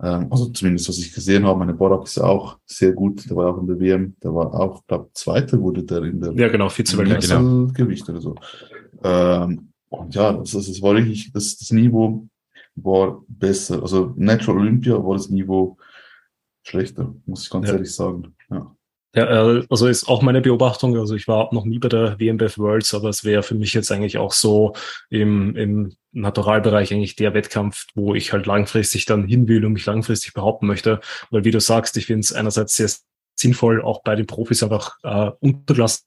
ähm, 0.00 0.28
also 0.30 0.46
zumindest 0.46 0.88
was 0.88 0.96
ich 0.96 1.12
gesehen 1.12 1.44
habe, 1.44 1.58
meine 1.58 1.74
Borak 1.74 2.04
ist 2.04 2.18
auch 2.18 2.58
sehr 2.64 2.92
gut, 2.92 3.28
der 3.28 3.36
war 3.36 3.54
auch 3.54 3.60
in 3.60 3.66
der 3.66 3.78
WM, 3.78 4.16
der 4.22 4.34
war 4.34 4.54
auch, 4.54 4.86
glaube 4.86 5.10
Zweiter 5.12 5.60
wurde 5.60 5.82
der 5.82 6.04
in 6.04 6.20
der 6.22 6.32
Ja, 6.32 6.48
genau, 6.48 6.70
Vize-Weltmeister. 6.70 7.36
Genau. 7.36 7.70
Gewicht 7.74 8.08
oder 8.08 8.22
so. 8.22 8.34
Ähm, 9.04 9.68
und 9.90 10.14
ja, 10.14 10.32
das, 10.32 10.52
das 10.52 10.80
war 10.80 10.94
richtig, 10.94 11.30
das, 11.34 11.58
das 11.58 11.70
Niveau 11.70 12.26
war 12.74 13.22
besser. 13.28 13.82
Also 13.82 14.14
Natural 14.16 14.62
Olympia 14.62 14.94
war 15.04 15.16
das 15.16 15.28
Niveau 15.28 15.76
schlechter, 16.62 17.14
muss 17.26 17.44
ich 17.44 17.50
ganz 17.50 17.68
ja. 17.68 17.74
ehrlich 17.74 17.94
sagen. 17.94 18.34
Ja. 18.50 18.74
Ja, 19.14 19.24
äh, 19.24 19.66
also 19.68 19.86
ist 19.88 20.08
auch 20.08 20.22
meine 20.22 20.40
Beobachtung. 20.40 20.96
Also 20.96 21.14
ich 21.14 21.28
war 21.28 21.52
noch 21.52 21.64
nie 21.64 21.78
bei 21.78 21.88
der 21.88 22.18
WMBF 22.18 22.58
Worlds, 22.58 22.94
aber 22.94 23.10
es 23.10 23.24
wäre 23.24 23.42
für 23.42 23.54
mich 23.54 23.74
jetzt 23.74 23.92
eigentlich 23.92 24.18
auch 24.18 24.32
so 24.32 24.74
im, 25.10 25.54
im 25.56 25.96
Naturalbereich 26.12 26.92
eigentlich 26.92 27.16
der 27.16 27.34
Wettkampf, 27.34 27.86
wo 27.94 28.14
ich 28.14 28.32
halt 28.32 28.46
langfristig 28.46 29.04
dann 29.04 29.26
hin 29.26 29.48
will 29.48 29.64
und 29.64 29.74
mich 29.74 29.86
langfristig 29.86 30.32
behaupten 30.32 30.66
möchte. 30.66 31.00
Weil 31.30 31.44
wie 31.44 31.50
du 31.50 31.60
sagst, 31.60 31.96
ich 31.96 32.06
finde 32.06 32.20
es 32.20 32.32
einerseits 32.32 32.76
sehr 32.76 32.90
sinnvoll, 33.34 33.82
auch 33.82 34.02
bei 34.02 34.14
den 34.16 34.26
Profis 34.26 34.62
einfach 34.62 34.96
äh, 35.02 35.30
unterlassen 35.40 36.06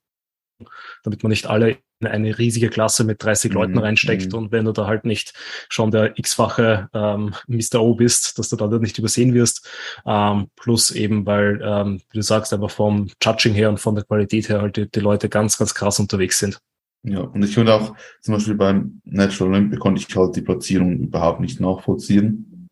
damit 1.04 1.24
man 1.24 1.30
nicht 1.30 1.48
alle 1.48 1.78
in 2.00 2.08
eine 2.08 2.38
riesige 2.38 2.70
Klasse 2.70 3.04
mit 3.04 3.24
30 3.24 3.52
mhm. 3.52 3.58
Leuten 3.58 3.78
reinsteckt 3.78 4.32
mhm. 4.32 4.38
und 4.38 4.52
wenn 4.52 4.66
du 4.66 4.72
da 4.72 4.88
halt 4.88 5.06
nicht 5.06 5.34
schon 5.70 5.92
der 5.92 6.18
x-fache 6.18 6.90
ähm, 6.94 7.34
Mr. 7.48 7.82
O 7.82 7.96
bist, 7.96 8.38
dass 8.38 8.50
du 8.50 8.56
da 8.56 8.68
nicht 8.68 8.98
übersehen 8.98 9.34
wirst. 9.34 9.68
Ähm, 10.06 10.48
plus 10.56 10.92
eben, 10.92 11.26
weil, 11.26 11.62
ähm, 11.64 12.02
wie 12.12 12.18
du 12.18 12.22
sagst, 12.22 12.54
einfach 12.54 12.72
vom 12.72 13.08
Judging 13.22 13.54
her 13.54 13.70
und 13.70 13.80
von 13.80 13.96
der 13.96 14.04
Qualität 14.04 14.50
her 14.50 14.62
halt 14.62 14.78
die, 14.78 14.90
die 14.90 15.00
Leute 15.00 15.30
ganz, 15.30 15.58
ganz 15.58 15.74
krass 15.74 16.00
unterwegs 16.00 16.40
sind. 16.40 16.60
Ja, 17.04 17.20
und 17.20 17.44
ich 17.44 17.54
finde 17.54 17.74
auch, 17.74 17.96
zum 18.22 18.34
Beispiel 18.34 18.56
beim 18.56 19.00
Natural 19.06 19.54
Olympic 19.54 19.80
konnte 19.80 20.02
ich 20.02 20.16
halt 20.16 20.36
die 20.36 20.42
Platzierung 20.42 20.98
überhaupt 20.98 21.40
nicht 21.40 21.60
nachvollziehen. 21.60 22.70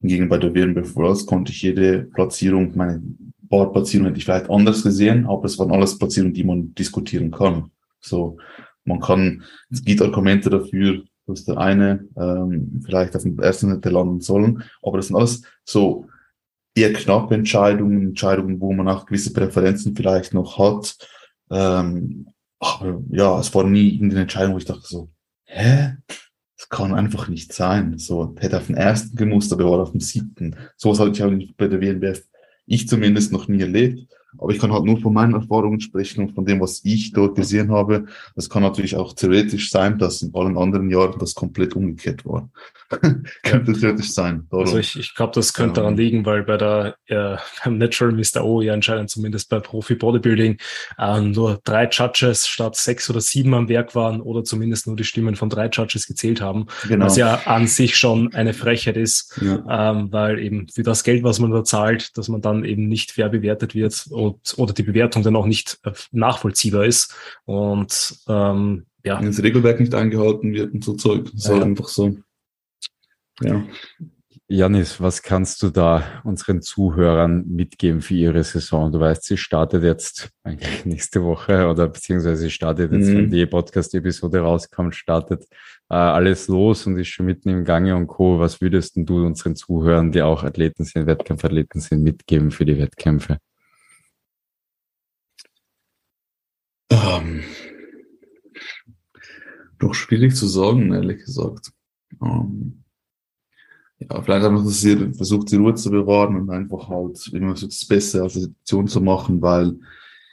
Hingegen 0.00 0.28
bei 0.28 0.38
der 0.38 0.54
WNBF 0.54 0.96
Worlds 0.96 1.26
konnte 1.26 1.52
ich 1.52 1.62
jede 1.62 2.04
Platzierung, 2.04 2.76
meine 2.76 3.00
Bordplatzierung 3.48 4.06
hätte 4.06 4.18
ich 4.18 4.24
vielleicht 4.24 4.50
anders 4.50 4.82
gesehen, 4.82 5.26
aber 5.26 5.44
es 5.44 5.58
waren 5.58 5.72
alles 5.72 5.98
Platzierungen, 5.98 6.34
die 6.34 6.44
man 6.44 6.74
diskutieren 6.74 7.30
kann. 7.30 7.70
So, 8.00 8.38
man 8.84 9.00
kann, 9.00 9.42
es 9.70 9.84
gibt 9.84 10.02
Argumente 10.02 10.50
dafür, 10.50 11.02
dass 11.26 11.44
der 11.44 11.58
eine 11.58 12.06
ähm, 12.16 12.82
vielleicht 12.84 13.16
auf 13.16 13.22
dem 13.22 13.38
ersten 13.38 13.70
hätte 13.70 13.90
landen 13.90 14.20
sollen, 14.20 14.62
aber 14.82 14.98
das 14.98 15.08
sind 15.08 15.16
alles 15.16 15.42
so 15.64 16.06
eher 16.74 16.92
knappe 16.92 17.34
Entscheidungen, 17.34 18.08
Entscheidungen, 18.08 18.60
wo 18.60 18.72
man 18.72 18.88
auch 18.88 19.06
gewisse 19.06 19.32
Präferenzen 19.32 19.96
vielleicht 19.96 20.34
noch 20.34 20.58
hat. 20.58 20.96
Ähm, 21.50 22.28
aber 22.58 23.02
ja, 23.10 23.38
es 23.40 23.54
war 23.54 23.64
nie 23.64 23.94
irgendeine 23.94 24.22
Entscheidung, 24.22 24.54
wo 24.54 24.58
ich 24.58 24.64
dachte 24.64 24.86
so, 24.86 25.10
hä? 25.44 25.96
Das 26.58 26.68
kann 26.70 26.94
einfach 26.94 27.28
nicht 27.28 27.52
sein. 27.52 27.98
So, 27.98 28.34
hätte 28.38 28.56
auf 28.56 28.66
den 28.66 28.76
ersten 28.76 29.14
gemusst, 29.16 29.52
aber 29.52 29.64
er 29.64 29.70
war 29.70 29.80
auf 29.80 29.90
dem 29.90 30.00
siebten. 30.00 30.56
So 30.76 30.90
was 30.90 31.00
hatte 31.00 31.10
ich 31.10 31.22
auch 31.22 31.54
bei 31.56 31.68
der 31.68 31.80
WNBF 31.80 32.24
ich 32.66 32.88
zumindest 32.88 33.32
noch 33.32 33.48
nie 33.48 33.60
erlebt. 33.60 34.06
Aber 34.38 34.52
ich 34.52 34.58
kann 34.58 34.72
halt 34.72 34.84
nur 34.84 34.98
von 34.98 35.14
meinen 35.14 35.34
Erfahrungen 35.34 35.80
sprechen 35.80 36.22
und 36.22 36.34
von 36.34 36.44
dem, 36.44 36.60
was 36.60 36.82
ich 36.84 37.12
dort 37.12 37.36
gesehen 37.36 37.70
habe. 37.70 38.06
Es 38.34 38.50
kann 38.50 38.62
natürlich 38.62 38.96
auch 38.96 39.14
theoretisch 39.14 39.70
sein, 39.70 39.98
dass 39.98 40.20
in 40.22 40.34
allen 40.34 40.58
anderen 40.58 40.90
Jahren 40.90 41.18
das 41.18 41.34
komplett 41.34 41.74
umgekehrt 41.74 42.26
war. 42.26 42.50
könnte 43.42 43.72
theoretisch 43.72 44.12
sein. 44.12 44.46
Darum. 44.50 44.66
Also 44.66 44.78
ich, 44.78 44.98
ich 44.98 45.14
glaube, 45.14 45.32
das 45.34 45.52
könnte 45.52 45.80
daran 45.80 45.96
liegen, 45.96 46.24
weil 46.24 46.42
bei 46.42 46.56
der 46.56 46.96
äh, 47.06 47.36
beim 47.64 47.78
Natural 47.78 48.12
Mr. 48.12 48.44
O 48.44 48.60
ja 48.60 48.72
anscheinend 48.72 49.10
zumindest 49.10 49.48
bei 49.50 49.60
Profi 49.60 49.94
Bodybuilding 49.94 50.58
äh, 50.98 51.20
nur 51.20 51.60
drei 51.64 51.88
Judges 51.88 52.46
statt 52.46 52.76
sechs 52.76 53.10
oder 53.10 53.20
sieben 53.20 53.54
am 53.54 53.68
Werk 53.68 53.94
waren 53.94 54.20
oder 54.20 54.44
zumindest 54.44 54.86
nur 54.86 54.96
die 54.96 55.04
Stimmen 55.04 55.36
von 55.36 55.50
drei 55.50 55.68
Judges 55.68 56.06
gezählt 56.06 56.40
haben. 56.40 56.66
Genau. 56.88 57.06
Was 57.06 57.16
ja 57.16 57.42
an 57.46 57.66
sich 57.66 57.96
schon 57.96 58.32
eine 58.34 58.54
Frechheit 58.54 58.96
ist, 58.96 59.40
ja. 59.40 59.90
ähm, 59.92 60.12
weil 60.12 60.38
eben 60.38 60.68
für 60.68 60.82
das 60.82 61.04
Geld, 61.04 61.22
was 61.22 61.38
man 61.38 61.50
da 61.50 61.64
zahlt, 61.64 62.16
dass 62.16 62.28
man 62.28 62.40
dann 62.40 62.64
eben 62.64 62.88
nicht 62.88 63.12
fair 63.12 63.28
bewertet 63.28 63.74
wird 63.74 64.06
und 64.10 64.54
oder 64.56 64.72
die 64.72 64.82
Bewertung 64.82 65.22
dann 65.22 65.36
auch 65.36 65.46
nicht 65.46 65.78
äh, 65.84 65.92
nachvollziehbar 66.12 66.84
ist. 66.84 67.14
Und 67.44 68.16
ähm, 68.28 68.86
ja. 69.06 69.20
Wenn 69.20 69.26
das 69.26 69.42
Regelwerk 69.42 69.78
nicht 69.78 69.94
eingehalten 69.94 70.52
wird 70.52 70.74
und 70.74 70.82
so 70.82 70.94
Zeug. 70.94 71.26
Das 71.26 71.34
ist 71.34 71.48
ja. 71.48 71.62
einfach 71.62 71.86
so. 71.86 72.16
Ja. 73.42 73.64
Janis, 74.48 75.00
was 75.00 75.22
kannst 75.22 75.60
du 75.64 75.70
da 75.70 76.22
unseren 76.22 76.62
Zuhörern 76.62 77.48
mitgeben 77.48 78.00
für 78.00 78.14
ihre 78.14 78.44
Saison? 78.44 78.92
Du 78.92 79.00
weißt, 79.00 79.24
sie 79.24 79.36
startet 79.36 79.82
jetzt 79.82 80.30
eigentlich 80.44 80.84
nächste 80.84 81.24
Woche 81.24 81.66
oder 81.68 81.88
beziehungsweise 81.88 82.42
sie 82.42 82.50
startet 82.50 82.92
jetzt, 82.92 83.08
mhm. 83.08 83.16
wenn 83.16 83.30
die 83.30 83.44
Podcast-Episode 83.44 84.38
rauskommt, 84.38 84.94
startet 84.94 85.48
äh, 85.88 85.94
alles 85.94 86.46
los 86.46 86.86
und 86.86 86.96
ist 86.96 87.08
schon 87.08 87.26
mitten 87.26 87.48
im 87.48 87.64
Gange 87.64 87.96
und 87.96 88.06
Co. 88.06 88.38
Was 88.38 88.60
würdest 88.60 88.92
du 88.96 89.26
unseren 89.26 89.56
Zuhörern, 89.56 90.12
die 90.12 90.22
auch 90.22 90.44
Athleten 90.44 90.84
sind, 90.84 91.06
Wettkampfathleten 91.06 91.80
sind, 91.80 92.04
mitgeben 92.04 92.52
für 92.52 92.64
die 92.64 92.78
Wettkämpfe? 92.78 93.38
Ähm, 96.88 97.42
doch 99.80 99.92
schwierig 99.92 100.36
zu 100.36 100.46
sagen, 100.46 100.94
ehrlich 100.94 101.24
gesagt. 101.24 101.72
Ähm, 102.22 102.84
ja, 103.98 104.22
vielleicht 104.22 104.44
dass 104.44 104.84
ihr 104.84 105.14
versucht, 105.14 105.50
die 105.50 105.56
Ruhe 105.56 105.74
zu 105.74 105.90
bewahren 105.90 106.36
und 106.36 106.50
einfach 106.50 106.88
halt 106.88 107.30
immer 107.32 107.56
so 107.56 107.66
das 107.66 107.84
Beste 107.86 108.22
aus 108.22 108.34
der 108.34 108.42
Situation 108.42 108.88
zu 108.88 109.00
machen, 109.00 109.40
weil 109.40 109.74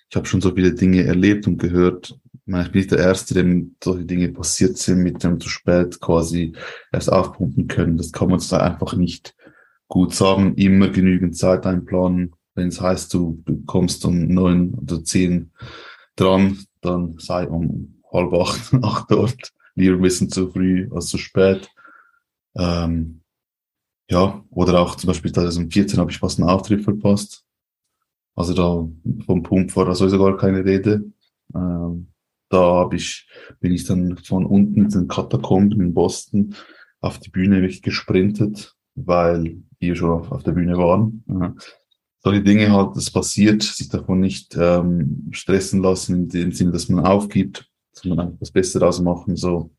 ich 0.10 0.16
habe 0.16 0.28
schon 0.28 0.42
so 0.42 0.54
viele 0.54 0.74
Dinge 0.74 1.04
erlebt 1.04 1.48
und 1.48 1.58
gehört. 1.58 2.20
Ich, 2.34 2.40
meine, 2.46 2.66
ich 2.66 2.72
bin 2.72 2.82
nicht 2.82 2.92
der 2.92 3.00
Erste, 3.00 3.34
dem 3.34 3.76
solche 3.82 4.06
Dinge 4.06 4.30
passiert 4.30 4.78
sind, 4.78 5.00
mit 5.00 5.24
dem 5.24 5.40
zu 5.40 5.50
spät 5.50 6.00
quasi 6.02 6.54
erst 6.92 7.12
aufpumpen 7.12 7.68
können. 7.68 7.98
Das 7.98 8.12
kann 8.12 8.30
man 8.30 8.40
so 8.40 8.58
einfach 8.58 8.96
nicht 8.96 9.34
gut 9.88 10.14
sagen. 10.14 10.56
Immer 10.56 10.90
genügend 10.90 11.38
Zeit 11.38 11.66
einplanen. 11.66 12.36
Wenn 12.54 12.68
es 12.68 12.80
heißt, 12.80 13.14
du 13.14 13.44
kommst 13.66 14.06
um 14.06 14.28
neun 14.28 14.76
oder 14.76 15.04
zehn 15.04 15.52
dran, 16.16 16.60
dann 16.82 17.16
sei 17.18 17.48
um 17.48 18.02
halb 18.12 18.34
acht, 18.34 18.72
acht 18.84 19.10
dort. 19.10 19.52
Lieber 19.74 19.96
ein 19.96 20.02
bisschen 20.02 20.30
zu 20.30 20.52
früh 20.52 20.90
als 20.92 21.08
zu 21.08 21.18
spät. 21.18 21.70
Ähm, 22.56 23.23
ja, 24.14 24.44
oder 24.52 24.80
auch 24.80 24.96
zum 24.96 25.08
Beispiel 25.08 25.32
2014 25.32 26.00
habe 26.00 26.12
ich 26.12 26.20
fast 26.20 26.40
einen 26.40 26.48
Auftritt 26.48 26.84
verpasst. 26.84 27.44
Also 28.36 28.54
da 28.54 28.88
vom 29.26 29.42
Pump 29.42 29.76
war 29.76 29.86
da 29.86 29.96
sowieso 29.96 30.20
gar 30.20 30.38
keine 30.38 30.64
Rede. 30.64 31.04
Ähm, 31.56 32.08
da 32.50 32.60
hab 32.60 32.94
ich, 32.94 33.28
bin 33.60 33.72
ich 33.72 33.86
dann 33.86 34.18
von 34.18 34.46
unten 34.46 34.84
in 34.84 34.90
den 34.90 35.08
Katakomben 35.08 35.82
in 35.82 35.96
Boston 35.96 36.54
auf 37.02 37.18
die 37.20 37.32
Bühne 37.32 37.62
wirklich 37.62 37.82
gesprintet, 37.82 38.76
weil 38.94 39.58
die 39.82 39.96
schon 39.96 40.12
auf, 40.12 40.32
auf 40.32 40.44
der 40.44 40.52
Bühne 40.52 40.78
waren. 40.78 41.24
Ja. 41.28 41.56
Solche 42.20 42.44
Dinge 42.44 42.72
halt, 42.72 42.96
das 42.96 43.10
passiert, 43.10 43.64
sich 43.64 43.90
davon 43.90 44.20
nicht 44.20 44.56
ähm, 44.56 45.28
stressen 45.32 45.82
lassen, 45.82 46.16
in 46.16 46.30
dem 46.30 46.52
Sinne, 46.52 46.72
dass 46.72 46.88
man 46.88 47.06
aufgibt, 47.06 47.68
sondern 47.92 48.28
einfach 48.28 48.40
das 48.40 48.52
Beste 48.52 48.78
daraus 48.78 49.02
machen, 49.02 49.36
so 49.36 49.72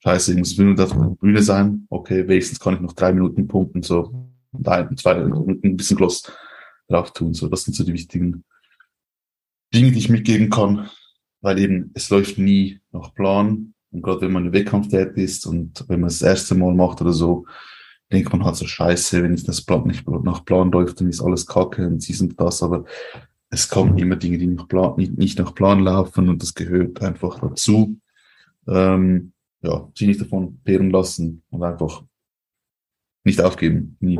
scheiße, 0.00 0.32
ich 0.32 0.38
muss 0.38 0.56
Minuten 0.56 0.82
auf 0.82 0.92
der 0.92 1.16
Bühne 1.20 1.42
sein. 1.42 1.86
Okay, 1.88 2.26
wenigstens 2.26 2.60
kann 2.60 2.74
ich 2.74 2.80
noch 2.80 2.92
drei 2.92 3.12
Minuten 3.12 3.46
pumpen, 3.46 3.82
so 3.82 4.30
und 4.52 4.68
ein, 4.68 4.96
zwei 4.96 5.14
Minuten 5.14 5.60
ein 5.62 5.76
bisschen 5.76 5.96
Gloss 5.96 6.30
drauf 6.88 7.12
tun. 7.12 7.34
So, 7.34 7.48
das 7.48 7.64
sind 7.64 7.74
so 7.74 7.84
die 7.84 7.92
wichtigen 7.92 8.44
Dinge, 9.72 9.92
die 9.92 9.98
ich 9.98 10.08
mitgeben 10.08 10.50
kann, 10.50 10.90
weil 11.40 11.58
eben 11.58 11.90
es 11.94 12.10
läuft 12.10 12.38
nie 12.38 12.80
nach 12.92 13.14
Plan. 13.14 13.74
Und 13.92 14.02
gerade 14.02 14.22
wenn 14.22 14.32
man 14.32 14.46
im 14.46 14.52
Wettkampf 14.52 14.88
tätig 14.88 15.24
ist 15.24 15.46
und 15.46 15.84
wenn 15.88 16.00
man 16.00 16.08
das 16.08 16.22
erste 16.22 16.54
Mal 16.54 16.74
macht 16.74 17.00
oder 17.00 17.12
so, 17.12 17.46
denkt 18.12 18.32
man 18.32 18.44
halt 18.44 18.56
so 18.56 18.66
scheiße, 18.66 19.22
wenn 19.22 19.34
ich 19.34 19.44
das 19.44 19.62
Plan 19.62 19.86
nicht 19.86 20.08
nach 20.08 20.44
Plan 20.44 20.70
läuft, 20.72 21.00
dann 21.00 21.08
ist 21.08 21.20
alles 21.20 21.46
kacke 21.46 21.86
und 21.86 22.02
sie 22.02 22.12
sind 22.12 22.40
das, 22.40 22.62
aber 22.62 22.84
es 23.50 23.68
kommen 23.68 23.98
immer 23.98 24.16
Dinge, 24.16 24.38
die 24.38 24.46
nach 24.46 24.68
Plan, 24.68 24.94
nicht, 24.96 25.16
nicht 25.16 25.38
nach 25.38 25.54
Plan 25.54 25.80
laufen 25.80 26.28
und 26.28 26.42
das 26.42 26.54
gehört 26.54 27.02
einfach 27.02 27.40
dazu. 27.40 27.98
Ähm, 28.68 29.32
ja, 29.62 29.90
sich 29.94 30.08
nicht 30.08 30.20
davon 30.20 30.60
peeren 30.62 30.90
lassen 30.90 31.42
und 31.50 31.62
einfach 31.62 32.04
nicht 33.24 33.40
aufgeben. 33.40 33.96
Nie. 34.00 34.18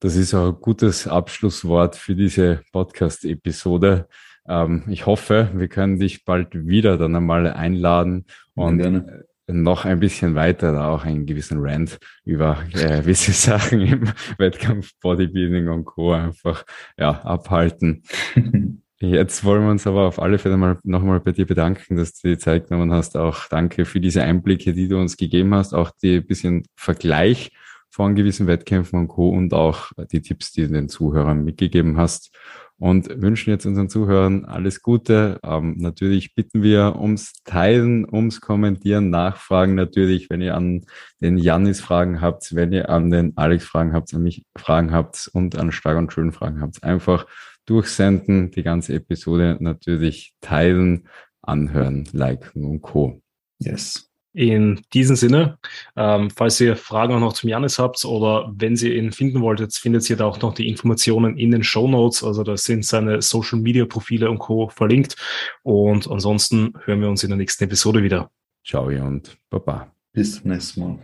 Das 0.00 0.16
ist 0.16 0.34
auch 0.34 0.48
ein 0.48 0.60
gutes 0.60 1.06
Abschlusswort 1.06 1.96
für 1.96 2.14
diese 2.14 2.62
Podcast-Episode. 2.72 4.08
ähm, 4.48 4.84
ich 4.88 5.06
hoffe, 5.06 5.50
wir 5.54 5.68
können 5.68 5.98
dich 5.98 6.24
bald 6.24 6.66
wieder 6.66 6.98
dann 6.98 7.14
einmal 7.14 7.46
einladen 7.46 8.26
und 8.54 8.80
ja, 8.80 9.04
noch 9.46 9.84
ein 9.84 10.00
bisschen 10.00 10.34
weiter 10.34 10.72
da 10.72 10.88
auch 10.88 11.04
einen 11.04 11.26
gewissen 11.26 11.58
Rant 11.60 11.98
über 12.24 12.64
äh, 12.72 13.00
gewisse 13.02 13.32
Sachen 13.32 13.80
im 13.80 14.12
Wettkampf 14.38 14.92
Bodybuilding 15.00 15.68
und 15.68 15.84
Co. 15.84 16.12
einfach 16.12 16.64
ja, 16.96 17.22
abhalten. 17.22 18.02
Jetzt 19.04 19.42
wollen 19.42 19.64
wir 19.64 19.70
uns 19.72 19.84
aber 19.88 20.06
auf 20.06 20.22
alle 20.22 20.38
Fälle 20.38 20.56
mal 20.56 20.78
nochmal 20.84 21.18
bei 21.18 21.32
dir 21.32 21.44
bedanken, 21.44 21.96
dass 21.96 22.14
du 22.14 22.28
die 22.28 22.38
Zeit 22.38 22.68
genommen 22.68 22.92
hast. 22.92 23.16
Auch 23.16 23.48
danke 23.48 23.84
für 23.84 23.98
diese 23.98 24.22
Einblicke, 24.22 24.74
die 24.74 24.86
du 24.86 24.96
uns 24.96 25.16
gegeben 25.16 25.52
hast, 25.56 25.74
auch 25.74 25.90
die 25.90 26.20
bisschen 26.20 26.62
Vergleich 26.76 27.50
von 27.90 28.14
gewissen 28.14 28.46
Wettkämpfen 28.46 29.00
und 29.00 29.08
Co. 29.08 29.30
und 29.30 29.54
auch 29.54 29.90
die 30.12 30.22
Tipps, 30.22 30.52
die 30.52 30.62
du 30.62 30.68
den 30.68 30.88
Zuhörern 30.88 31.42
mitgegeben 31.42 31.96
hast 31.96 32.30
und 32.78 33.20
wünschen 33.20 33.50
jetzt 33.50 33.66
unseren 33.66 33.88
Zuhörern 33.88 34.44
alles 34.44 34.82
Gute. 34.82 35.40
Ähm, 35.42 35.78
natürlich 35.78 36.36
bitten 36.36 36.62
wir 36.62 36.94
ums 36.96 37.32
Teilen, 37.44 38.08
ums 38.08 38.40
Kommentieren, 38.40 39.10
Nachfragen 39.10 39.74
natürlich, 39.74 40.30
wenn 40.30 40.40
ihr 40.40 40.56
an 40.56 40.84
den 41.20 41.38
Janis 41.38 41.80
Fragen 41.80 42.20
habt, 42.20 42.54
wenn 42.54 42.72
ihr 42.72 42.88
an 42.88 43.10
den 43.10 43.36
Alex 43.36 43.64
Fragen 43.64 43.94
habt, 43.94 44.14
an 44.14 44.22
mich 44.22 44.44
Fragen 44.56 44.92
habt 44.92 45.28
und 45.32 45.56
an 45.56 45.72
Stark 45.72 45.98
und 45.98 46.12
Schön 46.12 46.30
Fragen 46.30 46.60
habt, 46.60 46.84
einfach 46.84 47.26
durchsenden, 47.66 48.50
die 48.50 48.62
ganze 48.62 48.94
Episode 48.94 49.56
natürlich 49.60 50.34
teilen, 50.40 51.08
anhören, 51.42 52.08
liken 52.12 52.64
und 52.64 52.82
Co. 52.82 53.20
Yes. 53.58 54.08
In 54.34 54.80
diesem 54.94 55.14
Sinne, 55.14 55.58
ähm, 55.94 56.30
falls 56.30 56.58
ihr 56.58 56.74
Fragen 56.74 57.12
auch 57.12 57.20
noch 57.20 57.34
zum 57.34 57.50
Janis 57.50 57.78
habt 57.78 58.02
oder 58.06 58.50
wenn 58.56 58.74
ihr 58.76 58.94
ihn 58.94 59.12
finden 59.12 59.42
wolltet, 59.42 59.74
findet 59.74 60.08
ihr 60.08 60.16
da 60.16 60.24
auch 60.24 60.40
noch 60.40 60.54
die 60.54 60.68
Informationen 60.68 61.36
in 61.36 61.50
den 61.50 61.62
Show 61.62 61.86
Notes. 61.86 62.24
Also 62.24 62.42
da 62.42 62.56
sind 62.56 62.86
seine 62.86 63.20
Social 63.20 63.58
Media 63.60 63.84
Profile 63.84 64.30
und 64.30 64.38
Co. 64.38 64.70
verlinkt. 64.70 65.16
Und 65.62 66.10
ansonsten 66.10 66.72
hören 66.84 67.02
wir 67.02 67.10
uns 67.10 67.22
in 67.24 67.28
der 67.28 67.36
nächsten 67.36 67.64
Episode 67.64 68.02
wieder. 68.02 68.30
Ciao 68.64 68.86
und 68.86 69.36
Baba. 69.50 69.92
Bis 70.14 70.40
zum 70.40 70.50
nächsten 70.50 70.80
Mal. 70.80 70.98